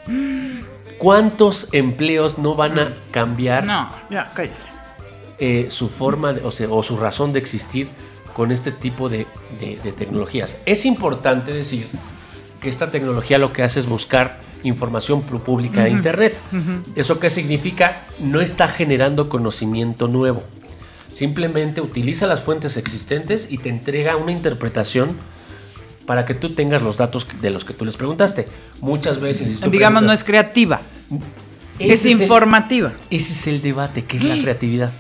¿Cuántos 1.03 1.69
empleos 1.73 2.39
no 2.39 2.55
van 2.55 2.79
a 2.79 2.95
cambiar 3.11 3.65
No, 3.65 3.91
ya, 4.09 4.33
cállese. 4.35 4.67
eh, 5.41 5.67
su 5.71 5.89
forma 5.89 6.33
de- 6.33 6.45
o, 6.45 6.51
sea, 6.53 6.69
o 6.71 6.81
su 6.85 6.97
razón 6.97 7.33
de 7.33 7.41
existir 7.41 7.89
con 8.33 8.53
este 8.53 8.71
tipo 8.71 9.09
de, 9.09 9.27
de- 9.59 9.79
de 9.83 9.91
tecnologías. 9.93 10.59
Es 10.65 10.87
importante 10.87 11.53
decir 11.53 11.89
que 12.61 12.69
esta 12.69 12.93
tecnología 12.93 13.39
lo 13.39 13.53
que 13.53 13.65
hace 13.65 13.81
es 13.81 13.87
buscar 13.87 14.41
información 14.63 15.23
pública 15.23 15.83
de 15.83 15.91
Internet. 15.91 16.37
¿Eso 16.95 17.19
qué 17.19 17.31
significa? 17.31 18.03
No 18.21 18.41
está 18.41 18.69
generando 18.69 19.29
conocimiento 19.29 20.07
nuevo. 20.07 20.45
Simplemente 21.11 21.81
utiliza 21.81 22.29
las 22.29 22.43
fuentes 22.43 22.77
existentes 22.77 23.49
y 23.51 23.59
te 23.59 23.69
entrega 23.71 24.15
una 24.17 24.31
interpretación 24.31 25.17
para 26.07 26.25
que 26.25 26.35
tú 26.35 26.55
tengas 26.55 26.83
los 26.83 26.97
datos 26.97 27.27
de 27.41 27.51
los 27.51 27.65
que 27.65 27.75
tú 27.75 27.85
les 27.85 27.97
preguntaste. 27.97 28.49
Muchas 28.81 29.21
veces... 29.21 29.59
si 29.59 29.71
Digamos, 29.71 30.03
no 30.03 30.13
es 30.13 30.25
creativa. 30.25 30.83
Es 31.79 32.05
el- 32.05 32.13
informativa. 32.13 32.93
ese 33.11 33.33
es 33.33 33.47
el 33.47 33.63
debate, 33.63 34.05
¿qué 34.05 34.17
es 34.17 34.25
la 34.25 34.41
creatividad? 34.41 34.93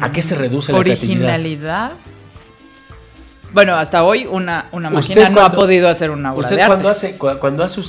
¿A 0.00 0.10
qué 0.12 0.22
se 0.22 0.34
reduce 0.34 0.72
la 0.72 0.80
creatividad? 0.80 1.16
Originalidad. 1.34 1.92
Bueno, 3.52 3.76
hasta 3.76 4.02
hoy 4.02 4.26
una, 4.26 4.66
una 4.72 4.90
máquina 4.90 5.28
no 5.28 5.40
ha 5.42 5.52
podido 5.52 5.88
hacer 5.88 6.10
una 6.10 6.32
obra 6.32 6.40
Usted 6.40 6.56
de 6.56 6.62
arte. 6.62 6.72
cuando 6.74 6.88
hace, 6.88 7.16
cu- 7.16 7.38
cuando 7.38 7.62
hace, 7.62 7.80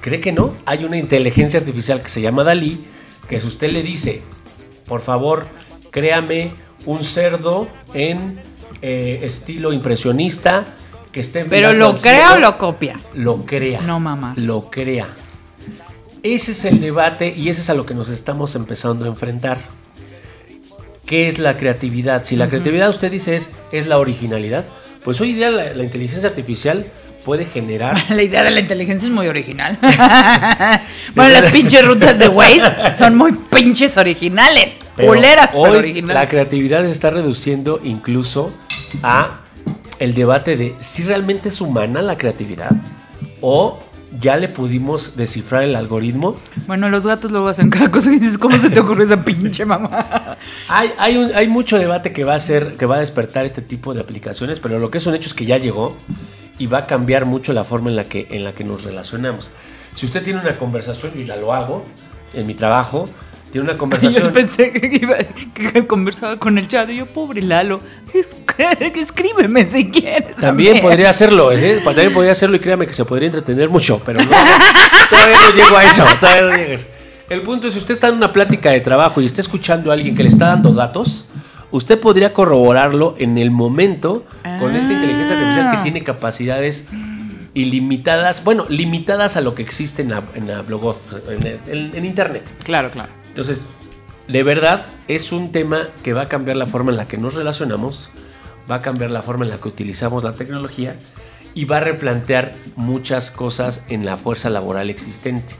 cree 0.00 0.20
que 0.20 0.30
no, 0.30 0.54
hay 0.64 0.84
una 0.84 0.96
inteligencia 0.98 1.58
artificial 1.58 2.00
que 2.00 2.08
se 2.08 2.20
llama 2.20 2.44
Dalí, 2.44 2.84
que 3.28 3.40
si 3.40 3.46
usted 3.48 3.72
le 3.72 3.82
dice, 3.82 4.22
por 4.86 5.00
favor, 5.00 5.48
créame 5.90 6.52
un 6.86 7.02
cerdo 7.02 7.66
en 7.92 8.40
eh, 8.82 9.20
estilo 9.24 9.72
impresionista, 9.72 10.74
que 11.12 11.20
esté 11.20 11.44
Pero 11.44 11.72
lo 11.72 11.94
crea 11.96 12.28
o 12.28 12.32
cielo", 12.32 12.40
lo 12.40 12.58
copia. 12.58 12.96
Lo 13.14 13.44
crea. 13.46 13.80
No, 13.80 14.00
mamá. 14.00 14.34
Lo 14.36 14.70
crea. 14.70 15.08
Ese 16.22 16.52
es 16.52 16.64
el 16.64 16.80
debate 16.80 17.32
y 17.34 17.48
ese 17.48 17.62
es 17.62 17.70
a 17.70 17.74
lo 17.74 17.86
que 17.86 17.94
nos 17.94 18.10
estamos 18.10 18.54
empezando 18.54 19.06
a 19.06 19.08
enfrentar. 19.08 19.58
¿Qué 21.06 21.28
es 21.28 21.38
la 21.38 21.56
creatividad? 21.56 22.24
Si 22.24 22.36
la 22.36 22.48
creatividad 22.48 22.88
usted 22.90 23.10
dice 23.10 23.36
es, 23.36 23.50
es 23.72 23.86
la 23.86 23.98
originalidad, 23.98 24.64
pues 25.02 25.20
hoy 25.20 25.32
día 25.32 25.50
la, 25.50 25.72
la 25.72 25.82
inteligencia 25.82 26.28
artificial 26.28 26.86
puede 27.24 27.44
generar... 27.44 27.96
La 28.10 28.22
idea 28.22 28.42
de 28.42 28.50
la 28.50 28.60
inteligencia 28.60 29.06
es 29.06 29.12
muy 29.12 29.28
original. 29.28 29.78
bueno, 31.14 31.30
las 31.32 31.52
pinches 31.52 31.84
rutas 31.86 32.18
de 32.18 32.28
Waze 32.28 32.96
son 32.98 33.16
muy 33.16 33.32
pinches 33.32 33.96
originales. 33.96 34.72
pero 34.96 35.12
Culeras, 35.12 35.50
hoy 35.54 35.68
pero 35.68 35.78
originales. 35.78 36.22
La 36.22 36.28
creatividad 36.28 36.82
se 36.84 36.90
está 36.90 37.10
reduciendo 37.10 37.80
incluso 37.84 38.52
a 39.02 39.40
el 40.00 40.14
debate 40.14 40.56
de 40.56 40.74
si 40.80 41.04
realmente 41.04 41.48
es 41.50 41.60
humana 41.60 42.02
la 42.02 42.16
creatividad 42.16 42.72
o 43.40 43.78
ya 44.20 44.36
le 44.36 44.48
pudimos 44.48 45.16
descifrar 45.16 45.62
el 45.62 45.76
algoritmo 45.76 46.36
Bueno, 46.66 46.88
los 46.90 47.06
gatos 47.06 47.30
luego 47.30 47.46
hacen 47.46 47.70
cada 47.70 47.90
cosa 47.92 48.10
y 48.10 48.18
dices, 48.18 48.36
¿cómo 48.38 48.58
se 48.58 48.68
te 48.70 48.80
ocurre 48.80 49.04
esa 49.04 49.22
pinche 49.24 49.64
mamá? 49.64 50.36
Hay, 50.68 50.90
hay, 50.98 51.16
un- 51.16 51.30
hay 51.32 51.46
mucho 51.46 51.78
debate 51.78 52.12
que 52.12 52.24
va 52.24 52.32
a 52.32 52.36
hacer, 52.36 52.76
que 52.76 52.86
va 52.86 52.96
a 52.96 53.00
despertar 53.00 53.46
este 53.46 53.62
tipo 53.62 53.94
de 53.94 54.00
aplicaciones, 54.00 54.58
pero 54.58 54.80
lo 54.80 54.90
que 54.90 54.98
es 54.98 55.06
un 55.06 55.14
hecho 55.14 55.28
es 55.28 55.34
que 55.34 55.46
ya 55.46 55.58
llegó 55.58 55.96
y 56.58 56.66
va 56.66 56.78
a 56.78 56.86
cambiar 56.86 57.24
mucho 57.24 57.52
la 57.52 57.62
forma 57.62 57.88
en 57.90 57.96
la 57.96 58.04
que, 58.04 58.26
en 58.30 58.42
la 58.42 58.52
que 58.52 58.64
nos 58.64 58.82
relacionamos. 58.82 59.50
Si 59.94 60.06
usted 60.06 60.22
tiene 60.24 60.40
una 60.40 60.58
conversación, 60.58 61.12
yo 61.14 61.22
ya 61.22 61.36
lo 61.36 61.52
hago 61.52 61.84
en 62.34 62.46
mi 62.46 62.54
trabajo, 62.54 63.08
tiene 63.50 63.64
una 63.64 63.72
Yo 63.74 63.78
conversación. 63.78 64.32
pensé 64.32 64.72
que, 64.72 64.98
iba- 65.02 65.16
que 65.54 65.86
conversaba 65.86 66.36
con 66.36 66.56
el 66.58 66.68
chat 66.68 66.88
y 66.90 66.96
yo, 66.96 67.06
pobre 67.06 67.42
Lalo, 67.42 67.80
es- 68.14 68.36
escríbeme 68.96 69.66
si 69.70 69.90
quieres. 69.90 70.36
También 70.36 70.72
amiga". 70.72 70.88
podría 70.88 71.10
hacerlo, 71.10 71.52
¿eh? 71.52 71.80
también 71.84 72.12
podría 72.12 72.32
hacerlo 72.32 72.56
y 72.56 72.60
créame 72.60 72.86
que 72.86 72.92
se 72.92 73.04
podría 73.04 73.26
entretener 73.26 73.68
mucho, 73.68 74.00
pero 74.04 74.20
no, 74.20 74.30
todavía 75.10 75.36
no 75.48 75.54
llego 75.54 75.76
a 75.76 75.84
eso, 75.84 76.04
todavía 76.20 76.42
no 76.42 76.54
eso. 76.54 76.86
El 77.28 77.42
punto 77.42 77.68
es, 77.68 77.74
si 77.74 77.78
usted 77.78 77.94
está 77.94 78.08
en 78.08 78.14
una 78.14 78.32
plática 78.32 78.70
de 78.70 78.80
trabajo 78.80 79.20
y 79.20 79.26
está 79.26 79.40
escuchando 79.40 79.90
a 79.90 79.94
alguien 79.94 80.14
que 80.16 80.22
le 80.24 80.28
está 80.28 80.46
dando 80.48 80.72
datos, 80.72 81.26
usted 81.70 81.98
podría 82.00 82.32
corroborarlo 82.32 83.14
en 83.18 83.38
el 83.38 83.52
momento 83.52 84.24
con 84.58 84.74
esta 84.74 84.92
inteligencia 84.92 85.36
artificial 85.36 85.70
que 85.70 85.76
Ah. 85.76 85.82
tiene 85.82 86.02
capacidades 86.02 86.86
ilimitadas, 87.54 88.42
bueno, 88.44 88.66
limitadas 88.68 89.36
a 89.36 89.40
lo 89.40 89.54
que 89.54 89.62
existe 89.62 90.02
en 90.02 90.10
la, 90.10 90.22
en 90.34 90.46
la 90.48 90.64
en- 91.68 91.92
en 91.94 92.04
internet. 92.04 92.52
Claro, 92.64 92.90
claro. 92.90 93.10
Entonces, 93.30 93.64
de 94.28 94.42
verdad 94.42 94.86
es 95.08 95.32
un 95.32 95.50
tema 95.50 95.88
que 96.04 96.12
va 96.12 96.22
a 96.22 96.28
cambiar 96.28 96.56
la 96.56 96.66
forma 96.66 96.90
en 96.90 96.96
la 96.98 97.08
que 97.08 97.16
nos 97.16 97.34
relacionamos, 97.34 98.10
va 98.70 98.76
a 98.76 98.82
cambiar 98.82 99.10
la 99.10 99.22
forma 99.22 99.44
en 99.44 99.50
la 99.50 99.56
que 99.58 99.68
utilizamos 99.68 100.22
la 100.22 100.34
tecnología 100.34 100.96
y 101.54 101.64
va 101.64 101.78
a 101.78 101.80
replantear 101.80 102.52
muchas 102.76 103.30
cosas 103.30 103.82
en 103.88 104.04
la 104.04 104.16
fuerza 104.16 104.50
laboral 104.50 104.90
existente. 104.90 105.54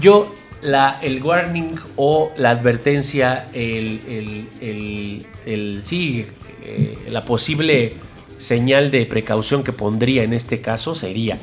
Yo, 0.00 0.34
la, 0.62 0.98
el 1.02 1.22
warning 1.22 1.76
o 1.96 2.32
la 2.36 2.50
advertencia, 2.50 3.48
el, 3.52 4.48
el- 4.60 5.26
el- 5.46 5.82
sí, 5.84 6.26
eh, 6.64 6.98
la 7.10 7.24
posible 7.24 7.92
señal 8.38 8.90
de 8.90 9.06
precaución 9.06 9.62
que 9.62 9.72
pondría 9.72 10.22
en 10.24 10.32
este 10.32 10.60
caso 10.60 10.94
sería, 10.96 11.38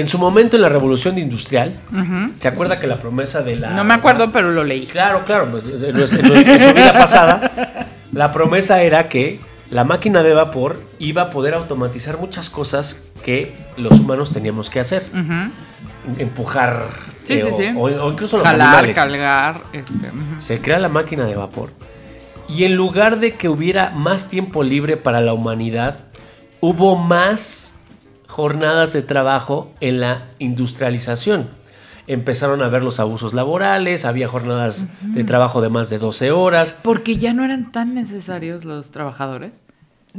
en 0.00 0.08
su 0.08 0.18
momento 0.18 0.56
en 0.56 0.62
la 0.62 0.68
revolución 0.68 1.18
industrial, 1.18 1.74
¿se 2.38 2.48
acuerda 2.48 2.80
que 2.80 2.86
la 2.86 2.98
promesa 2.98 3.42
de 3.42 3.56
la... 3.56 3.70
No 3.70 3.84
me 3.84 3.94
acuerdo, 3.94 4.32
pero 4.32 4.50
lo 4.50 4.64
leí. 4.64 4.86
Claro, 4.86 5.24
claro, 5.24 5.44
en, 5.44 5.94
nuestra- 5.94 6.20
en 6.20 6.68
su 6.68 6.74
vida 6.74 6.92
pasada, 6.92 7.86
la 8.12 8.32
promesa 8.32 8.82
era 8.82 9.08
que 9.08 9.38
la 9.70 9.84
máquina 9.84 10.22
de 10.22 10.34
vapor 10.34 10.80
iba 10.98 11.22
a 11.22 11.30
poder 11.30 11.54
automatizar 11.54 12.18
muchas 12.18 12.50
cosas 12.50 13.04
que 13.22 13.54
los 13.76 14.00
humanos 14.00 14.32
teníamos 14.32 14.70
que 14.70 14.80
hacer. 14.80 15.04
Empujar, 16.18 16.84
Sí, 17.24 17.34
eh, 17.34 17.42
sí, 17.42 17.48
o, 17.52 17.56
sí. 17.56 17.64
o- 17.76 18.04
o 18.06 18.10
incluso 18.12 18.38
los 18.38 18.46
Jalar, 18.46 18.68
animales. 18.68 18.96
cargar. 18.96 19.60
este, 19.72 19.92
ujú. 19.92 20.40
Se 20.40 20.60
crea 20.60 20.78
la 20.78 20.88
máquina 20.88 21.24
de 21.24 21.34
vapor 21.36 21.70
y 22.48 22.64
en 22.64 22.74
lugar 22.74 23.20
de 23.20 23.34
que 23.34 23.48
hubiera 23.48 23.90
más 23.90 24.28
tiempo 24.28 24.62
libre 24.64 24.96
para 24.96 25.20
la 25.20 25.34
humanidad, 25.34 25.98
hubo 26.60 26.96
más 26.96 27.74
jornadas 28.30 28.92
de 28.92 29.02
trabajo 29.02 29.72
en 29.80 30.00
la 30.00 30.22
industrialización. 30.38 31.48
Empezaron 32.06 32.62
a 32.62 32.68
ver 32.68 32.82
los 32.82 32.98
abusos 32.98 33.34
laborales, 33.34 34.04
había 34.04 34.26
jornadas 34.26 34.86
de 35.02 35.22
trabajo 35.24 35.60
de 35.60 35.68
más 35.68 35.90
de 35.90 35.98
12 35.98 36.30
horas. 36.32 36.76
Porque 36.82 37.16
ya 37.18 37.34
no 37.34 37.44
eran 37.44 37.70
tan 37.72 37.94
necesarios 37.94 38.64
los 38.64 38.90
trabajadores. 38.90 39.52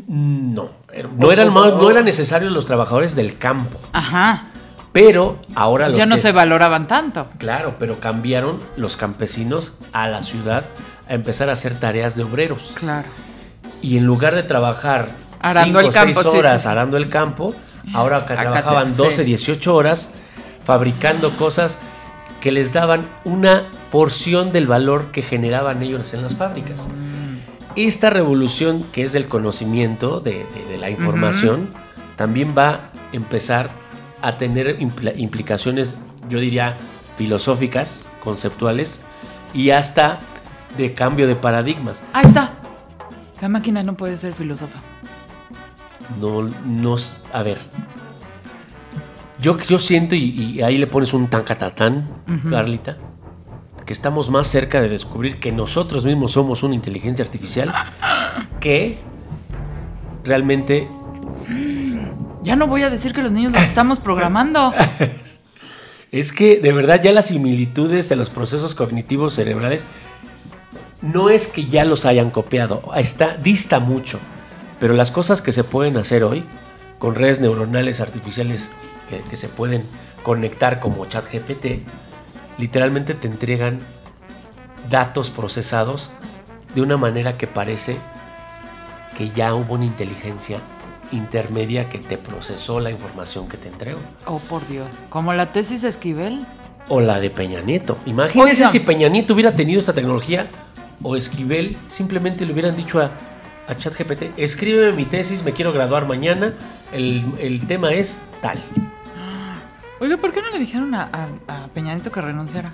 No, 0.08 0.70
no 1.18 1.32
eran, 1.32 1.52
más- 1.52 1.74
no 1.74 1.90
eran 1.90 2.06
necesarios 2.06 2.52
los 2.52 2.66
trabajadores 2.66 3.14
del 3.16 3.38
campo, 3.38 3.78
Ajá. 3.92 4.46
pero 4.94 5.40
ahora 5.54 5.86
Pues 5.86 5.96
los 5.96 5.98
ya 6.00 6.06
no 6.06 6.16
que- 6.16 6.22
se 6.22 6.32
valoraban 6.32 6.88
tanto. 6.88 7.28
Claro, 7.40 7.76
pero 7.78 8.00
cambiaron 8.00 8.62
los 8.78 8.96
campesinos 8.96 9.74
a 9.92 10.08
la 10.08 10.22
ciudad 10.22 10.64
a 11.10 11.14
empezar 11.14 11.50
a 11.50 11.54
hacer 11.54 11.76
tareas 11.78 12.16
de 12.16 12.24
obreros. 12.24 12.72
Claro. 12.76 13.10
Y 13.82 13.98
en 13.98 14.06
lugar 14.06 14.34
de 14.36 14.44
trabajar 14.44 15.10
Arando 15.42 15.80
cinco 15.80 15.88
el 15.90 15.94
campo, 15.94 16.20
o 16.20 16.24
seis 16.24 16.32
sí, 16.34 16.40
horas 16.40 16.62
sí. 16.62 16.68
arando 16.70 16.96
el 16.96 17.10
campo, 17.10 17.54
ahora 17.94 18.18
Acá 18.18 18.36
trabajaban 18.40 18.92
te- 18.92 18.98
12, 18.98 19.16
sí. 19.18 19.24
18 19.24 19.76
horas, 19.76 20.10
fabricando 20.64 21.36
cosas 21.38 21.78
que 22.42 22.52
les 22.52 22.74
daban 22.74 23.08
una 23.24 23.68
porción 23.92 24.52
del 24.52 24.68
valor 24.68 25.12
que 25.12 25.22
generaban 25.22 25.82
ellos 25.84 26.14
en 26.14 26.22
las 26.24 26.36
fábricas. 26.36 26.88
Esta 27.76 28.10
revolución 28.10 28.84
que 28.92 29.04
es 29.04 29.14
del 29.14 29.28
conocimiento, 29.28 30.20
de, 30.20 30.32
de- 30.54 30.66
de 30.72 30.78
la 30.78 30.90
información, 30.90 31.70
también 32.18 32.54
va 32.58 32.70
a 32.70 32.80
empezar 33.14 33.70
a 34.22 34.38
tener 34.38 34.80
impl- 34.80 35.18
implicaciones, 35.18 35.96
yo 36.30 36.40
diría, 36.40 36.78
filosóficas, 37.18 38.06
conceptuales 38.24 39.02
y 39.54 39.72
hasta 39.72 40.20
de 40.78 40.94
cambio 40.94 41.28
de 41.28 41.36
paradigmas. 41.36 42.02
Ahí 42.14 42.26
está. 42.26 42.52
La 43.42 43.50
máquina 43.50 43.84
no 43.84 43.94
puede 43.96 44.18
ser 44.18 44.34
filósofa. 44.34 44.80
No, 46.20 46.43
no, 46.43 46.95
a 47.32 47.43
ver. 47.43 47.57
Yo, 49.39 49.57
yo 49.57 49.80
siento, 49.80 50.16
y, 50.16 50.55
y 50.55 50.62
ahí 50.62 50.78
le 50.78 50.88
pones 50.88 51.14
un 51.14 51.28
tancatatán, 51.28 52.07
Carlita, 52.49 52.97
que 53.86 53.93
estamos 53.93 54.30
más 54.30 54.47
cerca 54.47 54.82
de 54.82 54.89
descubrir 54.89 55.39
que 55.39 55.51
nosotros 55.51 56.05
mismos 56.05 56.32
somos 56.32 56.64
una 56.64 56.76
inteligencia 56.76 57.26
artificial 57.26 57.74
que 58.59 58.99
realmente 60.24 60.88
Ya 62.43 62.55
no 62.55 62.68
voy 62.68 62.84
a 62.84 62.89
decir 62.89 63.14
que 63.14 63.22
los 63.22 63.32
niños 63.32 63.53
los 63.53 63.64
estamos 63.64 63.99
programando. 63.99 64.74
es 66.12 66.32
que 66.32 66.59
de 66.59 66.72
verdad 66.74 67.01
ya 67.01 67.12
las 67.12 67.28
similitudes 67.28 68.09
de 68.09 68.16
los 68.16 68.30
procesos 68.30 68.76
cognitivos 68.76 69.34
cerebrales 69.34 69.86
no 71.01 71.30
es 71.30 71.47
que 71.47 71.66
ya 71.66 71.84
los 71.84 72.05
hayan 72.05 72.30
copiado, 72.30 72.84
está, 72.95 73.36
dista 73.38 73.80
mucho, 73.80 74.20
pero 74.82 74.96
las 74.96 75.12
cosas 75.12 75.44
que 75.44 75.52
se 75.52 75.64
pueden 75.64 75.96
hacer 75.96 76.24
hoy 76.24 76.44
con 76.98 77.14
redes 77.14 77.40
neuronales 77.40 78.02
artificiales 78.02 78.72
que, 79.08 79.22
que 79.22 79.36
se 79.36 79.48
pueden 79.48 79.84
conectar 80.24 80.80
como 80.80 81.06
ChatGPT, 81.06 81.84
literalmente 82.58 83.14
te 83.14 83.28
entregan 83.28 83.78
datos 84.90 85.30
procesados 85.30 86.10
de 86.74 86.82
una 86.82 86.98
manera 86.98 87.38
que 87.38 87.46
parece 87.46 87.96
que 89.16 89.30
ya 89.30 89.54
hubo 89.54 89.76
una 89.76 89.86
inteligencia 89.86 90.58
intermedia 91.12 91.88
que 91.88 92.00
te 92.00 92.18
procesó 92.18 92.80
la 92.80 92.90
información 92.90 93.48
que 93.48 93.58
te 93.58 93.68
entregó. 93.68 94.00
Oh, 94.26 94.40
por 94.40 94.68
Dios. 94.68 94.88
Como 95.10 95.32
la 95.34 95.52
tesis 95.52 95.84
Esquivel. 95.84 96.44
O 96.90 97.02
la 97.02 97.20
de 97.20 97.30
Peña 97.30 97.62
Nieto. 97.62 98.00
Imagínense 98.08 98.66
si 98.66 98.80
Peña 98.80 99.10
Nieto 99.10 99.36
hubiera 99.36 99.56
tenido 99.56 99.80
esta 99.80 99.94
tecnología 99.94 100.50
o 101.04 101.16
Esquivel 101.16 101.78
simplemente 101.86 102.48
le 102.48 102.54
hubieran 102.54 102.76
dicho 102.76 103.00
a, 103.00 103.12
a 103.72 103.78
ChatGPT, 103.78 104.38
escríbeme 104.38 104.92
mi 104.92 105.06
tesis, 105.06 105.44
me 105.44 105.54
quiero 105.54 105.72
graduar 105.72 106.06
mañana, 106.06 106.54
el, 106.92 107.24
el 107.40 107.66
tema 107.68 107.94
es 107.94 108.22
tal. 108.42 108.60
Oiga, 110.00 110.18
¿por 110.18 110.34
qué 110.34 110.42
no 110.42 110.50
le 110.50 110.60
dijeron 110.60 110.94
a, 110.94 111.04
a, 111.04 111.28
a 111.48 111.68
Peñanito 111.74 112.12
que 112.12 112.22
renunciara? 112.22 112.74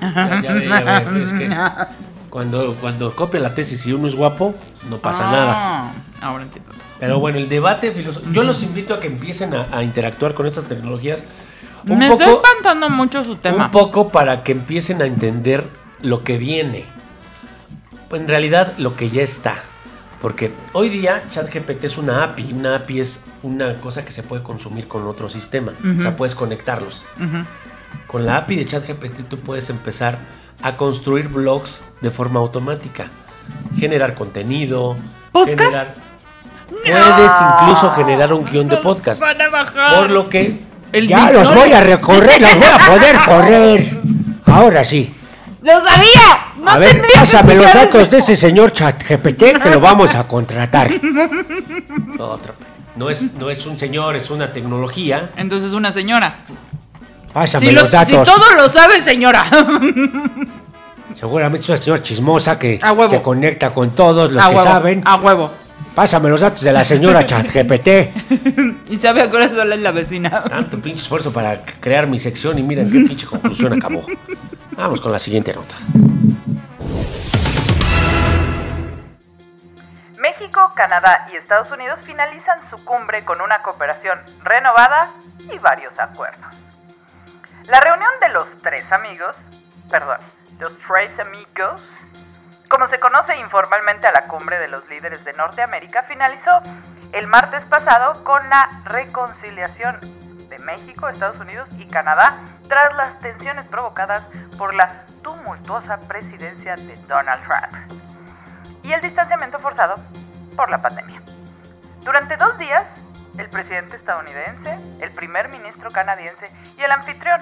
Ya, 0.00 0.40
ya 0.42 0.52
ve, 0.52 0.68
ya 0.68 1.00
ve, 1.10 1.22
es 1.22 1.32
que 1.32 1.50
cuando, 2.30 2.74
cuando 2.80 3.14
copia 3.14 3.40
la 3.40 3.54
tesis 3.54 3.86
y 3.86 3.92
uno 3.92 4.08
es 4.08 4.14
guapo, 4.14 4.54
no 4.90 4.98
pasa 4.98 5.30
nada. 5.30 5.52
Ah, 5.54 5.92
Ahora 6.20 6.44
entiendo. 6.44 6.72
Pero 6.98 7.20
bueno, 7.20 7.38
el 7.38 7.48
debate 7.48 7.92
filosófico, 7.92 8.32
yo 8.32 8.42
los 8.42 8.62
invito 8.62 8.94
a 8.94 9.00
que 9.00 9.08
empiecen 9.08 9.54
a, 9.54 9.66
a 9.70 9.82
interactuar 9.82 10.34
con 10.34 10.46
estas 10.46 10.66
tecnologías. 10.66 11.22
Un 11.86 11.98
Me 11.98 12.08
está 12.08 12.30
espantando 12.30 12.88
mucho 12.88 13.22
su 13.22 13.36
tema. 13.36 13.66
Un 13.66 13.70
poco 13.70 14.08
para 14.08 14.42
que 14.42 14.52
empiecen 14.52 15.02
a 15.02 15.04
entender 15.04 15.68
lo 16.00 16.24
que 16.24 16.38
viene. 16.38 16.93
En 18.14 18.28
realidad, 18.28 18.74
lo 18.78 18.96
que 18.96 19.10
ya 19.10 19.22
está. 19.22 19.62
Porque 20.20 20.52
hoy 20.72 20.88
día 20.88 21.24
ChatGPT 21.28 21.84
es 21.84 21.98
una 21.98 22.24
API. 22.24 22.52
Una 22.54 22.76
API 22.76 23.00
es 23.00 23.24
una 23.42 23.74
cosa 23.74 24.04
que 24.04 24.10
se 24.10 24.22
puede 24.22 24.42
consumir 24.42 24.88
con 24.88 25.06
otro 25.06 25.28
sistema. 25.28 25.72
O 25.98 26.00
sea, 26.00 26.16
puedes 26.16 26.34
conectarlos. 26.34 27.04
Con 28.06 28.24
la 28.24 28.38
API 28.38 28.56
de 28.56 28.64
ChatGPT 28.64 29.28
tú 29.28 29.38
puedes 29.38 29.68
empezar 29.68 30.18
a 30.62 30.76
construir 30.76 31.28
blogs 31.28 31.84
de 32.00 32.10
forma 32.10 32.40
automática. 32.40 33.08
Generar 33.76 34.14
contenido. 34.14 34.94
¿Podcast? 35.30 35.58
Generar... 35.58 35.94
Puedes 37.16 37.32
incluso 37.60 37.90
generar 37.90 38.32
un 38.32 38.44
guion 38.44 38.68
de 38.68 38.78
podcast. 38.78 39.20
Van 39.20 39.40
a 39.42 39.48
bajar. 39.50 39.98
Por 39.98 40.10
lo 40.10 40.28
que 40.28 40.60
El 40.92 41.08
Ya 41.08 41.30
los 41.32 41.54
voy 41.54 41.72
a 41.72 41.80
recorrer, 41.80 42.40
los 42.40 42.54
voy 42.54 42.64
a 42.64 42.78
poder 42.86 43.16
correr. 43.26 43.98
Ahora 44.46 44.84
sí. 44.84 45.12
¡Lo 45.64 45.72
sabía! 45.72 46.52
No 46.58 46.70
a 46.70 46.78
ver, 46.78 46.90
tendría 46.90 47.10
que 47.12 47.18
pásame 47.18 47.54
los 47.54 47.72
datos 47.72 48.02
eso. 48.02 48.10
de 48.10 48.18
ese 48.18 48.36
señor 48.36 48.72
ChatGPT 48.72 49.42
que 49.62 49.70
lo 49.70 49.80
vamos 49.80 50.14
a 50.14 50.28
contratar. 50.28 50.90
Otra. 52.18 52.54
No 52.96 53.10
es, 53.10 53.32
no 53.34 53.50
es 53.50 53.66
un 53.66 53.78
señor, 53.78 54.14
es 54.14 54.30
una 54.30 54.52
tecnología. 54.52 55.30
Entonces 55.36 55.72
una 55.72 55.90
señora. 55.90 56.36
Pásame 57.32 57.66
Si, 57.66 57.72
lo- 57.72 57.80
los 57.80 57.90
si 57.90 57.96
datos. 57.96 58.28
todo 58.28 58.54
lo 58.56 58.68
sabe, 58.68 59.00
señora. 59.02 59.44
Seguramente 61.18 61.62
es 61.64 61.68
una 61.68 61.78
señora 61.78 62.02
chismosa 62.02 62.58
que 62.58 62.78
A 62.82 62.92
huevo. 62.92 63.10
se 63.10 63.22
conecta 63.22 63.70
con 63.70 63.94
todos 63.94 64.32
los 64.32 64.44
a 64.44 64.48
que 64.48 64.54
huevo. 64.56 64.64
saben. 64.68 65.02
A 65.04 65.16
huevo. 65.16 65.50
Pásame 65.94 66.28
los 66.28 66.40
datos 66.40 66.62
de 66.62 66.72
la 66.72 66.84
señora 66.84 67.24
ChatGPT. 67.26 68.90
Y 68.90 68.96
sabe 68.96 69.22
a 69.22 69.30
qué 69.30 69.36
hora 69.36 69.52
sola 69.52 69.74
es 69.76 69.80
la 69.80 69.92
vecina. 69.92 70.44
Tanto 70.44 70.78
pinche 70.80 71.02
esfuerzo 71.02 71.32
para 71.32 71.64
crear 71.64 72.06
mi 72.06 72.18
sección 72.18 72.58
y 72.58 72.62
miren 72.62 72.90
qué 72.90 73.00
pinche 73.00 73.26
conclusión 73.26 73.72
acabó. 73.74 74.04
Vamos 74.76 75.00
con 75.00 75.12
la 75.12 75.20
siguiente 75.20 75.52
nota. 75.54 75.76
México, 80.18 80.72
Canadá 80.74 81.28
y 81.32 81.36
Estados 81.36 81.70
Unidos 81.70 82.00
finalizan 82.02 82.58
su 82.70 82.84
cumbre 82.84 83.24
con 83.24 83.40
una 83.40 83.62
cooperación 83.62 84.18
renovada 84.42 85.10
y 85.52 85.58
varios 85.58 85.98
acuerdos. 85.98 86.56
La 87.68 87.80
reunión 87.80 88.10
de 88.20 88.30
los 88.30 88.46
tres 88.62 88.90
amigos, 88.90 89.36
perdón, 89.90 90.18
los 90.58 90.76
tres 90.78 91.18
amigos, 91.20 91.84
como 92.68 92.88
se 92.88 92.98
conoce 92.98 93.36
informalmente 93.36 94.08
a 94.08 94.12
la 94.12 94.26
cumbre 94.26 94.58
de 94.58 94.68
los 94.68 94.88
líderes 94.90 95.24
de 95.24 95.34
Norteamérica, 95.34 96.02
finalizó 96.02 96.60
el 97.12 97.28
martes 97.28 97.62
pasado 97.64 98.24
con 98.24 98.48
la 98.50 98.68
reconciliación 98.86 100.00
México, 100.58 101.08
Estados 101.08 101.38
Unidos 101.38 101.68
y 101.78 101.86
Canadá 101.86 102.38
tras 102.68 102.94
las 102.94 103.18
tensiones 103.20 103.66
provocadas 103.66 104.22
por 104.58 104.74
la 104.74 105.04
tumultuosa 105.22 106.00
presidencia 106.00 106.74
de 106.76 106.96
Donald 107.08 107.42
Trump 107.44 108.02
y 108.82 108.92
el 108.92 109.00
distanciamiento 109.00 109.58
forzado 109.58 109.94
por 110.56 110.70
la 110.70 110.80
pandemia. 110.80 111.20
Durante 112.02 112.36
dos 112.36 112.58
días, 112.58 112.84
el 113.38 113.48
presidente 113.48 113.96
estadounidense, 113.96 114.78
el 115.00 115.10
primer 115.12 115.48
ministro 115.48 115.90
canadiense 115.90 116.50
y 116.76 116.82
el 116.82 116.90
anfitrión, 116.92 117.40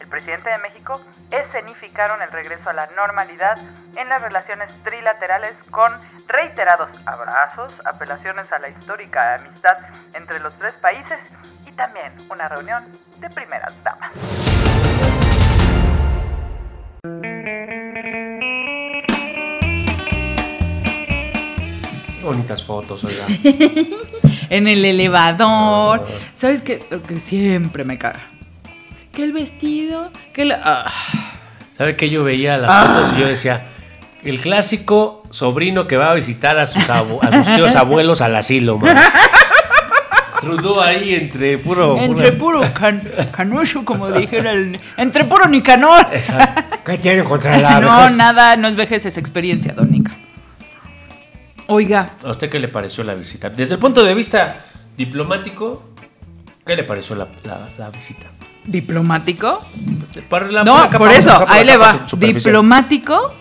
el 0.00 0.08
presidente 0.08 0.50
de 0.50 0.58
México, 0.58 1.00
escenificaron 1.30 2.20
el 2.22 2.30
regreso 2.30 2.70
a 2.70 2.72
la 2.72 2.86
normalidad 2.96 3.58
en 3.96 4.08
las 4.08 4.22
relaciones 4.22 4.72
trilaterales 4.82 5.54
con 5.70 5.92
reiterados 6.26 6.88
abrazos, 7.06 7.74
apelaciones 7.84 8.50
a 8.52 8.58
la 8.58 8.68
histórica 8.68 9.34
amistad 9.34 9.76
entre 10.14 10.40
los 10.40 10.56
tres 10.56 10.74
países 10.74 11.20
también 11.78 12.12
una 12.28 12.48
reunión 12.48 12.84
de 13.20 13.30
primeras 13.30 13.72
damas. 13.82 14.10
Qué 22.18 22.24
bonitas 22.24 22.62
fotos, 22.64 23.04
oiga. 23.04 23.24
En 24.50 24.66
el 24.66 24.82
elevador. 24.82 26.06
¿Sabes 26.34 26.62
qué? 26.62 26.82
Lo 26.90 27.02
que 27.02 27.20
siempre 27.20 27.84
me 27.84 27.98
caga. 27.98 28.20
Que 29.12 29.22
el 29.24 29.32
vestido, 29.34 30.10
que 30.32 30.46
la... 30.46 30.60
ah. 30.64 30.92
¿Sabe 31.76 31.96
qué? 31.96 32.08
Yo 32.08 32.24
veía 32.24 32.56
las 32.56 32.86
fotos 32.88 33.12
y 33.14 33.20
yo 33.20 33.26
decía, 33.28 33.66
el 34.24 34.40
clásico 34.40 35.22
sobrino 35.30 35.86
que 35.86 35.98
va 35.98 36.10
a 36.10 36.14
visitar 36.14 36.58
a 36.58 36.64
sus, 36.64 36.88
abu- 36.88 37.20
a 37.22 37.30
sus 37.44 37.54
tíos 37.54 37.76
abuelos 37.76 38.22
al 38.22 38.34
asilo, 38.36 38.78
man. 38.78 38.96
Trudeau 40.40 40.80
ahí 40.80 41.14
entre 41.14 41.58
puro... 41.58 41.98
Entre 42.00 42.32
pura- 42.32 42.60
puro 42.62 42.74
can, 42.74 43.02
canocho, 43.32 43.84
como 43.84 44.10
dijera 44.12 44.52
el... 44.52 44.78
Entre 44.96 45.24
puro 45.24 45.46
Nicanor. 45.48 46.06
¿Qué 46.84 46.98
tienen 46.98 47.24
contra 47.24 47.58
la 47.58 47.80
No, 47.80 48.02
vejez? 48.02 48.16
nada, 48.16 48.56
no 48.56 48.68
es 48.68 48.76
vejez, 48.76 49.04
es 49.06 49.16
experiencia, 49.16 49.72
don 49.72 49.90
Nica. 49.90 50.12
Oiga, 51.66 52.10
¿A 52.24 52.30
usted 52.30 52.48
qué 52.48 52.58
le 52.58 52.68
pareció 52.68 53.04
la 53.04 53.14
visita? 53.14 53.50
Desde 53.50 53.74
el 53.74 53.80
punto 53.80 54.02
de 54.02 54.14
vista 54.14 54.56
diplomático, 54.96 55.90
¿qué 56.64 56.76
le 56.76 56.84
pareció 56.84 57.14
la, 57.16 57.28
la- 57.44 57.68
la 57.76 57.90
visita? 57.90 58.26
¿diplomático? 58.64 59.62
Para 60.28 60.50
la- 60.50 60.64
No, 60.64 60.76
capa- 60.88 60.98
por 60.98 61.10
eso, 61.12 61.36
por 61.38 61.48
la 61.48 61.54
ahí 61.54 61.64
le 61.64 61.76
va. 61.76 62.06
Diplomático. 62.16 63.34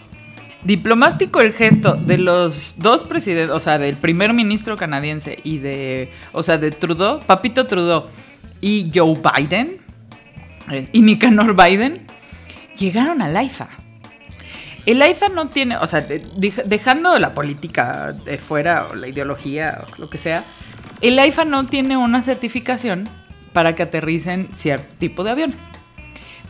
Diplomático 0.68 1.40
el 1.40 1.54
gesto 1.54 1.96
de 1.96 2.18
los 2.18 2.76
dos 2.78 3.06
presidentes, 3.06 3.56
o 3.56 3.60
sea, 3.62 3.78
del 3.80 3.96
primer 3.96 4.34
ministro 4.34 4.76
canadiense 4.76 5.40
y 5.46 5.60
de, 5.60 6.12
o 6.34 6.44
sea, 6.44 6.58
de 6.58 6.72
Trudeau, 6.72 7.22
Papito 7.22 7.68
Trudeau 7.68 8.08
y 8.60 8.92
Joe 8.94 9.16
Biden 9.38 9.78
eh, 10.70 10.90
y 10.92 11.02
Nicanor 11.02 11.56
Biden 11.56 12.06
llegaron 12.78 13.22
al 13.22 13.38
AIFA. 13.38 13.70
El 14.86 15.02
AIFA 15.02 15.30
no 15.30 15.48
tiene, 15.48 15.78
o 15.78 15.88
sea, 15.88 16.02
de- 16.02 16.26
dej- 16.36 16.64
dejando 16.66 17.18
la 17.18 17.32
política 17.34 18.14
fuera 18.46 18.88
o 18.92 18.96
la 18.96 19.08
ideología 19.08 19.86
o 19.88 20.02
lo 20.02 20.10
que 20.10 20.18
sea, 20.18 20.44
el 21.00 21.18
AIFA 21.18 21.46
no 21.46 21.66
tiene 21.66 21.96
una 21.96 22.22
certificación 22.22 23.08
para 23.54 23.74
que 23.74 23.84
aterricen 23.84 24.50
cierto 24.54 24.94
tipo 25.00 25.24
de 25.24 25.32
aviones. 25.32 25.62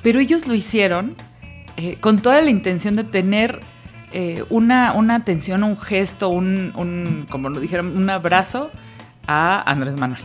Pero 0.01 0.20
ellos 0.20 0.47
lo 0.47 0.55
hicieron 0.55 1.15
eh, 1.78 1.97
con 1.99 2.20
toda 2.20 2.41
la 2.41 2.49
intención 2.49 2.95
de 2.95 3.03
tener 3.03 3.59
eh, 4.14 4.43
una, 4.49 4.93
una 4.93 5.16
atención, 5.16 5.64
un 5.64 5.80
gesto, 5.80 6.30
un, 6.30 6.72
un, 6.76 7.26
como 7.30 7.49
lo 7.49 7.60
dijeron, 7.60 7.95
un 7.97 8.10
abrazo 8.10 8.72
a 9.28 9.62
Andrés 9.70 9.95
Manuel. 9.97 10.22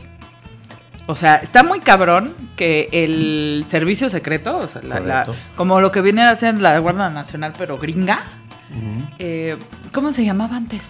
O 1.07 1.16
sea, 1.16 1.35
está 1.37 1.64
muy 1.64 1.80
cabrón 1.80 2.33
que 2.57 2.89
el 2.93 3.64
servicio 3.66 4.09
secreto, 4.09 4.57
o 4.59 4.68
sea, 4.68 4.83
la- 4.83 5.26
como 5.57 5.80
lo 5.80 5.91
que 5.91 6.01
viene 6.01 6.22
a 6.22 6.37
ser 6.37 6.55
la 6.61 6.78
Guardia 6.78 7.11
Nacional, 7.11 7.55
pero 7.59 7.76
gringa, 7.78 8.20
eh, 9.18 9.57
¿cómo 9.93 10.12
se 10.12 10.24
llamaba 10.24 10.57
antes? 10.57 10.83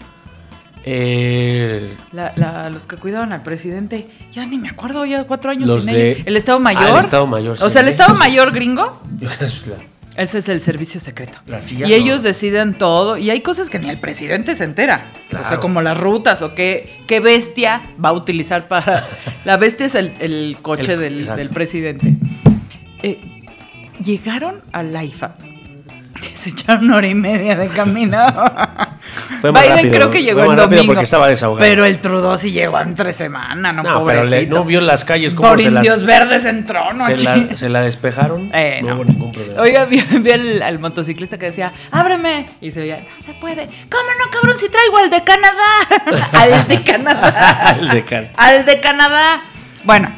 Eh, 0.84 1.96
La- 2.12 2.32
la- 2.36 2.68
los 2.68 2.86
que 2.86 2.96
cuidaban 2.96 3.32
al 3.32 3.42
presidente, 3.42 4.08
ya 4.32 4.44
ni 4.44 4.58
me 4.58 4.68
acuerdo, 4.68 5.04
ya 5.06 5.24
cuatro 5.24 5.50
años 5.50 5.82
sin 5.84 5.92
de- 5.92 6.10
ellos. 6.12 6.26
El 6.26 6.36
Estado 6.36 6.58
Ah, 6.58 6.60
Mayor. 6.60 6.90
el 6.90 6.96
Estado 6.98 7.26
Mayor, 7.26 7.52
O 7.60 7.66
sí. 7.66 7.70
sea, 7.70 7.82
el 7.82 7.88
Estado 7.88 8.14
Mayor 8.16 8.52
gringo, 8.52 9.00
ese 10.16 10.38
es 10.38 10.48
el 10.48 10.60
servicio 10.60 11.00
secreto. 11.00 11.38
La 11.46 11.60
CIA 11.60 11.86
y 11.86 11.90
no. 11.90 11.96
ellos 11.96 12.22
deciden 12.22 12.74
todo. 12.74 13.16
Y 13.16 13.30
hay 13.30 13.40
cosas 13.40 13.70
que 13.70 13.78
ni 13.78 13.88
el 13.88 13.98
presidente 13.98 14.54
se 14.56 14.64
entera. 14.64 15.12
O 15.28 15.48
sea, 15.48 15.58
como 15.60 15.80
las 15.82 15.98
rutas 15.98 16.42
o 16.42 16.54
qué, 16.54 17.00
qué 17.06 17.20
bestia 17.20 17.82
va 18.02 18.10
a 18.10 18.12
utilizar 18.12 18.68
para... 18.68 19.06
La 19.44 19.56
bestia 19.56 19.86
es 19.86 19.94
el, 19.94 20.14
el 20.20 20.56
coche 20.62 20.94
El- 20.94 21.00
del, 21.00 21.26
del 21.36 21.48
presidente. 21.50 22.14
Eh, 23.02 23.20
llegaron 24.04 24.60
al 24.72 24.94
AIFA. 24.94 25.34
Se 26.34 26.50
echaron 26.50 26.84
una 26.84 26.96
hora 26.96 27.08
y 27.08 27.14
media 27.14 27.56
de 27.56 27.68
camino. 27.68 28.18
Fue 29.40 29.50
Biden 29.52 29.70
rápido, 29.70 29.94
creo 29.94 30.10
que 30.10 30.22
llegó 30.22 30.44
fue 30.44 30.54
rápido 30.56 30.68
domingo. 30.78 30.86
porque 30.92 31.04
estaba 31.04 31.28
desahogado. 31.28 31.66
Pero 31.68 31.84
el 31.84 31.98
Trudeau 32.00 32.36
sí 32.38 32.52
llegó 32.52 32.78
entre 32.80 33.12
semana, 33.12 33.72
no, 33.72 33.82
No, 33.82 34.04
pero 34.04 34.22
le- 34.24 34.28
pobrecito. 34.30 34.54
no 34.56 34.64
vio 34.64 34.80
las 34.80 35.04
calles 35.04 35.34
como 35.34 35.48
Por 35.48 35.60
se 35.62 35.70
las- 35.70 35.84
indios 35.84 36.04
verdes 36.04 36.44
entró, 36.44 36.92
¿no? 36.92 37.04
se, 37.06 37.18
la, 37.18 37.56
se 37.56 37.68
la 37.68 37.80
despejaron. 37.82 38.50
Eh, 38.54 38.80
no, 38.82 38.88
no. 38.90 38.94
hubo 38.96 39.04
ningún 39.04 39.32
problema. 39.32 39.60
Oiga, 39.62 39.84
vi, 39.86 40.00
vi 40.20 40.30
al, 40.30 40.62
al 40.62 40.78
motociclista 40.78 41.38
que 41.38 41.46
decía, 41.46 41.72
ábreme. 41.90 42.50
Y 42.60 42.70
se 42.70 42.80
veía, 42.80 42.98
no 43.16 43.22
se 43.24 43.32
puede. 43.34 43.66
¿Cómo 43.66 44.08
no, 44.24 44.30
cabrón? 44.30 44.56
Si 44.58 44.68
traigo 44.68 44.98
al 44.98 45.10
de 45.10 45.24
Canadá. 45.24 46.28
al 46.32 46.68
de 46.68 46.82
Canadá. 46.82 47.68
Al 47.72 47.88
de 47.90 48.04
Can- 48.04 48.30
al 48.36 48.64
de 48.66 48.80
Canadá. 48.80 49.42
Bueno, 49.84 50.14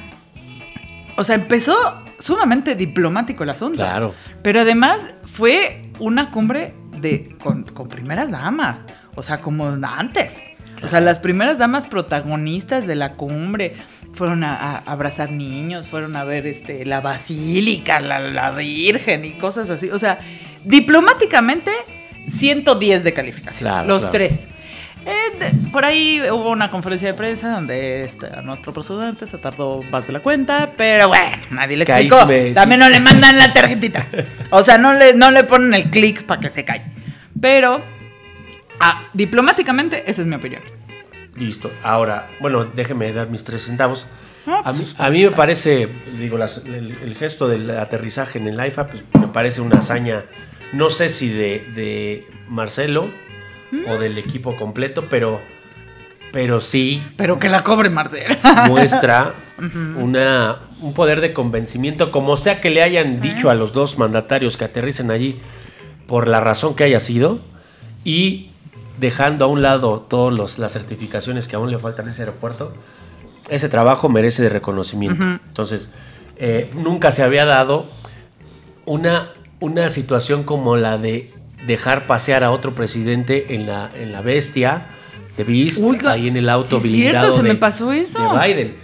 o 1.17 1.25
sea, 1.25 1.37
empezó 1.37 1.75
sumamente 2.19 2.75
diplomático 2.75 3.45
el 3.45 3.51
asunto. 3.51 3.77
Claro. 3.77 4.15
Pero 4.43 4.61
además 4.61 5.07
fue 5.25 5.91
una 5.99 6.31
cumbre 6.31 6.75
de, 6.97 7.37
con, 7.43 7.65
con 7.65 7.89
primeras 7.89 8.31
damas. 8.31 8.77
O 9.17 9.23
sea, 9.23 9.41
como 9.41 9.67
antes. 9.67 10.37
O 10.83 10.89
sea, 10.89 11.01
las 11.01 11.19
primeras 11.19 11.57
damas 11.59 11.85
protagonistas 11.85 12.87
de 12.87 12.95
la 12.95 13.13
cumbre 13.13 13.75
fueron 14.13 14.45
a, 14.45 14.55
a 14.55 14.77
abrazar 14.79 15.31
niños, 15.31 15.89
fueron 15.89 16.15
a 16.17 16.25
ver 16.25 16.47
este, 16.47 16.85
la 16.85 17.01
basílica, 17.01 18.01
la, 18.01 18.19
la 18.21 18.51
Virgen 18.51 19.25
y 19.25 19.33
cosas 19.33 19.71
así. 19.71 19.89
O 19.91 19.99
sea, 19.99 20.19
diplomáticamente, 20.65 21.71
110 22.29 23.05
de 23.05 23.13
calificación. 23.15 23.69
Claro, 23.71 23.89
los 23.89 24.01
claro. 24.01 24.13
tres. 24.13 24.49
Eh, 25.07 25.39
de- 25.39 25.71
por 25.71 25.85
ahí 25.85 26.23
hubo 26.31 26.51
una 26.51 26.71
conferencia 26.71 27.09
de 27.09 27.15
prensa 27.15 27.51
donde 27.51 28.05
este, 28.05 28.27
nuestro 28.43 28.73
presidente 28.73 29.27
se 29.27 29.37
tardó 29.39 29.83
más 29.91 30.07
de 30.07 30.13
la 30.15 30.21
cuenta, 30.21 30.73
pero 30.77 31.09
bueno, 31.09 31.37
nadie 31.51 31.77
le 31.77 31.85
explicó. 31.85 32.17
También 32.19 32.55
sí. 32.55 32.79
no 32.79 32.89
le 32.89 33.01
mandan 33.01 33.39
la 33.39 33.53
tarjetita. 33.53 34.07
O 34.51 34.63
sea, 34.63 34.79
no 34.79 34.93
le, 34.95 35.15
no 35.15 35.31
le 35.31 35.45
ponen 35.45 35.75
el 35.75 35.91
clic 35.91 36.25
para 36.25 36.41
que 36.41 36.51
se 36.51 36.65
calle. 36.65 36.85
Pero, 37.41 37.83
ah, 38.81 39.09
diplomáticamente, 39.13 40.05
esa 40.11 40.23
es 40.23 40.27
mi 40.27 40.35
opinión. 40.37 40.63
Listo. 41.37 41.71
Ahora, 41.83 42.31
bueno, 42.41 42.65
déjeme 42.65 43.13
dar 43.13 43.29
mis 43.29 43.43
tres 43.45 43.63
centavos. 43.63 44.07
No, 44.47 44.57
A 44.59 44.63
pues, 44.65 44.79
mí, 44.79 44.87
a 44.99 45.11
mí 45.11 45.23
me 45.25 45.31
parece, 45.33 45.89
digo, 46.19 46.37
las- 46.39 46.59
el, 46.67 46.97
el 47.03 47.17
gesto 47.17 47.49
del 47.49 47.71
aterrizaje 47.71 48.39
en 48.39 48.47
el 48.49 48.61
AIFA, 48.61 48.89
pues 48.89 49.03
me 49.19 49.29
parece 49.29 49.61
una 49.63 49.79
hazaña, 49.79 50.25
no 50.73 50.91
sé 50.91 51.09
si 51.09 51.29
de, 51.31 51.61
de 51.75 52.27
Marcelo 52.49 53.09
o 53.89 53.97
del 53.99 54.19
equipo 54.19 54.55
completo, 54.57 55.07
pero, 55.11 55.41
pero 56.31 56.61
sí 56.61 57.03
Pero 57.17 57.39
que 57.41 57.49
la 57.49 57.63
cobre 57.65 57.91
Marcela. 57.91 58.37
muestra 58.69 59.35
una, 59.97 60.59
un 60.81 60.95
poder 60.95 61.21
de 61.21 61.33
convencimiento, 61.33 62.13
como 62.13 62.37
sea 62.37 62.61
que 62.61 62.71
le 62.71 62.83
hayan 62.83 63.21
dicho 63.21 63.51
a 63.51 63.55
los 63.55 63.73
dos 63.73 63.99
mandatarios 63.99 64.57
que 64.57 64.65
aterricen 64.65 65.11
allí, 65.11 65.41
por 66.07 66.29
la 66.29 66.39
razón 66.41 66.77
que 66.77 66.85
haya 66.85 67.01
sido, 67.01 67.41
y 68.05 68.51
dejando 68.99 69.45
a 69.45 69.49
un 69.49 69.63
lado 69.63 70.01
todas 70.01 70.59
las 70.59 70.73
certificaciones 70.73 71.49
que 71.49 71.57
aún 71.57 71.71
le 71.71 71.79
faltan 71.79 72.09
a 72.09 72.11
ese 72.11 72.23
aeropuerto, 72.23 72.73
ese 73.49 73.69
trabajo 73.69 74.09
merece 74.09 74.43
de 74.43 74.49
reconocimiento. 74.49 75.25
Entonces, 75.25 75.91
eh, 76.37 76.71
nunca 76.75 77.13
se 77.13 77.23
había 77.23 77.45
dado 77.45 77.87
una, 78.87 79.31
una 79.61 79.91
situación 79.91 80.45
como 80.45 80.77
la 80.77 80.99
de 80.99 81.31
dejar 81.67 82.07
pasear 82.07 82.45
a 82.45 82.51
otro 82.51 82.75
presidente 82.75 83.55
en 83.55 83.67
la, 83.67 83.91
en 83.95 84.13
la 84.13 84.21
bestia 84.21 84.87
de 85.37 85.45
Beast, 85.45 85.81
Oiga, 85.83 86.13
ahí 86.13 86.29
en 86.29 86.37
el 86.37 86.49
auto 86.49 86.79
sí 86.81 86.89
es 86.89 86.93
cierto, 86.95 87.19
blindado 87.21 87.33
se 87.33 87.43
me 87.43 87.55
pasó 87.57 87.93
eso. 87.93 88.19
de 88.21 88.47
Biden. 88.47 88.77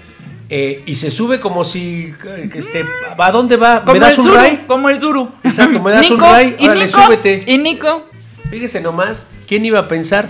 Eh, 0.52 0.82
y 0.84 0.96
se 0.96 1.12
sube 1.12 1.38
como 1.38 1.62
si. 1.62 2.12
que 2.20 2.58
este, 2.58 2.84
¿A 3.16 3.30
dónde 3.30 3.56
va? 3.56 3.82
Como 3.82 3.92
¿Me 3.92 4.00
das 4.00 4.14
el 4.14 4.18
un 4.18 4.26
Zuru, 4.26 4.36
ray? 4.36 4.64
Como 4.66 4.88
el 4.88 4.98
Zuru. 4.98 5.30
Exacto, 5.44 5.80
me 5.80 5.92
das 5.92 6.10
un 6.10 6.16
Nico, 6.16 6.28
ray, 6.28 6.56
Y 6.58 6.64
órale, 6.64 6.86
Nico, 6.86 7.02
súbete. 7.04 7.44
Y 7.46 7.58
Nico. 7.58 8.06
Fíjese 8.50 8.80
nomás, 8.80 9.26
¿quién 9.50 9.64
iba 9.64 9.80
a 9.80 9.88
pensar 9.88 10.28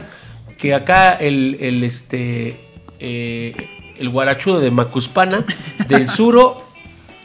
que 0.57 0.73
acá 0.73 1.13
el, 1.13 1.59
el, 1.61 1.85
este 1.85 2.59
eh, 2.99 3.55
el 3.99 4.09
guarachudo 4.09 4.61
de 4.61 4.71
Macuspana, 4.71 5.45
del 5.89 6.09
suro 6.09 6.65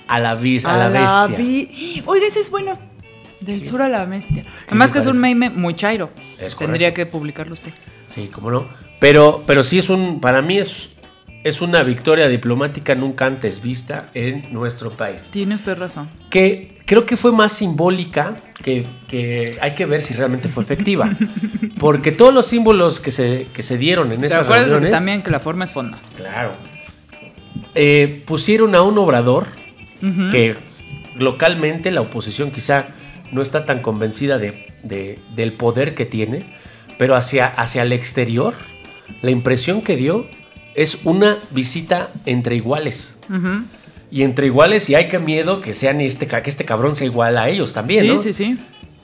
a 0.07 0.19
la, 0.19 0.35
bis- 0.35 0.65
a 0.65 0.75
la 0.77 0.89
bestia? 0.89 1.37
vi- 1.37 2.03
Oiga, 2.05 2.27
ese 2.27 2.41
es 2.41 2.51
bueno. 2.51 2.77
Del 3.39 3.63
sur 3.63 3.81
a 3.81 3.87
la 3.87 4.03
bestia. 4.03 4.43
Además 4.67 4.91
que 4.91 4.99
es 4.99 5.05
un 5.05 5.19
meme 5.19 5.49
muy 5.49 5.73
chairo. 5.73 6.09
Es 6.37 6.53
Tendría 6.57 6.93
que 6.93 7.05
publicarlo 7.05 7.53
usted. 7.53 7.71
Sí, 8.09 8.29
cómo 8.33 8.51
no. 8.51 8.67
Pero, 8.99 9.43
pero 9.47 9.63
sí 9.63 9.77
es 9.77 9.89
un, 9.89 10.19
para 10.19 10.41
mí 10.41 10.57
es, 10.57 10.89
es 11.45 11.61
una 11.61 11.83
victoria 11.83 12.27
diplomática 12.27 12.95
nunca 12.95 13.25
antes 13.27 13.61
vista 13.61 14.09
en 14.13 14.51
nuestro 14.51 14.91
país. 14.97 15.29
Tiene 15.31 15.55
usted 15.55 15.77
razón. 15.77 16.09
que 16.29 16.79
creo 16.85 17.05
que 17.05 17.15
fue 17.17 17.31
más 17.31 17.53
simbólica 17.53 18.35
que, 18.63 18.85
que 19.07 19.57
hay 19.61 19.73
que 19.75 19.85
ver 19.85 20.01
si 20.01 20.13
realmente 20.15 20.49
fue 20.49 20.63
efectiva. 20.63 21.09
Porque 21.79 22.11
todos 22.11 22.33
los 22.33 22.45
símbolos 22.47 22.99
que 22.99 23.11
se, 23.11 23.47
que 23.53 23.61
se 23.63 23.77
dieron 23.77 24.11
en 24.11 24.21
¿Te 24.21 24.27
esas 24.27 24.47
reuniones, 24.47 24.91
también 24.91 25.21
que 25.21 25.29
la 25.31 25.39
forma 25.39 25.63
es 25.65 25.71
fonda? 25.71 25.97
claro, 26.17 26.51
eh, 27.73 28.23
pusieron 28.25 28.75
a 28.75 28.81
un 28.81 28.97
obrador 28.97 29.47
que 30.31 30.55
localmente 31.15 31.89
la 31.91 32.01
oposición 32.01 32.51
quizá 32.51 32.87
no 33.31 33.41
está 33.41 33.65
tan 33.65 33.81
convencida 33.81 34.37
de, 34.37 34.67
de- 34.83 35.19
del 35.35 35.53
poder 35.53 35.95
que 35.95 36.05
tiene, 36.05 36.45
pero 36.99 37.15
hacia, 37.15 37.47
hacia 37.47 37.81
el 37.81 37.91
exterior 37.91 38.53
la 39.21 39.31
impresión 39.31 39.81
que 39.81 39.95
dio 39.95 40.27
es 40.75 40.99
una 41.03 41.37
visita 41.51 42.11
entre 42.25 42.55
iguales. 42.55 43.17
Y 44.11 44.23
entre 44.23 44.47
iguales, 44.47 44.89
y 44.89 44.95
hay 44.95 45.07
que 45.07 45.19
miedo 45.19 45.61
que 45.61 45.73
sean 45.73 45.99
este, 45.99 46.27
que 46.27 46.49
este 46.49 46.65
cabrón 46.65 46.95
sea 46.95 47.07
igual 47.07 47.37
a 47.37 47.49
ellos 47.49 47.73
también, 47.73 48.03
sí, 48.03 48.07
¿no? 48.07 48.19
sí, 48.19 48.33
sí. 48.33 48.57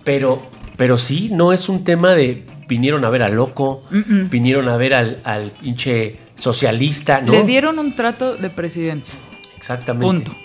Pero, 0.03 0.41
pero 0.77 0.97
sí, 0.97 1.29
no 1.31 1.53
es 1.53 1.69
un 1.69 1.83
tema 1.83 2.13
de 2.13 2.45
vinieron 2.67 3.03
a 3.03 3.09
ver 3.09 3.23
al 3.23 3.35
loco, 3.35 3.83
vinieron 4.29 4.69
a 4.69 4.77
ver 4.77 4.93
al, 4.93 5.19
al 5.25 5.51
pinche 5.51 6.17
socialista, 6.35 7.19
¿no? 7.19 7.33
Le 7.33 7.43
dieron 7.43 7.77
un 7.79 7.93
trato 7.95 8.37
de 8.37 8.49
presidente. 8.49 9.11
Exactamente. 9.57 10.05
Punto. 10.05 10.37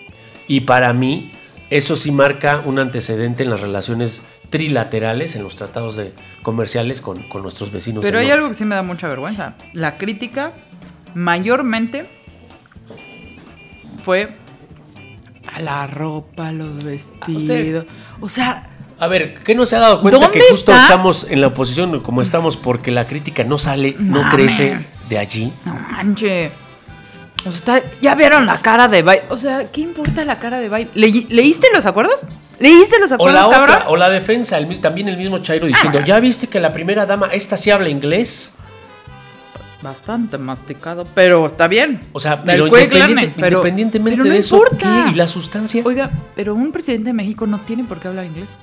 Y 0.49 0.61
para 0.61 0.93
mí, 0.93 1.31
eso 1.71 1.95
sí 1.95 2.11
marca 2.11 2.63
un 2.65 2.81
antecedente 2.81 3.45
en 3.45 3.51
las 3.51 3.61
relaciones 3.61 4.23
trilaterales, 4.51 5.37
en 5.37 5.45
los 5.45 5.55
tratados 5.55 5.95
de, 5.97 6.13
comerciales 6.43 7.01
con, 7.01 7.23
con 7.29 7.43
nuestros 7.43 7.71
vecinos. 7.71 8.03
Pero 8.03 8.19
hay 8.19 8.27
norte. 8.27 8.39
algo 8.39 8.49
que 8.49 8.55
sí 8.55 8.65
me 8.65 8.75
da 8.75 8.83
mucha 8.83 9.09
vergüenza. 9.09 9.55
La 9.73 9.97
crítica 9.97 10.53
mayormente 11.17 12.07
fue 14.05 14.37
a 15.53 15.61
la 15.61 15.87
ropa, 15.87 16.53
los 16.53 16.85
vestidos. 16.85 17.87
O 18.21 18.29
sea, 18.29 18.69
A 18.99 19.07
ver, 19.09 19.43
¿qué 19.43 19.55
no 19.55 19.67
se 19.67 19.77
ha 19.77 19.81
dado 19.81 20.01
cuenta 20.01 20.19
¿Dónde 20.19 20.39
que 20.39 20.45
justo 20.51 20.73
está? 20.73 20.83
estamos 20.85 21.27
en 21.29 21.41
la 21.41 21.49
oposición 21.49 22.01
como 22.01 22.23
estamos 22.23 22.57
porque 22.57 22.91
la 22.91 23.07
crítica 23.07 23.45
no 23.45 23.59
sale, 23.59 23.95
no 23.99 24.29
crece 24.31 24.79
de 25.09 25.19
allí? 25.19 25.53
no 25.65 25.75
manche. 25.91 26.51
O 27.47 27.53
sea, 27.53 27.81
ya 28.01 28.15
vieron 28.17 28.45
la 28.47 28.59
cara 28.61 28.89
de 28.89 29.03
Biden. 29.03 29.23
O 29.31 29.37
sea, 29.37 29.71
¿qué 29.71 29.81
importa 29.81 30.25
la 30.25 30.39
cara 30.39 30.59
de 30.59 30.69
Biden? 30.69 30.91
¿Leí- 30.95 31.27
¿Leíste 31.31 31.69
los 31.73 31.87
acuerdos? 31.87 32.27
¿Leíste 32.59 32.99
los 32.99 33.13
O 33.13 33.15
acuerdos, 33.15 33.43
la 33.43 33.49
cabrón? 33.51 33.77
otra, 33.77 33.89
o 33.91 33.97
la 33.97 34.09
defensa, 34.09 34.59
el 34.59 34.81
también 34.81 35.09
el 35.09 35.17
mismo 35.17 35.39
Chairo 35.39 35.67
diciendo, 35.67 36.01
¿ya 36.01 36.19
viste 36.19 36.49
que 36.49 36.59
la 36.59 36.73
primera 36.73 37.07
dama, 37.07 37.29
esta 37.33 37.57
sí 37.57 37.71
habla 37.71 37.89
inglés? 37.89 38.53
Bastante 39.83 40.39
masticado, 40.39 41.07
pero 41.15 41.47
está 41.47 41.69
bien. 41.69 42.01
O 42.13 42.21
sea, 42.21 42.43
pero 42.43 42.67
independiente- 42.67 42.99
learning, 43.15 43.35
pero- 43.37 43.59
independientemente 43.59 44.17
pero 44.17 44.25
no 44.29 44.33
de 44.35 44.39
eso. 44.41 44.63
¿qué? 44.79 45.11
¿Y 45.13 45.15
la 45.15 45.29
sustancia? 45.29 45.83
Oiga, 45.85 46.11
pero 46.35 46.55
un 46.55 46.73
presidente 46.73 47.09
de 47.09 47.13
México 47.13 47.47
no 47.47 47.59
tiene 47.61 47.85
por 47.85 48.01
qué 48.01 48.09
hablar 48.09 48.25
inglés. 48.25 48.55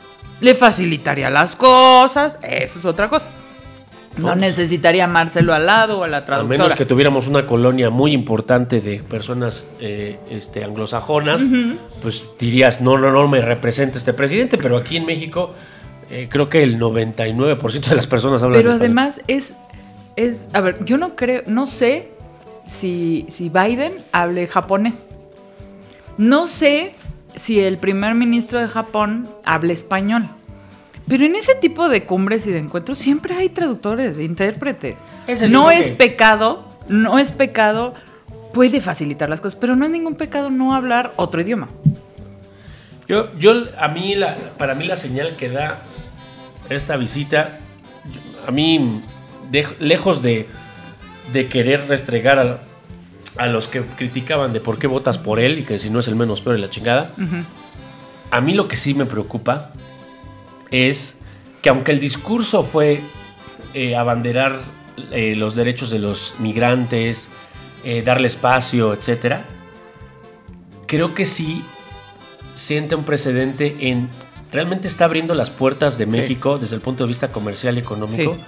Le 0.41 0.55
facilitaría 0.55 1.29
las 1.29 1.55
cosas, 1.55 2.37
eso 2.41 2.79
es 2.79 2.85
otra 2.85 3.09
cosa. 3.09 3.29
No 4.17 4.35
necesitaría 4.35 5.07
Marcelo 5.07 5.53
al 5.55 5.65
lado 5.65 5.99
o 5.99 6.03
a 6.03 6.07
la 6.07 6.17
A 6.17 6.25
traductora. 6.25 6.57
menos 6.59 6.75
que 6.75 6.85
tuviéramos 6.85 7.27
una 7.27 7.47
colonia 7.47 7.89
muy 7.89 8.11
importante 8.11 8.79
de 8.81 9.01
personas 9.01 9.67
eh, 9.79 10.19
este, 10.29 10.63
anglosajonas, 10.63 11.41
pues 12.01 12.23
dirías, 12.37 12.79
no, 12.81 12.97
no, 12.97 13.11
no 13.11 13.27
me 13.27 13.41
representa 13.41 13.97
este 13.97 14.13
presidente, 14.13 14.57
pero 14.59 14.77
aquí 14.77 14.97
en 14.97 15.05
México 15.07 15.51
eh, 16.11 16.27
creo 16.29 16.47
que 16.47 16.61
el 16.61 16.77
99% 16.79 17.89
de 17.89 17.95
las 17.95 18.05
personas 18.05 18.43
hablan 18.43 18.59
Pero 18.59 18.71
español. 18.73 18.81
además 18.85 19.21
es, 19.27 19.55
es, 20.15 20.47
a 20.53 20.61
ver, 20.61 20.83
yo 20.85 20.97
no 20.97 21.15
creo, 21.15 21.43
no 21.47 21.67
sé 21.67 22.09
si, 22.67 23.25
si 23.29 23.49
Biden 23.49 23.93
hable 24.11 24.47
japonés. 24.47 25.07
No 26.17 26.47
sé 26.47 26.93
si 27.35 27.59
el 27.59 27.77
primer 27.77 28.13
ministro 28.15 28.59
de 28.59 28.67
Japón 28.67 29.27
hable 29.45 29.73
español. 29.73 30.25
Pero 31.07 31.25
en 31.25 31.35
ese 31.35 31.55
tipo 31.55 31.89
de 31.89 32.05
cumbres 32.05 32.45
y 32.47 32.51
de 32.51 32.59
encuentros 32.59 32.97
siempre 32.97 33.35
hay 33.35 33.49
traductores, 33.49 34.17
e 34.17 34.23
intérpretes. 34.23 34.95
Es 35.27 35.41
no 35.49 35.69
es 35.71 35.87
que- 35.91 35.97
pecado, 35.97 36.65
no 36.87 37.19
es 37.19 37.31
pecado, 37.31 37.93
puede 38.53 38.79
facilitar 38.81 39.29
las 39.29 39.41
cosas, 39.41 39.57
pero 39.59 39.75
no 39.75 39.83
es 39.85 39.91
ningún 39.91 40.15
pecado 40.15 40.49
no 40.49 40.75
hablar 40.75 41.11
otro 41.15 41.41
idioma. 41.41 41.67
Yo, 43.07 43.33
yo, 43.37 43.51
a 43.79 43.89
mí, 43.89 44.15
la, 44.15 44.35
para 44.57 44.75
mí 44.75 44.85
la 44.85 44.95
señal 44.95 45.35
que 45.35 45.49
da 45.49 45.81
esta 46.69 46.95
visita, 46.95 47.59
yo- 48.05 48.47
a 48.47 48.51
mí, 48.51 49.01
de- 49.51 49.67
lejos 49.79 50.21
de, 50.21 50.47
de 51.31 51.47
querer 51.47 51.87
restregar 51.87 52.39
a, 52.39 52.59
a 53.37 53.47
los 53.47 53.67
que 53.67 53.81
criticaban 53.81 54.53
de 54.53 54.59
por 54.59 54.77
qué 54.79 54.87
votas 54.87 55.17
por 55.17 55.39
él 55.39 55.59
y 55.59 55.63
que 55.63 55.79
si 55.79 55.89
no 55.89 55.99
es 55.99 56.07
el 56.07 56.15
menos 56.15 56.41
peor 56.41 56.55
de 56.55 56.61
la 56.61 56.69
chingada, 56.69 57.11
a 58.31 58.41
mí 58.41 58.53
lo 58.53 58.67
que 58.67 58.75
sí 58.75 58.93
me 58.93 59.05
preocupa 59.05 59.71
es 60.71 61.19
que 61.61 61.69
aunque 61.69 61.91
el 61.91 61.99
discurso 61.99 62.63
fue 62.63 63.01
eh, 63.73 63.95
abanderar 63.95 64.59
eh, 65.11 65.33
los 65.35 65.55
derechos 65.55 65.89
de 65.91 65.99
los 65.99 66.33
migrantes, 66.39 67.29
eh, 67.83 68.01
darle 68.01 68.27
espacio, 68.27 68.93
etcétera, 68.93 69.45
creo 70.87 71.13
que 71.13 71.25
sí 71.25 71.63
siente 72.53 72.95
un 72.95 73.03
precedente 73.03 73.75
en 73.89 74.09
realmente 74.51 74.87
está 74.87 75.05
abriendo 75.05 75.33
las 75.33 75.49
puertas 75.49 75.97
de 75.97 76.05
México 76.05 76.59
desde 76.59 76.75
el 76.75 76.81
punto 76.81 77.03
de 77.03 77.07
vista 77.07 77.29
comercial 77.29 77.75
y 77.77 77.79
económico. 77.79 78.35
Sí. 78.35 78.41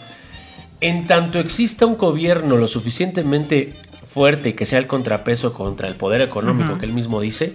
En 0.82 1.07
tanto 1.07 1.39
exista 1.39 1.86
un 1.86 1.97
gobierno 1.97 2.57
lo 2.57 2.67
suficientemente 2.67 3.73
fuerte 4.05 4.49
y 4.49 4.53
que 4.53 4.65
sea 4.65 4.80
el 4.80 4.88
contrapeso 4.88 5.53
contra 5.53 5.88
el 5.88 5.95
poder 5.95 6.21
económico 6.21 6.78
que 6.78 6.86
él 6.86 6.93
mismo 6.93 7.21
dice, 7.21 7.53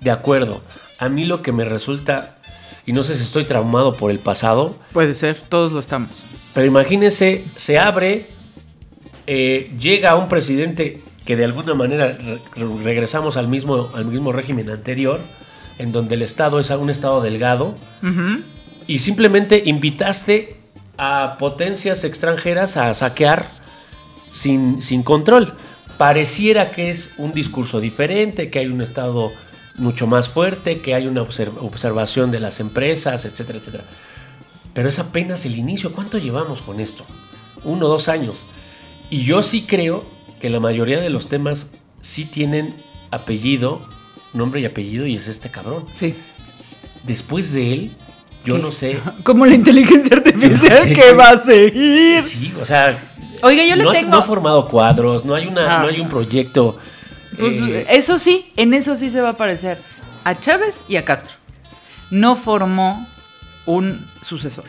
de 0.00 0.10
acuerdo. 0.10 0.62
A 0.98 1.08
mí 1.08 1.24
lo 1.24 1.42
que 1.42 1.52
me 1.52 1.64
resulta, 1.64 2.36
y 2.86 2.92
no 2.92 3.02
sé 3.02 3.16
si 3.16 3.22
estoy 3.22 3.44
traumado 3.44 3.94
por 3.94 4.10
el 4.10 4.18
pasado, 4.18 4.78
Puede 4.92 5.14
ser, 5.14 5.36
todos 5.48 5.72
lo 5.72 5.80
estamos. 5.80 6.22
pero 6.54 6.66
imagínense, 6.66 7.44
se 7.56 7.78
abre, 7.78 8.28
eh, 9.26 9.70
llega 9.78 10.16
un 10.16 10.28
presidente 10.28 11.00
que 11.24 11.36
de 11.36 11.44
alguna 11.44 11.74
manera 11.74 12.16
re- 12.18 12.40
re- 12.54 12.82
regresamos 12.84 13.36
al 13.36 13.48
mismo, 13.48 13.90
al 13.94 14.04
mismo 14.06 14.32
régimen 14.32 14.70
anterior, 14.70 15.20
en 15.78 15.92
donde 15.92 16.14
el 16.14 16.22
Estado 16.22 16.58
es 16.60 16.70
un 16.70 16.90
Estado 16.90 17.20
delgado, 17.20 17.76
y 18.86 18.98
simplemente 19.00 19.62
invitaste 19.66 20.56
a 20.98 21.36
potencias 21.38 22.04
extranjeras 22.04 22.76
a 22.76 22.92
saquear 22.92 23.50
sin, 24.28 24.82
sin 24.82 25.02
control. 25.02 25.54
Pareciera 25.96 26.70
que 26.70 26.90
es 26.90 27.14
un 27.18 27.32
discurso 27.32 27.80
diferente, 27.80 28.50
que 28.50 28.58
hay 28.58 28.66
un 28.66 28.82
Estado 28.82 29.32
mucho 29.76 30.06
más 30.06 30.28
fuerte, 30.28 30.80
que 30.80 30.94
hay 30.94 31.06
una 31.06 31.22
obser- 31.22 31.56
observación 31.60 32.30
de 32.30 32.40
las 32.40 32.60
empresas, 32.60 33.24
etcétera, 33.24 33.58
etcétera. 33.58 33.84
Pero 34.74 34.88
es 34.88 34.98
apenas 34.98 35.46
el 35.46 35.56
inicio. 35.56 35.92
¿Cuánto 35.92 36.18
llevamos 36.18 36.62
con 36.62 36.78
esto? 36.80 37.04
Uno, 37.64 37.88
dos 37.88 38.08
años. 38.08 38.44
Y 39.10 39.24
yo 39.24 39.42
sí 39.42 39.62
creo 39.62 40.04
que 40.40 40.50
la 40.50 40.60
mayoría 40.60 41.00
de 41.00 41.10
los 41.10 41.28
temas 41.28 41.72
sí 42.00 42.24
tienen 42.24 42.74
apellido, 43.10 43.88
nombre 44.34 44.60
y 44.60 44.66
apellido, 44.66 45.06
y 45.06 45.16
es 45.16 45.26
este 45.26 45.50
cabrón. 45.50 45.86
Sí. 45.92 46.14
Después 47.04 47.52
de 47.52 47.72
él, 47.72 47.92
yo 48.44 48.56
¿Qué? 48.56 48.62
no 48.62 48.70
sé. 48.70 48.98
Como 49.22 49.46
la 49.46 49.54
inteligencia 49.54 50.16
artificial 50.16 50.72
sé 50.82 50.88
que 50.88 50.94
qué- 50.94 51.12
va 51.12 51.30
a 51.30 51.38
seguir. 51.38 52.22
Sí, 52.22 52.52
o 52.60 52.64
sea. 52.64 53.02
Oiga, 53.42 53.64
yo 53.64 53.76
le 53.76 53.84
no, 53.84 53.90
tengo- 53.92 54.10
no 54.10 54.18
ha 54.18 54.22
formado 54.22 54.66
cuadros, 54.68 55.24
no 55.24 55.34
hay, 55.34 55.46
una, 55.46 55.78
Ah. 55.78 55.82
no 55.82 55.88
hay 55.88 56.00
un 56.00 56.08
proyecto. 56.08 56.76
Pues, 57.38 57.58
eh, 57.62 57.86
eso 57.90 58.18
sí, 58.18 58.50
en 58.56 58.74
eso 58.74 58.96
sí 58.96 59.10
se 59.10 59.20
va 59.20 59.30
a 59.30 59.36
parecer 59.36 59.78
a 60.24 60.38
Chávez 60.40 60.82
y 60.88 60.96
a 60.96 61.04
Castro. 61.04 61.34
No 62.10 62.34
formó 62.36 63.06
un 63.66 64.10
sucesor. 64.22 64.64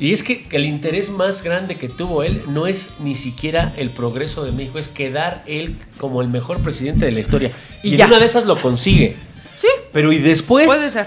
Y 0.00 0.12
es 0.12 0.24
que 0.24 0.48
el 0.50 0.64
interés 0.64 1.08
más 1.10 1.44
grande 1.44 1.76
que 1.76 1.88
tuvo 1.88 2.24
él 2.24 2.42
no 2.48 2.66
es 2.66 2.94
ni 2.98 3.14
siquiera 3.14 3.72
el 3.76 3.90
progreso 3.90 4.44
de 4.44 4.50
México, 4.50 4.80
es 4.80 4.88
quedar 4.88 5.44
él 5.46 5.76
como 6.00 6.20
el 6.20 6.26
mejor 6.26 6.58
presidente 6.62 7.04
de 7.04 7.12
la 7.12 7.20
historia. 7.20 7.52
Y 7.84 7.90
Y, 7.90 7.92
en 7.92 7.98
ya. 7.98 8.06
una 8.08 8.18
de 8.18 8.26
esas 8.26 8.44
lo 8.44 8.60
consigue. 8.60 9.14
Sí, 9.56 9.68
Pero 9.92 10.12
y 10.12 10.18
después. 10.18 10.66
puede 10.66 10.90
ser. 10.90 11.06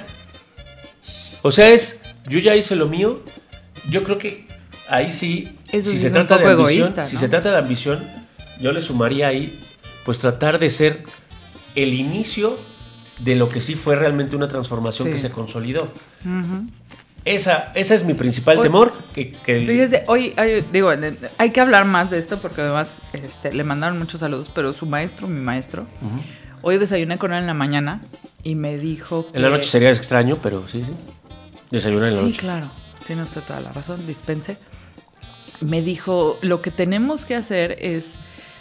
O 1.42 1.52
sea, 1.52 1.70
es. 1.70 2.02
Yo 2.28 2.40
ya 2.40 2.56
hice 2.56 2.76
lo 2.76 2.88
mío. 2.88 3.20
Yo 3.90 4.04
creo 4.04 4.18
que 4.18 4.48
ahí 4.90 5.12
sí. 5.12 5.56
Eso 5.72 5.90
si 5.90 5.98
sí 5.98 6.02
se 6.04 6.10
trata 6.12 6.38
de 6.38 6.46
ambición. 6.46 6.80
egoísta, 6.80 7.06
Si 7.06 7.18
se 7.18 7.30
trata 7.30 7.52
de 7.52 7.58
ambición, 7.58 8.04
yo 8.62 8.72
le 8.72 8.82
sumaría 8.82 9.28
ahí. 9.28 9.60
Pues 10.06 10.20
tratar 10.20 10.60
de 10.60 10.70
ser 10.70 11.04
el 11.76 11.94
inicio 11.94 12.58
de 13.20 13.36
lo 13.36 13.50
que 13.50 13.60
sí 13.62 13.76
fue 13.76 13.96
realmente 13.96 14.36
una 14.36 14.48
transformación 14.48 15.08
Sí. 15.08 15.14
que 15.14 15.20
se 15.20 15.32
consolidó. 15.32 15.92
Esa, 17.26 17.74
esa 17.76 17.94
es 17.94 18.04
mi 18.06 18.14
principal 18.14 18.62
temor. 18.62 18.94
Que, 19.14 19.28
que- 19.32 19.60
Fíjese, 19.66 20.04
hoy, 20.08 20.34
hay- 20.38 20.66
digo, 20.72 20.90
hay 21.38 21.50
que 21.52 21.60
hablar 21.60 21.84
más 21.84 22.10
de 22.10 22.20
esto 22.20 22.40
porque 22.40 22.62
además 22.62 23.00
este, 23.12 23.52
le 23.54 23.64
mandaron 23.66 24.00
muchos 24.00 24.22
saludos, 24.22 24.50
pero 24.56 24.72
su 24.72 24.86
maestro, 24.86 25.28
mi 25.28 25.42
maestro, 25.42 25.86
hoy 26.62 26.78
desayuné 26.78 27.18
con 27.18 27.34
él 27.34 27.40
en 27.40 27.48
la 27.48 27.54
mañana 27.54 28.00
y 28.44 28.56
me 28.56 28.78
dijo 28.78 29.30
que... 29.30 29.38
en 29.38 29.44
la 29.44 29.50
noche 29.50 29.66
sería 29.66 29.90
extraño, 29.90 30.38
pero 30.42 30.70
sí, 30.70 30.84
sí. 30.86 30.92
Desayunar 31.72 32.10
en 32.10 32.14
la 32.16 32.20
Sí, 32.22 32.26
noche. 32.28 32.38
claro, 32.40 32.72
tiene 33.06 33.24
usted 33.24 33.42
toda 33.42 33.60
la 33.62 33.72
razón, 33.72 34.06
dispense. 34.08 34.58
Me 35.60 35.82
dijo, 35.82 36.38
lo 36.42 36.62
que 36.62 36.72
tenemos 36.72 37.26
que 37.26 37.36
hacer 37.36 37.78
es 37.80 38.14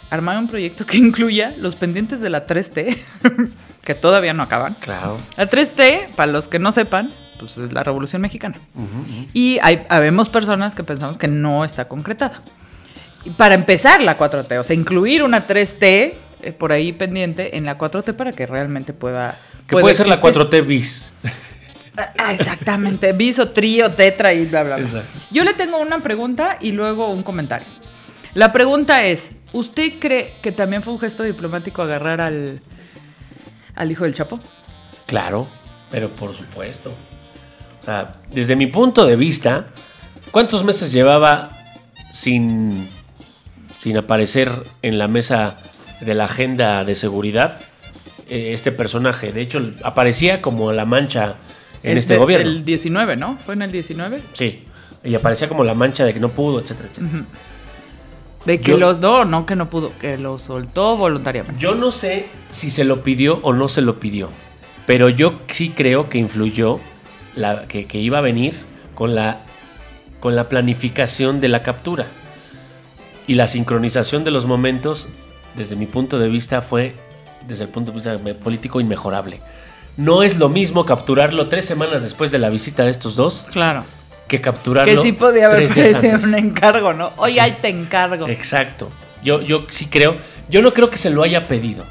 armar 0.09 0.37
un 0.37 0.47
proyecto 0.47 0.85
que 0.85 0.97
incluya 0.97 1.53
los 1.57 1.75
pendientes 1.75 2.21
de 2.21 2.29
la 2.29 2.45
3T, 2.47 2.97
que 3.83 3.93
todavía 3.95 4.33
no 4.33 4.43
acaban. 4.43 4.73
Claro. 4.75 5.17
La 5.37 5.49
3T, 5.49 6.11
para 6.15 6.31
los 6.31 6.47
que 6.47 6.59
no 6.59 6.71
sepan, 6.71 7.11
pues 7.39 7.57
es 7.57 7.71
la 7.71 7.83
Revolución 7.83 8.21
Mexicana. 8.21 8.55
Y 9.33 9.59
hay, 9.61 9.85
habemos 9.89 10.27
personas 10.29 10.73
que 10.75 10.83
pensamos 10.83 11.17
que 11.17 11.27
no 11.27 11.63
está 11.63 11.87
concretada. 11.87 12.41
Y 13.25 13.29
para 13.31 13.55
empezar 13.55 14.01
la 14.01 14.17
4T, 14.17 14.59
o 14.59 14.63
sea, 14.63 14.75
incluir 14.75 15.21
una 15.21 15.45
3T 15.45 16.13
eh, 16.41 16.51
por 16.57 16.71
ahí 16.71 16.93
pendiente 16.93 17.57
en 17.57 17.65
la 17.65 17.77
4T 17.77 18.13
para 18.15 18.31
que 18.31 18.45
realmente 18.47 18.93
pueda... 18.93 19.37
Que 19.67 19.75
puede 19.75 19.93
ser 19.95 20.07
la 20.07 20.15
existir. 20.15 20.41
4T 20.47 20.65
bis. 20.65 21.09
Ah, 21.97 22.31
Exactamente, 22.31 23.11
biso, 23.13 23.49
trío, 23.49 23.93
tetra 23.93 24.33
y 24.33 24.45
bla, 24.45 24.63
bla, 24.63 24.77
bla. 24.77 25.03
Yo 25.31 25.43
le 25.43 25.53
tengo 25.53 25.79
una 25.79 25.99
pregunta 25.99 26.57
y 26.61 26.71
luego 26.71 27.09
un 27.09 27.23
comentario. 27.23 27.67
La 28.35 28.53
pregunta 28.53 29.03
es, 29.03 29.29
¿usted 29.51 29.93
cree 29.99 30.35
que 30.41 30.51
también 30.51 30.83
fue 30.83 30.93
un 30.93 30.99
gesto 30.99 31.23
diplomático 31.23 31.81
agarrar 31.81 32.21
al, 32.21 32.61
al 33.75 33.91
hijo 33.91 34.03
del 34.03 34.13
Chapo? 34.13 34.39
Claro, 35.07 35.47
pero 35.89 36.11
por 36.11 36.35
supuesto. 36.35 36.93
O 37.81 37.85
sea, 37.85 38.13
desde 38.31 38.55
mi 38.55 38.67
punto 38.67 39.05
de 39.07 39.15
vista, 39.15 39.67
¿cuántos 40.31 40.63
meses 40.63 40.91
llevaba 40.91 41.49
sin, 42.11 42.89
sin 43.79 43.97
aparecer 43.97 44.51
en 44.83 44.99
la 44.99 45.07
mesa 45.07 45.57
de 46.01 46.13
la 46.13 46.25
agenda 46.25 46.83
de 46.83 46.93
seguridad 46.93 47.59
eh, 48.29 48.51
este 48.53 48.71
personaje? 48.71 49.31
De 49.31 49.41
hecho, 49.41 49.73
aparecía 49.83 50.43
como 50.43 50.71
la 50.73 50.85
mancha 50.85 51.35
en 51.83 51.91
El 51.91 51.97
este 51.97 52.13
de- 52.13 52.19
gobierno. 52.19 52.47
El 52.49 52.65
19, 52.65 53.15
¿no? 53.15 53.37
¿Fue 53.45 53.53
en 53.55 53.61
el 53.63 53.71
19? 53.71 54.21
Sí, 54.33 54.63
y 55.03 55.15
aparecía 55.15 55.47
como 55.47 55.63
la 55.63 55.73
mancha 55.73 56.05
de 56.05 56.13
que 56.13 56.19
no 56.19 56.29
pudo, 56.29 56.59
etcétera, 56.59 56.89
etcétera. 56.89 57.23
De 58.45 58.61
que 58.61 58.71
Yo- 58.71 58.77
los 58.77 58.99
no, 58.99 59.25
no 59.25 59.45
que 59.45 59.55
no 59.55 59.69
pudo, 59.69 59.91
que 59.99 60.17
lo 60.17 60.39
soltó 60.39 60.95
voluntariamente. 60.95 61.59
Yo 61.61 61.75
no 61.75 61.91
sé 61.91 62.27
si 62.49 62.69
se 62.71 62.83
lo 62.85 63.03
pidió 63.03 63.39
o 63.43 63.51
no 63.53 63.67
se 63.67 63.81
lo 63.81 63.99
pidió, 63.99 64.29
pero 64.85 65.09
yo 65.09 65.39
sí 65.51 65.69
creo 65.75 66.09
que 66.09 66.17
influyó 66.17 66.79
la, 67.35 67.67
que, 67.67 67.85
que 67.85 67.97
iba 67.99 68.19
a 68.19 68.21
venir 68.21 68.55
con 68.95 69.15
la, 69.15 69.39
con 70.21 70.35
la 70.35 70.45
planificación 70.49 71.41
de 71.41 71.49
la 71.49 71.61
captura. 71.61 72.05
Y 73.27 73.35
la 73.35 73.47
sincronización 73.47 74.23
de 74.23 74.31
los 74.31 74.45
momentos, 74.45 75.09
desde 75.55 75.75
mi 75.75 75.85
punto 75.85 76.17
de 76.17 76.29
vista, 76.29 76.61
fue, 76.61 76.95
desde 77.47 77.65
el 77.65 77.69
punto 77.69 77.91
de 77.91 77.97
vista 77.97 78.17
político, 78.41 78.79
inmejorable. 78.79 79.41
No 79.97 80.23
es 80.23 80.37
lo 80.37 80.47
mismo 80.49 80.85
capturarlo 80.85 81.47
tres 81.47 81.65
semanas 81.65 82.03
después 82.03 82.31
de 82.31 82.37
la 82.39 82.49
visita 82.49 82.83
de 82.85 82.91
estos 82.91 83.15
dos 83.15 83.45
Claro. 83.51 83.83
que 84.27 84.39
capturarlo 84.41 84.93
Que 84.93 85.01
sí 85.01 85.11
podía 85.13 85.47
haber 85.47 85.63
antes. 85.69 86.23
un 86.23 86.35
encargo, 86.35 86.93
¿no? 86.93 87.11
Oye, 87.17 87.41
ahí 87.41 87.55
te 87.61 87.69
encargo. 87.69 88.27
Exacto. 88.27 88.89
Yo, 89.23 89.41
yo 89.41 89.65
sí 89.69 89.87
creo, 89.87 90.15
yo 90.49 90.61
no 90.61 90.73
creo 90.73 90.89
que 90.91 90.97
se 90.97 91.09
lo 91.09 91.23
haya 91.23 91.47
pedido, 91.47 91.83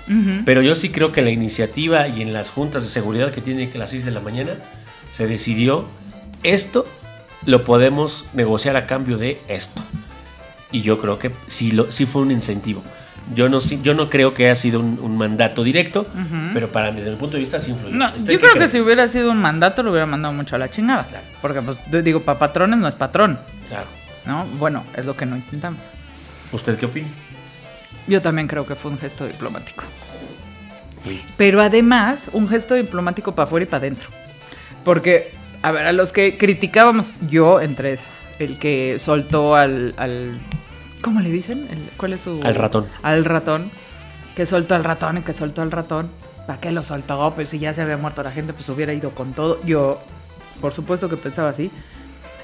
pero 0.44 0.62
yo 0.62 0.74
sí 0.76 0.90
creo 0.90 1.10
que 1.10 1.22
la 1.22 1.30
iniciativa 1.30 2.06
y 2.06 2.22
en 2.22 2.32
las 2.32 2.50
juntas 2.50 2.84
de 2.84 2.88
seguridad 2.88 3.32
que 3.32 3.40
tienen 3.40 3.68
que 3.70 3.78
las 3.78 3.90
6 3.90 4.04
de 4.04 4.10
la 4.12 4.20
mañana 4.20 4.52
se 5.10 5.26
decidió 5.26 5.86
esto 6.44 6.86
lo 7.44 7.62
podemos 7.62 8.26
negociar 8.32 8.76
a 8.76 8.86
cambio 8.86 9.18
de 9.18 9.38
esto. 9.48 9.82
y 10.72 10.82
yo 10.82 10.98
creo 11.00 11.18
que 11.18 11.32
sí, 11.48 11.72
lo, 11.72 11.90
sí 11.90 12.06
fue 12.06 12.22
un 12.22 12.30
incentivo. 12.30 12.82
Yo 13.34 13.48
no, 13.48 13.60
sí- 13.60 13.80
yo 13.82 13.92
no 13.94 14.08
creo 14.08 14.34
que 14.34 14.46
haya 14.46 14.54
sido 14.56 14.78
un, 14.80 14.98
un 15.02 15.16
mandato 15.18 15.64
directo, 15.64 16.06
pero 16.54 16.68
para 16.68 16.92
mí, 16.92 16.98
desde 16.98 17.10
mi 17.10 17.16
punto 17.16 17.34
de 17.34 17.40
vista, 17.40 17.58
sí 17.58 17.72
influyó. 17.72 17.96
No, 17.96 18.06
¿Usted 18.16 18.32
yo 18.34 18.38
creo 18.38 18.52
que 18.52 18.58
cree? 18.60 18.68
si 18.68 18.80
hubiera 18.80 19.08
sido 19.08 19.32
un 19.32 19.38
mandato 19.42 19.82
lo 19.82 19.90
hubiera 19.90 20.06
mandado 20.06 20.32
mucho 20.32 20.54
a 20.54 20.58
la 20.60 20.70
chingada. 20.70 21.06
Claro. 21.08 21.24
Porque, 21.42 21.60
pues, 21.62 22.04
digo, 22.04 22.20
para 22.20 22.38
patrones 22.38 22.78
no 22.78 22.86
es 22.86 22.94
patrón, 22.94 23.36
Claro. 23.68 23.86
¿no? 24.26 24.44
Bueno, 24.58 24.84
es 24.96 25.04
lo 25.04 25.16
que 25.16 25.26
no 25.26 25.34
intentamos. 25.36 25.80
¿Usted 26.52 26.78
qué 26.78 26.86
opina? 26.86 27.08
Yo 28.06 28.22
también 28.22 28.46
creo 28.46 28.64
que 28.64 28.76
fue 28.76 28.92
un 28.92 28.98
gesto 28.98 29.26
diplomático. 29.26 29.82
Pero 31.36 31.60
además, 31.60 32.26
un 32.32 32.48
gesto 32.48 32.74
diplomático 32.74 33.34
para 33.34 33.44
afuera 33.46 33.64
y 33.64 33.66
para 33.66 33.78
adentro. 33.78 34.08
Porque, 34.84 35.32
a 35.62 35.70
ver, 35.72 35.86
a 35.86 35.92
los 35.92 36.12
que 36.12 36.36
criticábamos, 36.38 37.12
yo 37.28 37.60
entre 37.60 37.94
esas, 37.94 38.06
el 38.38 38.58
que 38.58 38.98
soltó 39.00 39.54
al. 39.56 39.94
al 39.96 40.38
¿Cómo 41.06 41.20
le 41.20 41.30
dicen? 41.30 41.68
¿Cuál 41.96 42.14
es 42.14 42.22
su.? 42.22 42.40
Al 42.42 42.56
ratón. 42.56 42.84
Al 43.04 43.24
ratón. 43.24 43.70
Que 44.34 44.44
soltó 44.44 44.74
al 44.74 44.82
ratón 44.82 45.18
y 45.18 45.20
que 45.20 45.32
soltó 45.32 45.62
al 45.62 45.70
ratón. 45.70 46.10
¿Para 46.48 46.58
qué 46.58 46.72
lo 46.72 46.82
soltó? 46.82 47.32
Pues 47.32 47.50
si 47.50 47.60
ya 47.60 47.72
se 47.72 47.82
había 47.82 47.96
muerto 47.96 48.24
la 48.24 48.32
gente, 48.32 48.52
pues 48.52 48.68
hubiera 48.70 48.92
ido 48.92 49.10
con 49.10 49.32
todo. 49.32 49.60
Yo, 49.64 50.00
por 50.60 50.72
supuesto 50.72 51.08
que 51.08 51.16
pensaba 51.16 51.50
así. 51.50 51.70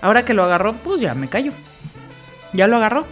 Ahora 0.01 0.25
que 0.25 0.33
lo 0.33 0.45
agarró, 0.45 0.75
pues 0.75 1.01
ya 1.01 1.13
me 1.15 1.29
callo. 1.29 1.51
Ya 2.53 2.69
lo 2.69 2.77
agarró. 2.77 3.05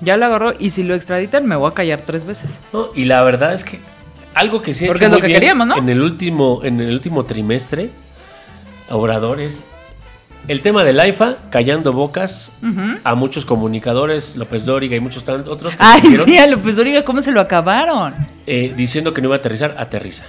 Ya 0.00 0.16
lo 0.16 0.26
agarró. 0.26 0.52
Y 0.58 0.70
si 0.70 0.82
lo 0.82 0.96
extraditan, 0.96 1.46
me 1.46 1.54
voy 1.54 1.70
a 1.70 1.72
callar 1.72 2.00
tres 2.04 2.24
veces. 2.24 2.58
No, 2.72 2.88
y 2.92 3.04
la 3.04 3.22
verdad 3.22 3.54
es 3.54 3.62
que 3.62 3.78
algo 4.34 4.62
que 4.62 4.74
sí 4.74 4.88
Porque 4.88 5.04
hecho 5.04 5.06
es 5.06 5.12
lo 5.12 5.18
muy 5.18 5.20
que 5.20 5.28
bien 5.28 5.40
queríamos, 5.42 5.68
¿no? 5.68 5.78
En 5.78 5.88
el 5.88 6.02
último, 6.02 6.62
en 6.64 6.80
el 6.80 6.92
último 6.92 7.24
trimestre, 7.24 7.90
Obrador 8.90 9.40
es 9.40 9.64
el 10.48 10.60
tema 10.62 10.84
del 10.84 11.00
AIFA, 11.00 11.36
callando 11.50 11.92
bocas 11.92 12.50
a 13.04 13.14
muchos 13.14 13.44
comunicadores, 13.44 14.36
López 14.36 14.64
Dóriga 14.64 14.96
y 14.96 15.00
muchos 15.00 15.24
tan- 15.24 15.46
otros 15.48 15.74
que 15.74 15.82
Ay, 15.82 16.18
sí, 16.24 16.38
a 16.38 16.46
López 16.46 16.76
Dóriga, 16.76 17.04
¿cómo 17.04 17.20
se 17.22 17.32
lo 17.32 17.40
acabaron? 17.40 18.14
eh, 18.46 18.72
diciendo 18.76 19.12
que 19.12 19.20
no 19.22 19.28
iba 19.28 19.36
a 19.36 19.38
aterrizar, 19.38 19.74
aterriza. 19.76 20.24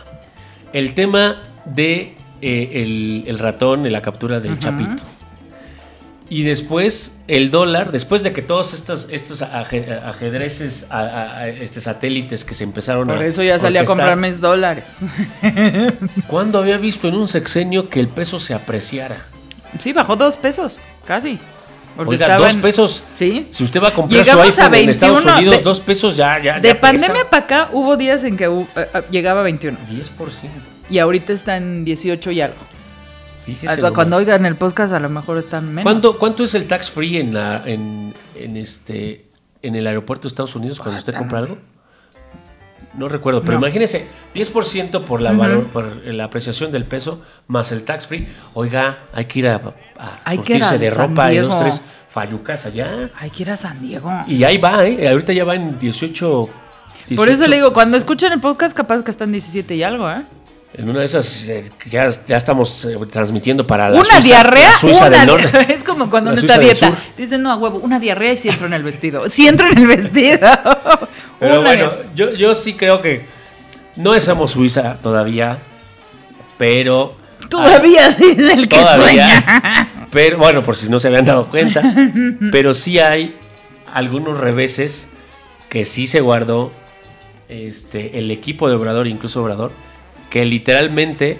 El 0.73 0.93
tema 0.95 1.37
de 1.65 2.15
eh, 2.41 2.71
el, 2.83 3.23
el 3.27 3.39
ratón, 3.39 3.83
de 3.83 3.89
la 3.91 4.01
captura 4.01 4.39
del 4.39 4.57
Chapito. 4.59 5.03
Y 6.29 6.43
después 6.43 7.15
el 7.29 7.49
dólar, 7.51 7.91
después 7.93 8.21
de 8.21 8.33
que 8.33 8.41
todos 8.41 8.73
estos, 8.73 9.07
estos 9.11 9.41
aje- 9.43 9.89
ajedrezes, 10.05 10.87
a- 10.89 10.99
a- 10.99 11.37
a- 11.39 11.47
este, 11.49 11.79
satélites 11.79 12.43
que 12.43 12.53
se 12.53 12.63
empezaron 12.65 13.09
a... 13.09 13.13
Por 13.15 13.23
eso 13.23 13.41
ya 13.43 13.57
salí 13.59 13.77
a 13.77 13.85
comprar 13.85 14.17
mis 14.17 14.41
dólares. 14.41 14.83
¿Cuándo 16.27 16.59
había 16.59 16.77
visto 16.77 17.07
en 17.07 17.15
un 17.15 17.27
sexenio 17.27 17.89
que 17.89 17.99
el 18.01 18.07
peso 18.09 18.39
se 18.39 18.53
apreciara? 18.53 19.17
Sí, 19.79 19.93
bajó 19.93 20.15
dos 20.15 20.37
pesos, 20.37 20.77
casi. 21.05 21.39
Porque 21.95 22.11
Oiga, 22.11 22.37
dos 22.37 22.55
pesos. 22.57 23.03
Sí. 23.15 23.47
Si 23.49 23.63
usted 23.63 23.81
va 23.81 23.87
a 23.87 23.93
comprar 23.93 24.23
Llegamos 24.23 24.53
su 24.53 24.61
a 24.61 24.65
iPhone 24.65 24.75
en 24.83 24.89
Estados 24.91 25.15
21 25.23 25.37
Unidos, 25.39 25.57
de- 25.57 25.63
dos 25.63 25.79
pesos 25.79 26.15
ya, 26.15 26.39
ya. 26.41 26.59
De 26.59 26.67
ya 26.69 26.79
pandemia 26.79 27.27
para 27.29 27.43
acá 27.45 27.69
hubo 27.73 27.97
días 27.97 28.23
en 28.23 28.37
que 28.37 28.45
eh, 28.45 28.65
eh, 28.75 29.01
llegaba 29.09 29.39
a 29.39 29.43
21. 29.43 29.77
10%. 29.89 30.09
Y 30.91 30.99
ahorita 30.99 31.33
está 31.33 31.57
en 31.57 31.83
18 31.83 32.31
y 32.31 32.41
algo. 32.41 32.55
Fíjese. 33.45 33.81
Cuando 33.93 34.17
oigan 34.17 34.45
el 34.45 34.55
podcast 34.55 34.93
a 34.93 34.99
lo 34.99 35.09
mejor 35.09 35.37
están 35.37 35.69
menos. 35.73 35.83
¿Cuánto, 35.83 36.19
¿Cuánto 36.19 36.43
es 36.43 36.53
el 36.53 36.67
tax 36.67 36.91
free 36.91 37.17
en, 37.17 37.33
la, 37.33 37.63
en, 37.65 38.13
en 38.35 38.57
este, 38.57 39.25
en 39.61 39.75
el 39.75 39.87
aeropuerto 39.87 40.23
de 40.23 40.27
Estados 40.27 40.55
Unidos 40.55 40.79
cuando 40.79 40.99
usted 40.99 41.15
compra 41.15 41.39
algo? 41.39 41.57
No 42.97 43.07
recuerdo, 43.07 43.41
pero 43.41 43.53
No. 43.53 43.65
imagínese, 43.65 44.07
10% 44.33 45.01
por 45.03 45.21
la, 45.21 45.31
valor, 45.31 45.65
por 45.67 45.85
la 46.05 46.23
apreciación 46.25 46.71
del 46.71 46.83
peso 46.83 47.21
más 47.47 47.71
el 47.71 47.83
tax 47.83 48.07
free. 48.07 48.27
Oiga, 48.55 48.97
hay 49.13 49.25
que 49.25 49.39
ir 49.39 49.47
a, 49.47 49.55
a 49.99 50.17
Hay 50.25 50.39
que 50.39 50.55
ir 50.55 50.63
surtirse 50.63 50.75
a 50.75 50.77
de 50.79 50.89
ropa 50.89 51.31
y 51.31 51.37
dos, 51.37 51.59
tres 51.59 51.81
fallucas 52.09 52.65
allá. 52.65 53.09
Hay 53.19 53.29
que 53.29 53.43
ir 53.43 53.51
a 53.51 53.57
San 53.57 53.79
Diego. 53.81 54.11
Y 54.27 54.43
ahí 54.43 54.57
va, 54.57 54.85
¿eh? 54.85 55.07
Ahorita 55.07 55.31
ya 55.31 55.45
va 55.45 55.53
en 55.55 55.77
18. 55.77 56.49
Por 57.15 57.29
eso 57.29 57.43
18. 57.43 57.47
le 57.49 57.55
digo, 57.57 57.73
cuando 57.73 57.95
escuchen 57.97 58.33
el 58.33 58.39
podcast, 58.41 58.75
capaz 58.75 59.03
que 59.03 59.11
están 59.11 59.31
17 59.31 59.75
y 59.75 59.83
algo, 59.83 60.09
¿eh? 60.09 60.23
En 60.73 60.89
una 60.89 60.99
de 60.99 61.05
esas, 61.05 61.43
eh, 61.47 61.69
ya, 61.89 62.09
ya 62.27 62.37
estamos 62.37 62.85
eh, 62.85 62.95
transmitiendo 63.11 63.65
para 63.65 63.89
la 63.89 63.95
una 63.95 64.05
Suiza, 64.05 64.21
diarrea, 64.21 64.71
la 64.71 64.77
Suiza 64.77 65.07
una 65.07 65.17
del 65.17 65.27
Norte. 65.27 65.73
Es 65.73 65.83
como 65.83 66.09
cuando 66.09 66.31
uno 66.31 66.39
está 66.39 66.57
dieta. 66.59 66.93
Dicen, 67.17 67.41
no, 67.41 67.51
a 67.51 67.57
huevo, 67.57 67.79
una 67.79 67.99
diarrea 67.99 68.33
y 68.33 68.37
si 68.37 68.49
entro 68.49 68.67
en 68.67 68.73
el 68.73 68.83
vestido. 68.83 69.29
Si 69.29 69.47
entro 69.47 69.67
en 69.67 69.77
el 69.77 69.87
vestido. 69.87 70.39
Pero 71.39 71.59
Una 71.61 71.69
bueno, 71.69 71.91
yo, 72.15 72.33
yo 72.33 72.53
sí 72.53 72.73
creo 72.73 73.01
que 73.01 73.25
no 73.95 74.19
somos 74.19 74.51
Suiza 74.51 74.97
todavía, 75.01 75.57
pero... 76.57 77.15
Todavía 77.49 78.09
dice 78.19 78.53
el 78.53 78.67
que 78.67 78.75
Todavía. 78.75 79.03
sueña. 79.03 79.89
Pero 80.11 80.37
bueno, 80.37 80.63
por 80.63 80.75
si 80.75 80.89
no 80.89 80.99
se 80.99 81.07
habían 81.07 81.25
dado 81.25 81.47
cuenta. 81.47 81.81
pero 82.51 82.73
sí 82.73 82.99
hay 82.99 83.35
algunos 83.93 84.39
reveses 84.39 85.07
que 85.69 85.85
sí 85.85 86.07
se 86.07 86.21
guardó 86.21 86.71
este, 87.49 88.17
el 88.17 88.31
equipo 88.31 88.67
de 88.69 88.75
Obrador, 88.75 89.07
incluso 89.07 89.43
Obrador, 89.43 89.71
que 90.29 90.45
literalmente 90.45 91.37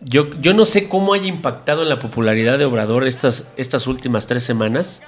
yo, 0.00 0.30
yo 0.40 0.52
no 0.54 0.64
sé 0.66 0.88
cómo 0.88 1.14
haya 1.14 1.26
impactado 1.26 1.82
en 1.82 1.88
la 1.88 1.98
popularidad 1.98 2.58
de 2.58 2.64
Obrador 2.66 3.06
estas, 3.06 3.46
estas 3.56 3.86
últimas 3.86 4.26
tres 4.26 4.44
semanas. 4.44 5.02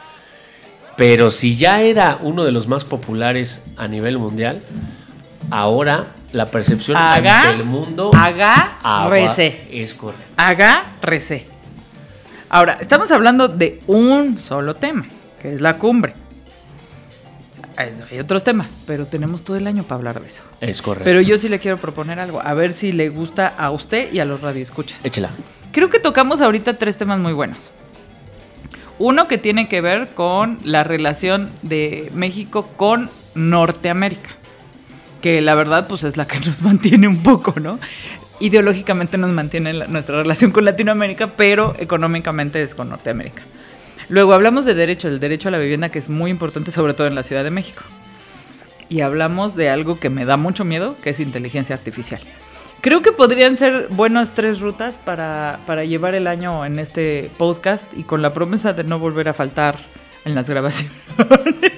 Pero 0.96 1.30
si 1.30 1.56
ya 1.56 1.82
era 1.82 2.18
uno 2.22 2.42
de 2.44 2.50
los 2.52 2.66
más 2.66 2.84
populares 2.84 3.62
a 3.76 3.86
nivel 3.86 4.18
mundial, 4.18 4.62
ahora 5.50 6.08
la 6.32 6.46
percepción 6.50 6.96
Haga- 6.96 7.42
ante 7.42 7.54
el 7.60 7.64
mundo 7.64 8.10
haga 8.14 9.08
rece. 9.08 9.68
es 9.70 9.94
correcto. 9.94 10.24
Agárrese. 10.36 11.46
Ahora, 12.50 12.78
estamos 12.80 13.10
hablando 13.10 13.46
de 13.48 13.80
un 13.86 14.38
solo 14.38 14.74
tema, 14.74 15.04
que 15.40 15.52
es 15.54 15.60
la 15.60 15.76
cumbre. 15.78 16.14
Hay 17.78 17.92
hay 18.10 18.18
otros 18.18 18.42
temas, 18.44 18.76
pero 18.86 19.06
tenemos 19.06 19.42
todo 19.42 19.56
el 19.56 19.66
año 19.66 19.84
para 19.84 19.96
hablar 19.96 20.20
de 20.20 20.26
eso. 20.26 20.42
Es 20.60 20.82
correcto. 20.82 21.04
Pero 21.04 21.20
yo 21.20 21.38
sí 21.38 21.48
le 21.48 21.58
quiero 21.58 21.78
proponer 21.78 22.18
algo, 22.20 22.42
a 22.42 22.52
ver 22.52 22.74
si 22.74 22.92
le 22.92 23.08
gusta 23.08 23.46
a 23.56 23.70
usted 23.70 24.12
y 24.12 24.18
a 24.20 24.24
los 24.24 24.40
radioescuchas. 24.40 25.04
Échela. 25.04 25.30
Creo 25.72 25.88
que 25.88 25.98
tocamos 26.00 26.40
ahorita 26.40 26.74
tres 26.78 26.96
temas 26.96 27.18
muy 27.20 27.32
buenos. 27.32 27.70
Uno 28.98 29.28
que 29.28 29.38
tiene 29.38 29.68
que 29.68 29.80
ver 29.80 30.08
con 30.08 30.58
la 30.64 30.82
relación 30.82 31.50
de 31.62 32.10
México 32.14 32.68
con 32.76 33.08
Norteamérica, 33.36 34.30
que 35.22 35.40
la 35.40 35.54
verdad 35.54 35.86
pues 35.86 36.02
es 36.02 36.16
la 36.16 36.26
que 36.26 36.40
nos 36.40 36.62
mantiene 36.62 37.06
un 37.06 37.22
poco, 37.22 37.54
¿no? 37.60 37.78
Ideológicamente 38.40 39.18
nos 39.18 39.30
mantiene 39.30 39.72
la- 39.72 39.86
nuestra 39.86 40.16
relación 40.16 40.50
con 40.50 40.64
Latinoamérica, 40.64 41.28
pero 41.36 41.74
económicamente 41.78 42.60
es 42.62 42.74
con 42.74 42.88
Norteamérica. 42.88 43.42
Luego 44.08 44.32
hablamos 44.32 44.64
de 44.64 44.74
derecho, 44.74 45.08
el 45.08 45.20
derecho 45.20 45.48
a 45.48 45.52
la 45.52 45.58
vivienda 45.58 45.90
que 45.90 45.98
es 45.98 46.08
muy 46.08 46.30
importante 46.30 46.70
sobre 46.70 46.94
todo 46.94 47.06
en 47.06 47.14
la 47.14 47.22
Ciudad 47.22 47.44
de 47.44 47.50
México. 47.50 47.82
Y 48.88 49.02
hablamos 49.02 49.54
de 49.54 49.68
algo 49.68 50.00
que 50.00 50.08
me 50.08 50.24
da 50.24 50.36
mucho 50.36 50.64
miedo, 50.64 50.96
que 51.02 51.10
es 51.10 51.20
inteligencia 51.20 51.74
artificial. 51.74 52.20
Creo 52.80 53.02
que 53.02 53.12
podrían 53.12 53.56
ser 53.56 53.88
buenas 53.90 54.34
tres 54.34 54.60
rutas 54.60 54.98
para, 54.98 55.58
para 55.66 55.84
llevar 55.84 56.14
el 56.14 56.26
año 56.26 56.64
en 56.64 56.78
este 56.78 57.30
podcast 57.36 57.86
y 57.94 58.04
con 58.04 58.22
la 58.22 58.32
promesa 58.32 58.72
de 58.72 58.84
no 58.84 58.98
volver 58.98 59.28
a 59.28 59.34
faltar 59.34 59.78
en 60.24 60.34
las 60.34 60.48
grabaciones. 60.48 60.92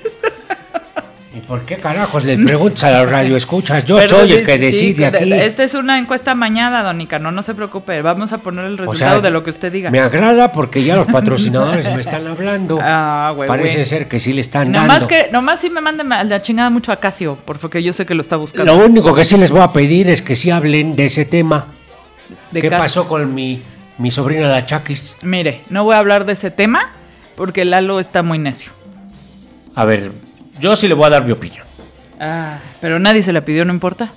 ¿Y 1.50 1.52
por 1.52 1.62
qué 1.62 1.76
carajos 1.78 2.24
le 2.24 2.38
preguntas 2.46 2.84
a 2.84 3.00
los 3.00 3.10
radioescuchas? 3.10 3.84
Yo 3.84 3.96
Pero 3.96 4.08
soy 4.08 4.32
el 4.34 4.44
que 4.46 4.52
sí, 4.54 4.58
decide 4.58 5.10
de- 5.10 5.18
aquí. 5.18 5.32
Esta 5.32 5.64
es 5.64 5.74
una 5.74 5.98
encuesta 5.98 6.34
mañana, 6.36 6.82
don 6.84 6.98
no 7.34 7.42
se 7.42 7.54
preocupe. 7.54 8.02
Vamos 8.02 8.32
a 8.32 8.38
poner 8.38 8.66
el 8.66 8.74
O 8.74 8.76
resultado 8.76 9.12
sea, 9.14 9.20
de 9.20 9.30
lo 9.30 9.42
que 9.42 9.50
usted 9.50 9.72
diga. 9.72 9.90
Me 9.90 9.98
agrada 9.98 10.52
porque 10.52 10.84
ya 10.84 10.94
los 10.96 11.08
patrocinadores 11.08 11.86
me 11.92 12.00
están 12.00 12.26
hablando. 12.26 12.78
Ah, 12.92 13.32
güey, 13.34 13.48
Parece 13.48 13.74
güey. 13.76 13.84
ser 13.86 14.08
que 14.08 14.20
sí 14.20 14.32
le 14.32 14.40
están 14.40 14.70
Nomás 14.72 14.88
dando. 15.00 15.08
que, 15.08 15.28
nomás 15.32 15.60
sí 15.60 15.70
me 15.70 15.80
manden 15.80 16.12
a 16.12 16.22
la 16.24 16.40
chingada 16.42 16.70
mucho 16.70 16.92
a 16.92 16.96
Casio, 16.96 17.36
porque 17.44 17.82
yo 17.82 17.92
sé 17.92 18.06
que 18.06 18.14
lo 18.14 18.20
está 18.22 18.36
buscando. 18.36 18.72
Lo 18.76 18.84
único 18.84 19.14
que 19.14 19.24
sí 19.24 19.36
les 19.36 19.50
voy 19.50 19.60
a 19.60 19.72
pedir 19.72 20.08
es 20.08 20.22
que 20.22 20.36
sí 20.36 20.50
hablen 20.50 20.94
de 20.96 21.06
ese 21.06 21.24
tema. 21.24 21.66
De 22.52 22.60
¿Qué 22.60 22.68
Casio. 22.70 22.82
pasó 22.82 23.08
con 23.08 23.34
mi, 23.34 23.60
mi 23.98 24.10
sobrina 24.10 24.46
la 24.48 24.64
Chakis? 24.66 25.16
Mire, 25.22 25.62
no 25.68 25.84
voy 25.84 25.94
a 25.94 25.98
hablar 25.98 26.24
de 26.26 26.32
ese 26.34 26.50
tema 26.50 26.90
porque 27.36 27.64
Lalo 27.64 27.98
está 28.00 28.22
muy 28.22 28.38
necio. 28.38 28.72
A 29.74 29.84
ver, 29.84 30.10
yo 30.60 30.76
sí 30.76 30.86
le 30.88 30.94
voy 30.94 31.06
a 31.06 31.10
dar 31.10 31.24
mi 31.24 31.32
opinión. 31.32 31.64
Ah, 32.18 32.58
pero 32.80 32.98
nadie 32.98 33.22
se 33.22 33.32
la 33.32 33.44
pidió, 33.44 33.64
no 33.64 33.72
importa. 33.72 34.12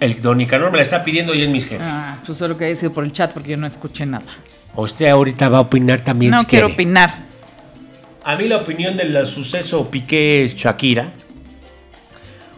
El 0.00 0.20
don 0.20 0.38
Nicanor 0.38 0.70
me 0.70 0.76
la 0.78 0.82
está 0.82 1.02
pidiendo 1.02 1.34
y 1.34 1.42
es 1.42 1.48
mi 1.48 1.60
jefe. 1.60 1.78
Ah, 1.80 2.18
pues 2.24 2.38
solo 2.38 2.56
que 2.56 2.66
haya 2.66 2.76
sido 2.76 2.92
por 2.92 3.04
el 3.04 3.12
chat 3.12 3.32
porque 3.32 3.50
yo 3.50 3.56
no 3.56 3.66
escuché 3.66 4.06
nada. 4.06 4.24
Usted 4.76 5.06
ahorita 5.08 5.48
va 5.48 5.58
a 5.58 5.62
opinar 5.62 6.00
también 6.00 6.30
no 6.32 6.40
si 6.40 6.46
quiero 6.46 6.66
quiere. 6.68 6.74
opinar. 6.74 7.14
A 8.24 8.36
mí 8.36 8.46
la 8.46 8.58
opinión 8.58 8.96
del 8.96 9.26
suceso 9.26 9.90
Piqué-Shakira, 9.90 11.08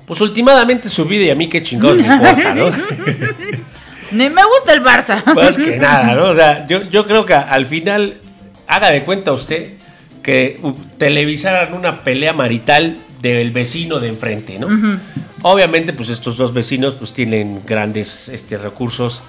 pues 0.07 0.20
últimamente 0.20 0.89
su 0.89 1.05
vida 1.05 1.24
y 1.26 1.31
a 1.31 1.35
mí 1.35 1.49
qué 1.49 1.62
chingados 1.62 1.99
me 1.99 2.07
importa, 2.12 2.55
¿no? 2.55 2.64
Ni 4.12 4.28
me 4.28 4.43
gusta 4.45 4.72
el 4.72 4.83
Barça. 4.83 5.24
Más 5.35 5.57
que 5.57 5.76
nada, 5.78 6.14
¿no? 6.14 6.31
O 6.31 6.35
sea, 6.35 6.66
yo, 6.66 6.83
yo 6.83 7.07
creo 7.07 7.24
que 7.24 7.35
al 7.35 7.64
final, 7.64 8.14
haga 8.66 8.91
de 8.91 9.05
cuenta 9.05 9.33
usted 9.33 9.74
que 10.23 10.59
uh, 10.62 10.73
televisaran 10.99 11.75
una 11.75 12.03
pelea 12.05 12.33
marital 12.33 12.99
del 13.23 13.51
vecino 13.51 13.99
de 14.01 14.09
enfrente, 14.09 14.59
¿no? 14.59 14.68
Obviamente, 15.43 15.93
pues 15.93 16.09
estos 16.11 16.37
dos 16.37 16.53
vecinos 16.53 16.95
pues 16.95 17.12
tienen 17.12 17.62
grandes 17.66 18.29
este, 18.29 18.59
recursos 18.59 19.23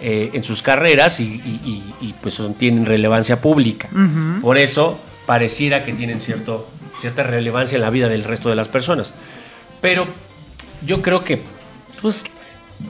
eh, 0.00 0.30
en 0.32 0.44
sus 0.44 0.62
carreras 0.62 1.20
y, 1.20 1.24
y- 1.24 1.60
y- 2.00 2.06
y, 2.08 2.14
pues 2.22 2.40
tienen 2.58 2.86
relevancia 2.86 3.40
pública. 3.40 3.88
Por 4.40 4.56
eso 4.58 4.98
pareciera 5.26 5.84
que 5.84 5.92
tienen 5.92 6.20
cierto, 6.20 6.68
cierta 6.98 7.22
relevancia 7.22 7.76
en 7.76 7.82
la 7.82 7.90
vida 7.90 8.08
del 8.08 8.24
resto 8.24 8.48
de 8.48 8.54
las 8.56 8.68
personas. 8.68 9.12
Pero 9.80 10.06
yo 10.86 11.02
creo 11.02 11.24
que, 11.24 11.40
pues, 12.00 12.24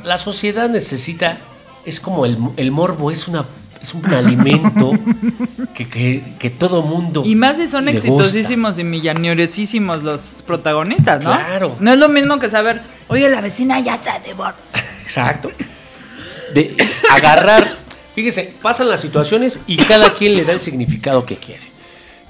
la 0.05 0.19
sociedad 0.19 0.69
necesita, 0.69 1.39
es 1.85 1.99
como 2.01 2.27
el, 2.27 2.37
el 2.57 2.71
morbo, 2.71 3.11
es 3.11 3.27
una 3.27 3.45
es 3.89 3.95
un 3.95 4.05
alimento 4.12 4.93
que, 5.74 5.89
que, 5.89 6.22
que 6.39 6.51
todo 6.51 6.82
mundo. 6.82 7.22
Y 7.24 7.34
más 7.34 7.57
si 7.57 7.66
son 7.68 7.84
gusta. 7.86 7.97
exitosísimos 7.99 8.78
y 8.78 8.84
millonesísimos 8.84 10.03
los 10.03 10.43
protagonistas, 10.47 11.22
¿no? 11.24 11.30
Claro. 11.34 11.76
No 11.80 11.93
es 11.93 11.99
lo 11.99 12.09
mismo 12.09 12.39
que 12.39 12.51
saber, 12.51 12.82
oye, 13.09 13.28
la 13.30 13.41
vecina 13.41 13.80
ya 13.80 13.97
se 13.97 14.11
divorció. 14.26 14.62
Exacto. 15.03 15.51
De 16.55 16.76
agarrar. 17.11 17.66
Fíjese, 18.14 18.53
pasan 18.61 18.89
las 18.89 19.01
situaciones 19.01 19.61
y 19.66 19.76
cada 19.76 20.12
quien 20.12 20.34
le 20.34 20.45
da 20.45 20.53
el 20.53 20.61
significado 20.61 21.24
que 21.24 21.36
quiere. 21.36 21.62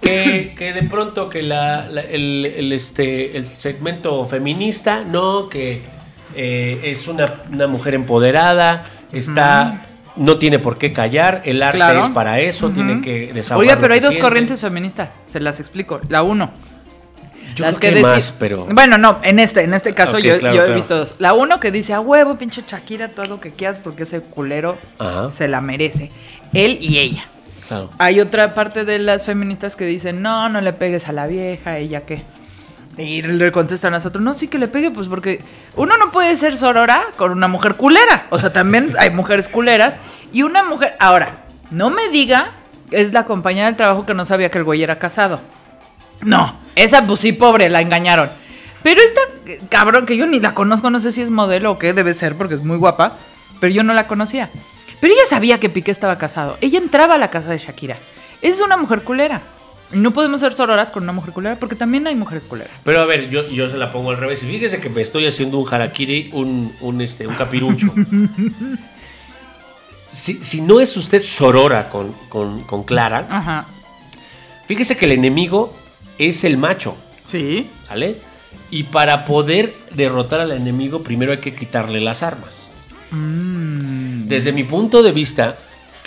Que, 0.00 0.54
que 0.56 0.72
de 0.72 0.82
pronto 0.84 1.28
que 1.28 1.42
la, 1.42 1.88
la- 1.88 2.02
el, 2.02 2.46
el, 2.56 2.72
este, 2.72 3.36
el 3.36 3.46
segmento 3.46 4.24
feminista, 4.26 5.02
no, 5.02 5.48
que 5.48 5.82
eh, 6.36 6.80
es 6.84 7.08
una, 7.08 7.42
una 7.52 7.66
mujer 7.66 7.94
empoderada, 7.94 8.86
está, 9.12 9.87
no 10.18 10.38
tiene 10.38 10.58
por 10.58 10.76
qué 10.78 10.92
callar, 10.92 11.42
el 11.44 11.62
arte 11.62 11.78
Claro. 11.78 12.00
es 12.00 12.08
para 12.08 12.40
eso, 12.40 12.70
tiene 12.70 13.00
que 13.00 13.32
desahogar. 13.32 13.66
Oye, 13.66 13.74
lo 13.74 13.80
pero 13.80 13.94
hay 13.94 14.00
dos 14.00 14.10
siente. 14.10 14.28
corrientes 14.28 14.60
feministas, 14.60 15.10
se 15.26 15.40
las 15.40 15.60
explico. 15.60 16.00
La 16.08 16.22
uno. 16.22 16.50
Yo 17.54 17.64
las 17.64 17.78
creo 17.78 17.92
que 17.92 17.96
que 17.96 18.02
más, 18.02 18.34
pero. 18.38 18.66
Bueno, 18.66 18.98
no, 18.98 19.18
en 19.22 19.38
este, 19.40 19.62
en 19.64 19.74
este 19.74 19.92
caso 19.94 20.18
yo, 20.18 20.38
claro, 20.38 20.54
yo 20.56 20.62
he 20.62 20.64
claro. 20.66 20.74
visto 20.76 20.96
dos. 20.96 21.14
La 21.18 21.32
uno 21.34 21.58
que 21.58 21.70
dice, 21.72 21.92
a 21.94 22.00
huevo, 22.00 22.36
pinche 22.36 22.62
Shakira, 22.66 23.08
todo 23.08 23.26
lo 23.26 23.40
que 23.40 23.50
quieras 23.50 23.80
porque 23.82 24.04
ese 24.04 24.20
culero 24.20 24.78
Ajá. 24.98 25.32
se 25.32 25.48
la 25.48 25.60
merece. 25.60 26.10
Él 26.52 26.78
y 26.80 26.98
ella. 26.98 27.24
Claro. 27.66 27.90
Hay 27.98 28.20
otra 28.20 28.54
parte 28.54 28.84
de 28.84 28.98
las 28.98 29.24
feministas 29.24 29.76
que 29.76 29.84
dicen, 29.86 30.22
no, 30.22 30.48
no 30.48 30.60
le 30.60 30.72
pegues 30.72 31.08
a 31.08 31.12
la 31.12 31.26
vieja, 31.26 31.78
ella 31.78 32.02
qué. 32.02 32.22
Y 32.98 33.22
le 33.22 33.52
contestan 33.52 33.94
a 33.94 33.98
nosotros, 33.98 34.22
no, 34.22 34.34
sí 34.34 34.48
que 34.48 34.58
le 34.58 34.66
pegue, 34.66 34.90
pues 34.90 35.06
porque 35.06 35.40
uno 35.76 35.96
no 35.96 36.10
puede 36.10 36.36
ser 36.36 36.56
sorora 36.56 37.06
con 37.16 37.30
una 37.30 37.46
mujer 37.46 37.76
culera. 37.76 38.26
O 38.30 38.38
sea, 38.38 38.52
también 38.52 38.92
hay 38.98 39.10
mujeres 39.10 39.48
culeras. 39.48 39.96
Y 40.32 40.42
una 40.42 40.64
mujer, 40.64 40.96
ahora, 40.98 41.44
no 41.70 41.90
me 41.90 42.08
diga, 42.08 42.50
es 42.90 43.12
la 43.12 43.24
compañera 43.24 43.66
del 43.66 43.76
trabajo 43.76 44.04
que 44.04 44.14
no 44.14 44.24
sabía 44.24 44.50
que 44.50 44.58
el 44.58 44.64
güey 44.64 44.82
era 44.82 44.98
casado. 44.98 45.40
No, 46.22 46.58
esa 46.74 47.06
pues 47.06 47.20
sí, 47.20 47.32
pobre, 47.32 47.68
la 47.68 47.80
engañaron. 47.80 48.30
Pero 48.82 49.00
esta 49.00 49.20
cabrón, 49.68 50.04
que 50.04 50.16
yo 50.16 50.26
ni 50.26 50.40
la 50.40 50.54
conozco, 50.54 50.90
no 50.90 51.00
sé 51.00 51.12
si 51.12 51.22
es 51.22 51.30
modelo 51.30 51.72
o 51.72 51.78
qué 51.78 51.92
debe 51.92 52.14
ser, 52.14 52.34
porque 52.34 52.54
es 52.54 52.64
muy 52.64 52.76
guapa, 52.76 53.12
pero 53.60 53.72
yo 53.72 53.82
no 53.82 53.94
la 53.94 54.06
conocía. 54.06 54.50
Pero 55.00 55.14
ella 55.14 55.26
sabía 55.28 55.60
que 55.60 55.68
Piqué 55.68 55.90
estaba 55.90 56.18
casado. 56.18 56.58
Ella 56.60 56.78
entraba 56.78 57.14
a 57.14 57.18
la 57.18 57.30
casa 57.30 57.50
de 57.50 57.58
Shakira. 57.58 57.96
Es 58.42 58.60
una 58.60 58.76
mujer 58.76 59.02
culera. 59.02 59.42
No 59.92 60.10
podemos 60.12 60.40
ser 60.40 60.52
sororas 60.52 60.90
con 60.90 61.02
una 61.02 61.12
mujer 61.12 61.32
culera, 61.32 61.56
porque 61.56 61.74
también 61.74 62.06
hay 62.06 62.14
mujeres 62.14 62.44
culeras. 62.44 62.72
Pero 62.84 63.00
a 63.00 63.06
ver, 63.06 63.30
yo, 63.30 63.48
yo 63.48 63.70
se 63.70 63.78
la 63.78 63.90
pongo 63.90 64.10
al 64.10 64.18
revés. 64.18 64.42
Y 64.42 64.46
fíjese 64.46 64.80
que 64.80 64.90
me 64.90 65.00
estoy 65.00 65.26
haciendo 65.26 65.58
un 65.58 65.66
harakiri, 65.72 66.28
un, 66.34 66.74
un, 66.80 67.00
este, 67.00 67.26
un 67.26 67.34
capirucho. 67.34 67.94
si, 70.12 70.34
si 70.44 70.60
no 70.60 70.80
es 70.80 70.96
usted 70.96 71.20
sorora 71.22 71.88
con, 71.88 72.12
con, 72.28 72.62
con 72.64 72.84
Clara, 72.84 73.26
Ajá. 73.30 73.66
fíjese 74.66 74.96
que 74.96 75.06
el 75.06 75.12
enemigo 75.12 75.76
es 76.18 76.44
el 76.44 76.56
macho, 76.56 76.96
Sí. 77.24 77.68
¿vale? 77.88 78.16
Y 78.70 78.84
para 78.84 79.24
poder 79.24 79.74
derrotar 79.94 80.40
al 80.40 80.52
enemigo, 80.52 81.02
primero 81.02 81.32
hay 81.32 81.38
que 81.38 81.54
quitarle 81.54 82.00
las 82.00 82.22
armas. 82.22 82.66
Desde 83.10 84.52
mi 84.52 84.64
punto 84.64 85.02
de 85.02 85.12
vista, 85.12 85.56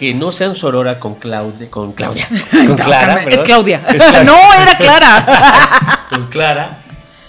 que 0.02 0.16
no 0.16 0.32
sean 0.32 0.56
sorora 0.56 0.98
con 0.98 1.14
Claudia, 1.14 1.70
con 1.70 1.92
Claudia, 1.92 2.28
con 2.66 2.76
Clara, 2.76 3.24
es. 3.30 3.42
Claudia. 3.42 3.84
Es 3.88 4.02
Clara. 4.10 4.24
no, 4.24 4.36
era 4.60 4.76
Clara. 4.76 6.06
con 6.10 6.26
Clara 6.26 6.80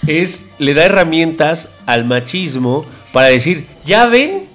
es 0.07 0.47
le 0.57 0.73
da 0.73 0.85
herramientas 0.85 1.69
al 1.85 2.03
machismo 2.03 2.83
para 3.11 3.27
decir, 3.27 3.67
ya 3.85 4.07
ven, 4.07 4.47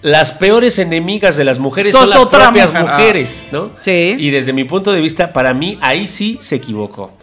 las 0.00 0.32
peores 0.32 0.78
enemigas 0.78 1.36
de 1.36 1.44
las 1.44 1.58
mujeres 1.58 1.92
Sos 1.92 2.08
son 2.08 2.18
las 2.18 2.28
propias 2.28 2.68
mujer. 2.68 2.86
Ah. 2.88 2.96
mujeres, 2.96 3.44
¿no? 3.52 3.72
Sí. 3.82 4.16
Y 4.18 4.30
desde 4.30 4.54
mi 4.54 4.64
punto 4.64 4.90
de 4.90 5.02
vista, 5.02 5.34
para 5.34 5.52
mí 5.52 5.76
ahí 5.82 6.06
sí 6.06 6.38
se 6.40 6.54
equivocó. 6.54 7.14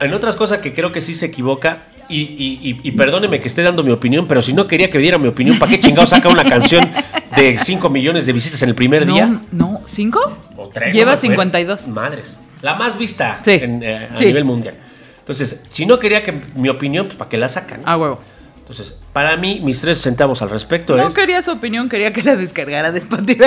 En 0.00 0.12
otras 0.12 0.36
cosas 0.36 0.58
que 0.58 0.74
creo 0.74 0.92
que 0.92 1.00
sí 1.00 1.14
se 1.14 1.24
equivoca, 1.24 1.84
y, 2.08 2.20
y- 2.20 2.80
y- 2.82 2.90
perdóneme 2.92 3.40
que 3.40 3.48
esté 3.48 3.62
dando 3.62 3.82
mi 3.82 3.90
opinión, 3.90 4.26
pero 4.26 4.42
si 4.42 4.52
no 4.52 4.66
quería 4.66 4.90
que 4.90 4.98
diera 4.98 5.18
mi 5.18 5.28
opinión, 5.28 5.58
¿para 5.58 5.70
qué 5.72 5.80
chingado 5.80 6.06
saca 6.06 6.28
una 6.28 6.44
canción 6.44 6.88
de 7.36 7.58
5 7.58 7.88
millones 7.90 8.26
de 8.26 8.32
visitas 8.32 8.62
en 8.62 8.68
el 8.70 8.74
primer 8.74 9.06
día? 9.06 9.26
No, 9.26 9.42
no, 9.52 9.80
¿cinco? 9.86 10.20
O 10.56 10.68
tres, 10.68 10.92
Lleva 10.94 11.14
no 11.14 11.20
me 11.22 11.28
acuerdo. 11.34 11.42
52. 11.52 11.88
Madres. 11.88 12.40
La 12.62 12.74
más 12.74 12.96
vista 12.98 13.40
Sí. 13.44 13.52
en, 13.52 13.82
eh, 13.82 14.08
a 14.12 14.16
Sí. 14.16 14.26
nivel 14.26 14.44
mundial. 14.44 14.74
Entonces, 15.18 15.62
si 15.70 15.86
no 15.86 15.98
quería 15.98 16.22
que 16.22 16.40
mi 16.54 16.68
opinión, 16.68 17.06
pues 17.06 17.16
¿para 17.18 17.28
qué 17.28 17.36
la 17.36 17.48
sacan? 17.48 17.80
A 17.84 17.96
huevo. 17.96 18.20
Entonces, 18.58 18.98
para 19.12 19.36
mí, 19.36 19.60
mis 19.62 19.80
tres 19.80 20.00
centavos 20.00 20.42
al 20.42 20.50
respecto 20.50 20.96
No 20.96 21.06
es... 21.06 21.14
quería 21.14 21.40
su 21.42 21.52
opinión, 21.52 21.88
quería 21.88 22.12
que 22.12 22.22
la 22.22 22.34
descargara 22.36 22.90
de 22.92 22.98
Spotify. 22.98 23.44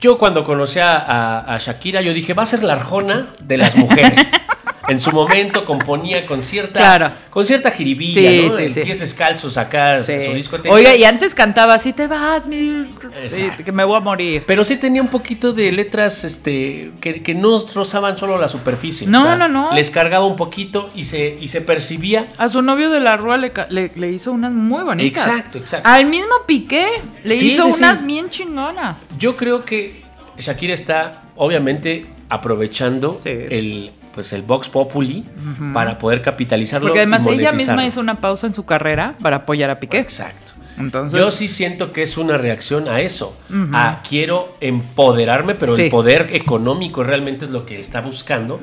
Yo 0.00 0.16
cuando 0.18 0.44
conocí 0.44 0.78
a, 0.78 0.96
a- 0.96 1.54
a 1.54 1.58
Shakira, 1.58 2.00
yo 2.02 2.12
dije, 2.14 2.32
va 2.34 2.42
a 2.42 2.46
ser 2.46 2.62
la 2.62 2.74
arjona 2.74 3.26
de 3.40 3.56
las 3.58 3.74
mujeres. 3.76 4.32
en 4.88 4.98
su 5.00 5.12
momento 5.12 5.64
componía 5.64 6.24
con 6.26 6.42
cierta, 6.42 6.80
Claro. 6.80 7.12
con 7.30 7.44
cierta 7.44 7.70
jiribilla, 7.70 8.20
Sí, 8.30 8.46
¿no? 8.48 8.56
sí, 8.56 8.70
sí. 8.72 8.80
pies 8.80 9.00
descalzos 9.00 9.56
acá, 9.58 10.02
su 10.02 10.12
disco 10.12 10.56
tenía- 10.60 10.74
Oiga, 10.74 10.96
y 10.96 11.04
antes 11.04 11.34
cantaba 11.34 11.74
así, 11.74 11.92
te 11.92 12.06
vas, 12.06 12.46
que 12.46 13.72
me 13.72 13.84
voy 13.84 13.96
a 13.96 14.00
morir. 14.00 14.42
Pero 14.46 14.64
sí 14.64 14.76
tenía 14.76 15.02
un 15.02 15.08
poquito 15.08 15.52
de 15.52 15.70
letras 15.72 16.24
este, 16.24 16.92
que, 17.00 17.22
que 17.22 17.34
no 17.34 17.58
rozaban 17.74 18.18
solo 18.18 18.38
la 18.38 18.48
superficie. 18.48 19.06
No, 19.06 19.36
no, 19.36 19.48
no. 19.48 19.72
Les 19.74 19.90
cargaba 19.90 20.24
un 20.26 20.36
poquito 20.36 20.88
y 20.94 21.04
se, 21.04 21.36
y 21.40 21.48
se 21.48 21.60
percibía. 21.60 22.28
A 22.38 22.48
su 22.48 22.62
novio 22.62 22.90
de 22.90 23.00
la 23.00 23.16
Rúa 23.16 23.36
le, 23.36 23.52
le- 23.70 23.92
le 23.94 24.10
hizo 24.10 24.32
unas 24.32 24.52
muy 24.52 24.82
bonitas. 24.82 25.26
Exacto, 25.26 25.58
exacto. 25.58 25.88
Al 25.88 26.06
mismo 26.06 26.32
Piqué 26.46 26.86
le 27.24 27.36
hizo 27.36 27.66
unas 27.66 28.04
bien 28.04 28.30
chingonas. 28.30 28.96
Yo 29.18 29.36
creo 29.36 29.64
que 29.64 30.02
Shakira 30.38 30.72
está, 30.74 31.22
obviamente, 31.36 32.06
aprovechando 32.28 33.20
Sí. 33.22 33.30
el, 33.30 33.90
pues, 34.18 34.32
el 34.32 34.42
Vox 34.42 34.68
Populi 34.68 35.24
para 35.72 35.96
poder 35.96 36.22
capitalizarlo. 36.22 36.88
Porque 36.88 36.98
además 36.98 37.24
y 37.24 37.34
ella 37.34 37.52
misma 37.52 37.86
hizo 37.86 38.00
una 38.00 38.20
pausa 38.20 38.48
en 38.48 38.54
su 38.54 38.64
carrera 38.64 39.14
para 39.22 39.36
apoyar 39.36 39.70
a 39.70 39.78
Piqué. 39.78 39.98
Exacto. 39.98 40.54
Entonces, 40.76 41.16
Yo 41.20 41.30
sí 41.30 41.46
siento 41.46 41.92
que 41.92 42.02
es 42.02 42.18
una 42.18 42.36
reacción 42.36 42.88
a 42.88 43.00
eso. 43.00 43.36
A 43.72 44.02
quiero 44.08 44.52
empoderarme, 44.60 45.54
pero 45.54 45.76
Sí. 45.76 45.82
el 45.82 45.90
poder 45.90 46.30
económico 46.32 47.04
realmente 47.04 47.44
es 47.44 47.52
lo 47.52 47.64
que 47.64 47.78
está 47.80 48.00
buscando. 48.00 48.58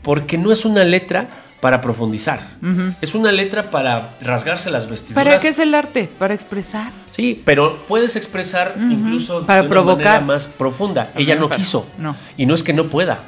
Porque 0.00 0.38
no 0.38 0.50
es 0.50 0.64
una 0.64 0.82
letra 0.82 1.28
para 1.60 1.82
profundizar. 1.82 2.40
Es 3.02 3.14
una 3.14 3.32
letra 3.32 3.70
para 3.70 4.16
rasgarse 4.22 4.70
las 4.70 4.88
vestiduras. 4.88 5.22
¿para 5.26 5.38
qué 5.38 5.48
es 5.48 5.58
el 5.58 5.74
arte? 5.74 6.08
Para 6.18 6.32
expresar. 6.32 6.90
Sí, 7.14 7.42
pero 7.44 7.84
puedes 7.86 8.16
expresar 8.16 8.74
incluso 8.78 9.44
Para 9.44 9.60
de 9.60 9.68
una 9.68 9.82
manera 9.82 10.20
más 10.20 10.46
profunda. 10.46 11.10
Ella 11.14 11.34
no 11.34 11.48
para- 11.50 11.58
quiso. 11.58 11.86
no. 11.98 12.16
Y 12.38 12.46
no 12.46 12.54
es 12.54 12.62
que 12.62 12.72
no 12.72 12.84
pueda. 12.84 13.18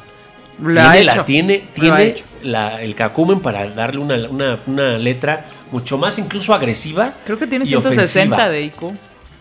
Tiene 0.58 1.04
la- 1.04 1.24
tiene, 1.24 1.64
tiene 1.74 2.14
la- 2.42 2.82
el 2.82 2.94
cacumen 2.94 3.40
para 3.40 3.68
darle 3.68 4.00
una, 4.00 4.16
una- 4.28 4.58
una 4.66 4.98
letra 4.98 5.44
mucho 5.70 5.98
más 5.98 6.18
incluso 6.18 6.52
agresiva. 6.54 7.12
Creo 7.24 7.38
que 7.38 7.46
tiene 7.46 7.64
y 7.64 7.68
160 7.68 8.34
ofensiva. 8.36 8.48
de 8.48 8.62
IQ. 8.64 8.92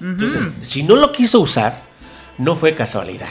Entonces, 0.01 0.47
si 0.61 0.84
no 0.84 0.95
lo 0.95 1.11
quiso 1.11 1.39
usar, 1.39 1.80
no 2.38 2.55
fue 2.55 2.74
casualidad. 2.76 3.30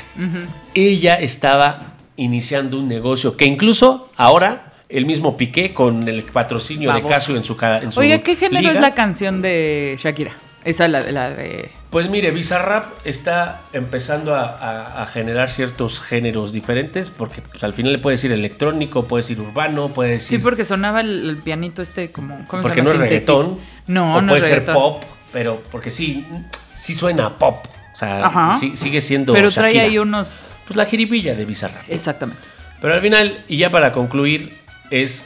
Ella 0.75 1.15
estaba 1.21 1.95
iniciando 2.17 2.79
un 2.79 2.89
negocio 2.89 3.37
que 3.37 3.45
incluso 3.45 4.11
ahora 4.17 4.73
el 4.89 5.05
mismo 5.07 5.37
Piqué 5.37 5.75
con 5.75 6.09
el 6.09 6.23
patrocinio 6.25 6.93
de 6.93 7.03
Casio 7.03 7.37
en 7.37 7.45
su, 7.45 7.57
en 7.61 7.93
su 7.93 8.01
Oiga, 8.01 8.19
¿qué 8.21 8.37
género 8.37 8.61
liga, 8.63 8.75
es 8.75 8.81
la 8.81 8.95
canción 8.95 9.43
de 9.43 9.97
Shakira? 10.01 10.33
Esa 10.67 10.89
la, 10.89 11.01
la 11.13 11.31
de... 11.31 11.71
Pues 11.91 12.11
mire, 12.11 12.33
Bizarrap 12.33 12.87
está 13.07 13.63
empezando 13.73 14.35
a, 14.35 14.43
a- 14.45 15.03
a 15.03 15.07
generar 15.07 15.49
ciertos 15.49 16.01
géneros 16.01 16.53
diferentes, 16.53 17.09
porque 17.09 17.41
pues, 17.41 17.63
al 17.63 17.73
final 17.73 17.93
le 17.93 17.99
puede 17.99 18.17
decir 18.17 18.33
electrónico, 18.33 19.05
puede 19.07 19.23
decir 19.23 19.41
urbano, 19.41 19.89
puede 19.89 20.11
decir... 20.13 20.39
Sí, 20.39 20.43
porque 20.43 20.65
sonaba 20.65 21.01
el, 21.03 21.31
el 21.31 21.37
pianito 21.37 21.83
este 21.83 22.11
como... 22.11 22.47
¿cómo 22.49 22.63
se 22.63 22.69
porque 22.69 22.83
no 22.83 22.91
es 22.91 22.99
reggaetón. 22.99 23.61
No, 23.87 24.17
o 24.17 24.21
no 24.21 24.29
puede 24.33 24.41
es 24.43 24.49
ser 24.49 24.65
pop, 24.65 25.03
pero 25.33 25.63
porque 25.71 25.91
sí, 25.91 26.27
sí 26.75 26.95
suena 26.95 27.27
a 27.27 27.37
pop. 27.37 27.65
O 27.95 27.97
sea, 27.97 28.57
sí- 28.59 28.77
sigue 28.77 29.01
siendo 29.01 29.33
Pero 29.33 29.51
trae 29.53 29.81
ahí 29.81 29.99
unos... 29.99 30.49
Pues 30.67 30.77
la 30.77 30.85
jiribilla 30.87 31.37
de 31.37 31.45
Bizarrap. 31.45 31.85
Exactamente. 31.89 32.43
Pero 32.81 32.93
al 32.93 33.01
final, 33.01 33.45
y 33.47 33.59
ya 33.59 33.71
para 33.71 33.93
concluir, 33.93 34.53
es... 34.91 35.25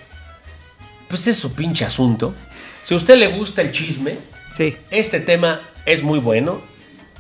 Pues 1.09 1.26
es 1.26 1.36
su 1.36 1.55
pinche 1.55 1.84
asunto. 1.86 2.34
Si 2.82 2.95
a 2.95 2.97
usted 2.99 3.16
le 3.16 3.28
gusta 3.28 3.62
el 3.62 3.72
chisme, 3.72 4.18
Sí. 4.55 4.76
este 4.90 5.20
tema 5.20 5.61
es 5.86 6.03
muy 6.03 6.18
bueno. 6.18 6.61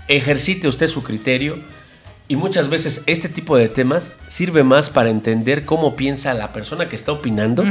Ejercite 0.08 0.68
usted 0.68 0.88
su 0.88 1.02
criterio. 1.02 1.58
Y 2.28 2.36
muchas 2.36 2.68
veces 2.68 3.02
este 3.06 3.28
tipo 3.28 3.56
de 3.56 3.68
temas 3.68 4.12
sirve 4.28 4.62
más 4.62 4.88
para 4.88 5.10
entender 5.10 5.64
cómo 5.64 5.96
piensa 5.96 6.32
la 6.32 6.52
persona 6.52 6.88
que 6.88 6.94
está 6.94 7.10
opinando 7.10 7.64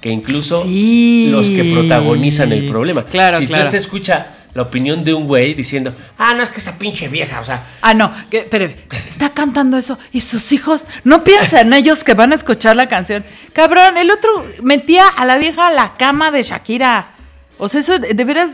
que 0.00 0.10
incluso 0.10 0.64
Sí. 0.64 1.28
los 1.30 1.48
que 1.48 1.62
protagonizan 1.72 2.52
el 2.52 2.66
problema. 2.68 3.04
Claro, 3.04 3.38
si 3.38 3.46
claro. 3.46 3.62
usted 3.64 3.78
escucha 3.78 4.34
la 4.52 4.62
opinión 4.62 5.04
de 5.04 5.14
un 5.14 5.28
güey 5.28 5.54
diciendo, 5.54 5.94
ah, 6.18 6.34
no 6.34 6.42
es 6.42 6.50
que 6.50 6.58
esa 6.58 6.76
pinche 6.76 7.06
vieja, 7.06 7.38
o 7.40 7.44
sea, 7.44 7.64
Ah, 7.82 7.94
no, 7.94 8.12
que, 8.28 8.48
pero 8.50 8.68
está 9.08 9.30
cantando 9.30 9.78
eso 9.78 9.96
y 10.12 10.22
sus 10.22 10.50
hijos 10.50 10.88
no 11.04 11.22
piensan 11.22 11.72
ellos 11.72 12.02
que 12.02 12.14
van 12.14 12.32
a 12.32 12.34
escuchar 12.34 12.74
la 12.74 12.88
canción. 12.88 13.24
Cabrón, 13.52 13.96
el 13.96 14.10
otro 14.10 14.44
metía 14.60 15.06
a 15.06 15.24
la 15.24 15.36
vieja 15.36 15.68
a 15.68 15.72
la 15.72 15.96
cama 15.96 16.32
de 16.32 16.42
Shakira. 16.42 17.10
O 17.58 17.68
sea, 17.68 17.78
eso 17.78 17.96
de 18.00 18.24
veras, 18.24 18.50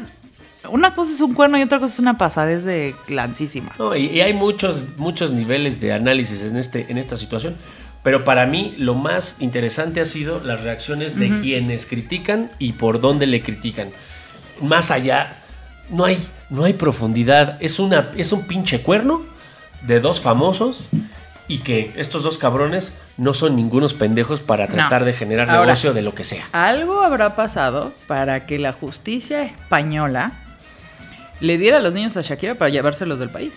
una 0.71 0.95
cosa 0.95 1.13
es 1.13 1.21
un 1.21 1.35
cuerno 1.35 1.59
y 1.59 1.63
otra 1.63 1.79
cosa 1.79 1.93
es 1.95 1.99
una 2.01 2.19
pasadez 2.19 2.65
de 2.65 2.95
glancísima. 3.07 3.73
No, 3.79 3.95
y, 3.95 4.07
y 4.07 4.21
hay 4.21 4.33
muchos, 4.33 4.85
muchos 4.97 5.31
niveles 5.31 5.81
de 5.81 5.93
análisis 5.93 6.43
en, 6.43 6.57
este, 6.57 6.87
en 6.91 6.99
esta 6.99 7.17
situación. 7.17 7.57
Pero 8.03 8.25
para 8.25 8.47
mí 8.47 8.75
lo 8.79 8.95
más 8.95 9.37
interesante 9.41 10.01
ha 10.01 10.05
sido 10.05 10.39
las 10.41 10.63
reacciones 10.63 11.19
de 11.19 11.29
quienes 11.41 11.87
critican 11.87 12.51
y 12.61 12.73
por 12.75 13.01
dónde 13.01 13.27
le 13.27 13.41
critican. 13.41 13.91
Más 14.61 14.93
allá, 14.93 15.33
no 15.91 16.05
hay, 16.05 16.17
no 16.49 16.63
hay 16.65 16.73
profundidad. 16.75 17.59
Es, 17.61 17.81
una, 17.81 18.11
es 18.17 18.31
un 18.31 18.47
pinche 18.47 18.81
cuerno 18.83 19.23
de 19.83 19.99
dos 19.99 20.21
famosos 20.21 20.89
y 21.49 21.59
que 21.59 21.93
estos 21.97 22.23
dos 22.23 22.39
cabrones 22.39 22.93
no 23.17 23.35
son 23.35 23.57
ningunos 23.57 23.93
pendejos 23.93 24.39
para 24.41 24.69
tratar 24.69 25.05
de 25.05 25.13
generar 25.13 25.51
Ahora- 25.51 25.67
negocio 25.67 25.93
de 25.93 26.03
lo 26.03 26.15
que 26.15 26.23
sea. 26.23 26.45
Algo 26.53 27.03
habrá 27.03 27.35
pasado 27.35 27.93
para 28.07 28.47
que 28.47 28.61
la 28.61 28.73
justicia 28.73 29.43
española 29.43 30.33
le 31.41 31.59
diera 31.59 31.78
a 31.78 31.80
los 31.80 31.93
niños 31.93 32.16
a 32.16 32.22
Shakira 32.22 32.55
para 32.57 32.68
llevárselos 32.70 33.18
del 33.18 33.30
país. 33.30 33.53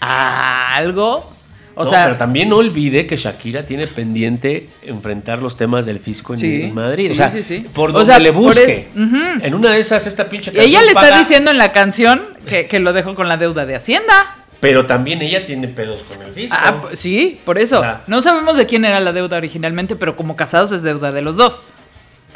Algo. 0.00 1.32
O 1.78 1.84
No, 1.84 1.90
sea, 1.90 2.04
pero 2.04 2.16
también 2.16 2.48
no 2.48 2.56
olvide 2.56 3.06
que 3.06 3.16
Shakira 3.16 3.66
tiene 3.66 3.86
pendiente 3.86 4.68
enfrentar 4.82 5.42
los 5.42 5.58
temas 5.58 5.84
del 5.84 6.00
fisco 6.00 6.32
en, 6.32 6.38
Sí, 6.38 6.62
en 6.62 6.74
Madrid. 6.74 7.06
sí, 7.08 7.12
o 7.12 7.14
sea, 7.14 7.30
sí, 7.30 7.42
sí. 7.42 7.66
por 7.74 7.90
O 7.90 7.92
donde 7.92 8.06
sea, 8.06 8.18
le 8.18 8.30
busque. 8.30 8.88
el-. 8.96 9.42
En 9.44 9.54
una 9.54 9.70
de 9.72 9.80
esas, 9.80 10.06
esta 10.06 10.26
pinche 10.30 10.50
ella 10.52 10.60
canción 10.62 10.82
le 10.84 10.88
está 10.92 11.00
paga, 11.02 11.18
diciendo 11.18 11.50
en 11.50 11.58
la 11.58 11.72
canción 11.72 12.22
que, 12.48 12.66
que 12.66 12.78
lo 12.80 12.94
dejó 12.94 13.14
con 13.14 13.28
la 13.28 13.36
deuda 13.36 13.66
de 13.66 13.76
Hacienda. 13.76 14.36
Pero 14.58 14.86
también 14.86 15.20
ella 15.20 15.44
tiene 15.44 15.68
pedos 15.68 16.00
con 16.04 16.22
el 16.22 16.32
fisco. 16.32 16.56
Ah, 16.58 16.76
sí, 16.94 17.38
por 17.44 17.58
eso. 17.58 17.78
O 17.80 17.82
sea- 17.82 18.00
no 18.06 18.22
sabemos 18.22 18.56
de 18.56 18.64
quién 18.64 18.86
era 18.86 18.98
la 19.00 19.12
deuda 19.12 19.36
originalmente, 19.36 19.96
pero 19.96 20.16
como 20.16 20.34
casados 20.34 20.72
es 20.72 20.80
deuda 20.80 21.12
de 21.12 21.20
los 21.20 21.36
dos. 21.36 21.62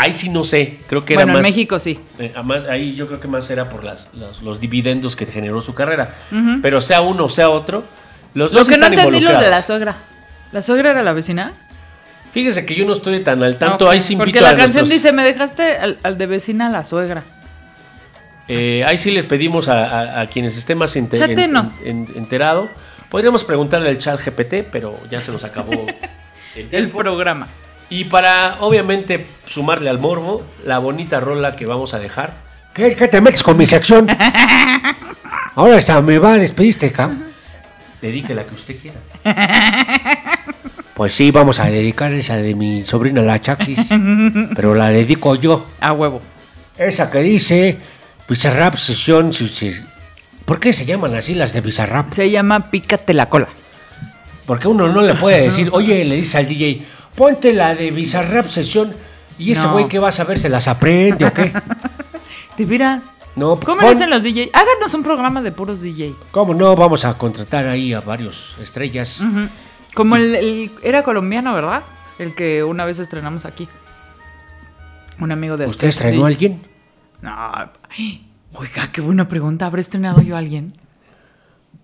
Ahí 0.01 0.13
sí 0.13 0.29
no 0.31 0.45
sé. 0.45 0.79
Creo 0.87 1.05
que 1.05 1.13
era 1.15 1.25
Bueno, 1.25 1.39
en 1.39 1.43
más. 1.43 1.51
México 1.53 1.79
sí. 1.79 1.99
eh, 2.19 2.33
además, 2.35 2.65
ahí 2.71 2.95
yo 2.95 3.07
creo 3.07 3.21
que 3.21 3.29
más 3.29 3.49
era 3.51 3.69
por 3.69 3.85
las, 3.85 4.09
los 4.43 4.59
dividendos 4.61 5.15
que 5.17 5.27
generó 5.27 5.61
su 5.61 5.75
carrera. 5.75 6.15
Pero 6.63 6.81
sea 6.81 7.01
uno 7.03 7.25
o 7.27 7.29
sea 7.29 7.51
otro, 7.51 7.85
los 8.35 8.53
Lo 8.53 8.59
dos 8.61 8.69
que 8.69 8.77
no 8.79 8.87
están 8.87 8.99
entendí 8.99 9.21
lo 9.21 9.39
de 9.39 9.51
la 9.51 9.63
suegra. 9.63 9.97
¿La 10.53 10.63
suegra 10.63 10.91
era 10.93 11.03
la 11.03 11.13
vecina? 11.13 11.53
Fíjese 12.33 12.65
que 12.65 12.75
yo 12.77 12.85
no 12.87 12.93
estoy 12.93 13.21
tan 13.21 13.43
al 13.43 13.57
tanto. 13.59 13.87
Ok, 13.87 13.91
Ahí 13.93 14.01
sí 14.01 14.13
invito 14.15 14.27
Porque 14.31 14.41
la 14.41 14.51
a 14.51 14.57
canción 14.57 14.83
nuestros- 14.83 14.89
dice, 15.03 15.13
me 15.13 15.25
dejaste 15.25 15.77
al, 15.77 15.99
al 16.03 16.17
de 16.17 16.27
vecina 16.27 16.69
a 16.69 16.71
la 16.71 16.85
suegra. 16.85 17.23
Eh, 18.49 18.85
ahí 18.87 18.99
sí 18.99 19.11
les 19.11 19.25
pedimos 19.25 19.69
a, 19.69 19.85
a- 19.85 20.21
a 20.23 20.27
quienes 20.27 20.57
estén 20.57 20.79
más 20.79 20.97
ente- 20.97 21.23
en- 21.23 21.39
en- 21.39 21.57
en- 21.85 22.09
enterado. 22.17 22.69
Podríamos 23.09 23.45
preguntarle 23.45 23.89
al 23.91 23.99
chat 23.99 24.21
GPT, 24.25 24.65
pero 24.71 24.97
ya 25.11 25.21
se 25.21 25.31
nos 25.33 25.45
acabó 25.45 25.73
el 26.57 26.69
El 26.73 26.89
programa. 26.91 27.49
Y 27.91 28.05
para, 28.05 28.59
obviamente, 28.61 29.27
sumarle 29.49 29.91
al 29.91 29.99
morbo, 29.99 30.43
la 30.65 30.79
bonita 30.79 31.19
rola 31.21 31.57
que 31.57 31.67
vamos 31.67 31.93
a 31.93 31.99
dejar. 31.99 32.35
¿Qué 32.73 32.87
es 32.87 32.97
que 32.97 33.09
te 33.09 33.21
metes 33.21 33.43
con 33.43 33.57
mi 33.57 33.67
sección? 33.67 34.07
Ahora 35.57 35.77
hasta 35.77 36.01
me 36.01 36.19
va 36.19 36.35
a 36.35 36.39
despedirte, 36.39 36.93
cabrón. 36.93 37.25
Dedique 38.01 38.33
la 38.33 38.47
que 38.47 38.55
usted 38.55 38.77
quiera. 38.79 38.99
Pues 40.95 41.13
sí, 41.13 41.31
vamos 41.31 41.59
a 41.59 41.65
dedicar 41.65 42.13
esa 42.13 42.37
de 42.37 42.55
mi 42.55 42.85
sobrina 42.85 43.23
la 43.23 43.41
Chakis. 43.41 43.89
pero 44.55 44.75
la 44.75 44.91
dedico 44.91 45.35
yo. 45.35 45.67
A 45.81 45.93
huevo. 45.93 46.21
Esa 46.77 47.11
que 47.11 47.21
dice 47.21 47.79
Bizarrap 48.29 48.77
Sesión. 48.77 49.33
¿Por 50.45 50.61
qué 50.61 50.73
se 50.73 50.85
llaman 50.85 51.15
así 51.15 51.35
las 51.35 51.53
de 51.53 51.61
Bizarrap? 51.63 52.11
Se 52.11 52.31
llama 52.31 52.71
Pícate 52.71 53.15
la 53.15 53.29
cola. 53.29 53.49
Porque 54.47 54.69
uno 54.69 54.89
no 54.89 55.01
le 55.01 55.15
puede 55.15 55.43
decir, 55.43 55.71
oye, 55.73 56.05
le 56.05 56.17
dice 56.17 56.39
al 56.39 56.49
DJ, 56.49 56.83
ponte 57.15 57.53
la 57.53 57.75
de 57.75 57.91
Bizarrap 57.91 58.49
Sesión. 58.49 58.95
Y 59.39 59.53
ese 59.53 59.63
No. 59.67 59.73
güey 59.73 59.89
que 59.89 59.99
vas 59.99 60.21
a 60.21 60.25
ver, 60.25 60.39
¿se 60.39 60.49
las 60.49 60.69
aprende 60.69 61.25
o 61.27 61.33
qué? 61.33 61.53
¿Te 62.57 62.67
miras? 62.67 63.03
No, 63.37 63.59
¿Cómo 63.61 63.81
pon- 63.81 63.91
dicen 63.93 64.11
los 64.11 64.23
DJs? 64.23 64.51
Háganos 64.53 64.93
un 64.93 65.03
programa 65.03 65.41
de 65.41 65.53
puros 65.53 65.81
DJs. 65.83 66.29
¿Cómo 66.31 66.53
no? 66.53 66.75
Vamos 66.77 67.05
a 67.05 67.15
contratar 67.17 67.67
ahí 67.69 67.93
a 67.95 68.01
varios 68.01 68.57
estrellas. 68.61 69.23
Como 69.95 70.17
el, 70.17 70.35
el- 70.35 70.71
Era 70.83 71.03
colombiano, 71.03 71.55
¿verdad? 71.55 71.83
El 72.19 72.35
que 72.35 72.63
una 72.65 72.85
vez 72.85 72.99
estrenamos 72.99 73.45
aquí. 73.47 73.67
Un 75.21 75.33
amigo 75.33 75.57
de 75.57 75.67
¿Usted 75.67 75.89
estrenó 75.89 76.25
a 76.25 76.29
alguien? 76.29 76.61
No. 77.23 77.31
ay, 77.91 78.27
Oiga, 78.55 78.89
qué 78.93 79.01
buena 79.01 79.29
pregunta. 79.29 79.67
¿Habré 79.67 79.81
estrenado 79.83 80.21
yo 80.23 80.35
a 80.35 80.39
alguien? 80.39 80.75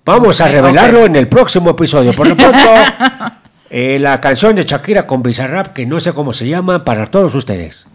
Vamos 0.05 0.41
a 0.41 0.49
revelarlo 0.49 1.07
en 1.07 1.17
el 1.17 1.29
próximo 1.29 1.71
episodio. 1.71 2.13
Por 2.13 2.27
lo 2.29 2.37
pronto, 2.37 2.59
eh, 3.71 3.99
la 3.99 4.21
canción 4.21 4.55
de 4.57 4.65
Shakira 4.65 5.07
con 5.07 5.23
Bizarrap, 5.23 5.73
que 5.73 5.87
no 5.87 6.01
sé 6.01 6.13
cómo 6.13 6.33
se 6.33 6.47
llama, 6.47 6.85
para 6.85 7.07
todos 7.07 7.35
ustedes. 7.35 7.87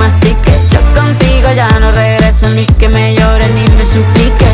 Trague, 0.00 0.34
trague, 0.40 0.44
mastique. 0.44 0.52
Yo 0.70 0.80
contigo 0.94 1.52
ya 1.54 1.68
no 1.80 1.92
regreso 1.92 2.48
ni 2.50 2.64
que 2.66 2.88
me 2.88 3.14
llore 3.14 3.48
ni 3.48 3.64
me 3.76 3.84
suplique. 3.84 4.46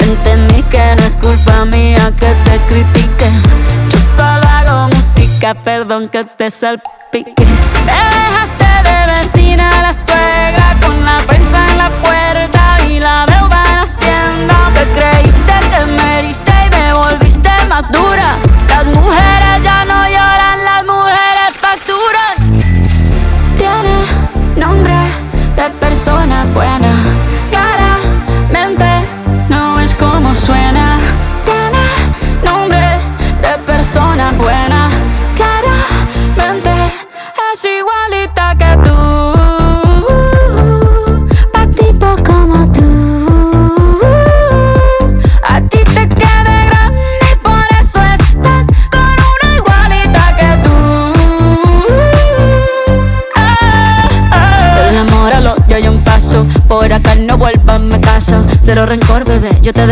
Entendí 0.00 0.62
que 0.64 0.94
no 0.96 1.04
es 1.04 1.16
culpa 1.16 1.64
mía 1.64 2.12
que 2.18 2.32
te 2.44 2.58
critique. 2.68 3.28
Yo 3.90 3.98
solo 4.16 4.46
hago 4.48 4.88
música, 4.94 5.54
perdón 5.54 6.08
que 6.08 6.24
te 6.24 6.50
salpique. 6.50 7.34
Te 7.34 7.98
dejaste 8.16 8.66
de 8.88 9.12
vecina 9.12 9.70
la 9.82 9.92
suegra 9.92 10.76
con 10.80 11.04
la 11.04 11.18
prensa 11.26 11.66
en 11.70 11.78
la 11.78 11.90
puerta 12.02 12.76
y 12.88 13.00
la 13.00 13.26
deuda 13.26 13.62
en 13.70 13.78
Hacienda. 13.78 14.56
Te 14.74 14.84
creíste 14.98 15.52
que 15.70 15.86
me 15.86 16.18
heriste 16.18 16.52
y 16.66 16.70
me 16.70 16.92
volviste 16.92 17.50
más 17.68 17.90
dura. 17.90 18.36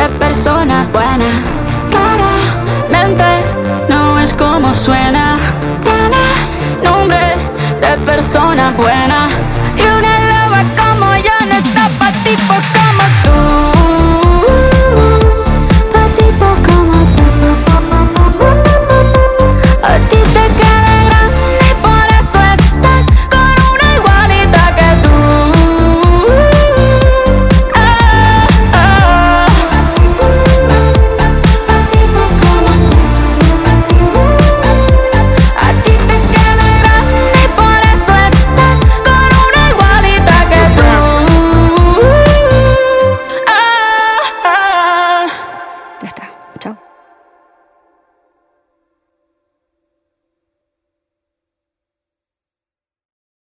de 0.00 0.08
persona 0.18 0.86
buena. 0.92 1.30
Claramente 1.90 3.24
no 3.88 4.18
es 4.18 4.32
como 4.32 4.74
suena. 4.74 5.36
Tiene 5.84 6.24
nombre 6.82 7.36
de 7.82 7.96
persona 8.06 8.72
buena. 8.78 9.28
Y 9.76 9.82
una 9.82 10.14
loba 10.30 10.62
como 10.80 11.16
yo 11.16 11.36
no 11.48 11.54
está 11.54 11.88
pa' 11.98 12.12
tipos 12.24 12.64
como 12.78 13.04
tú. 13.24 13.39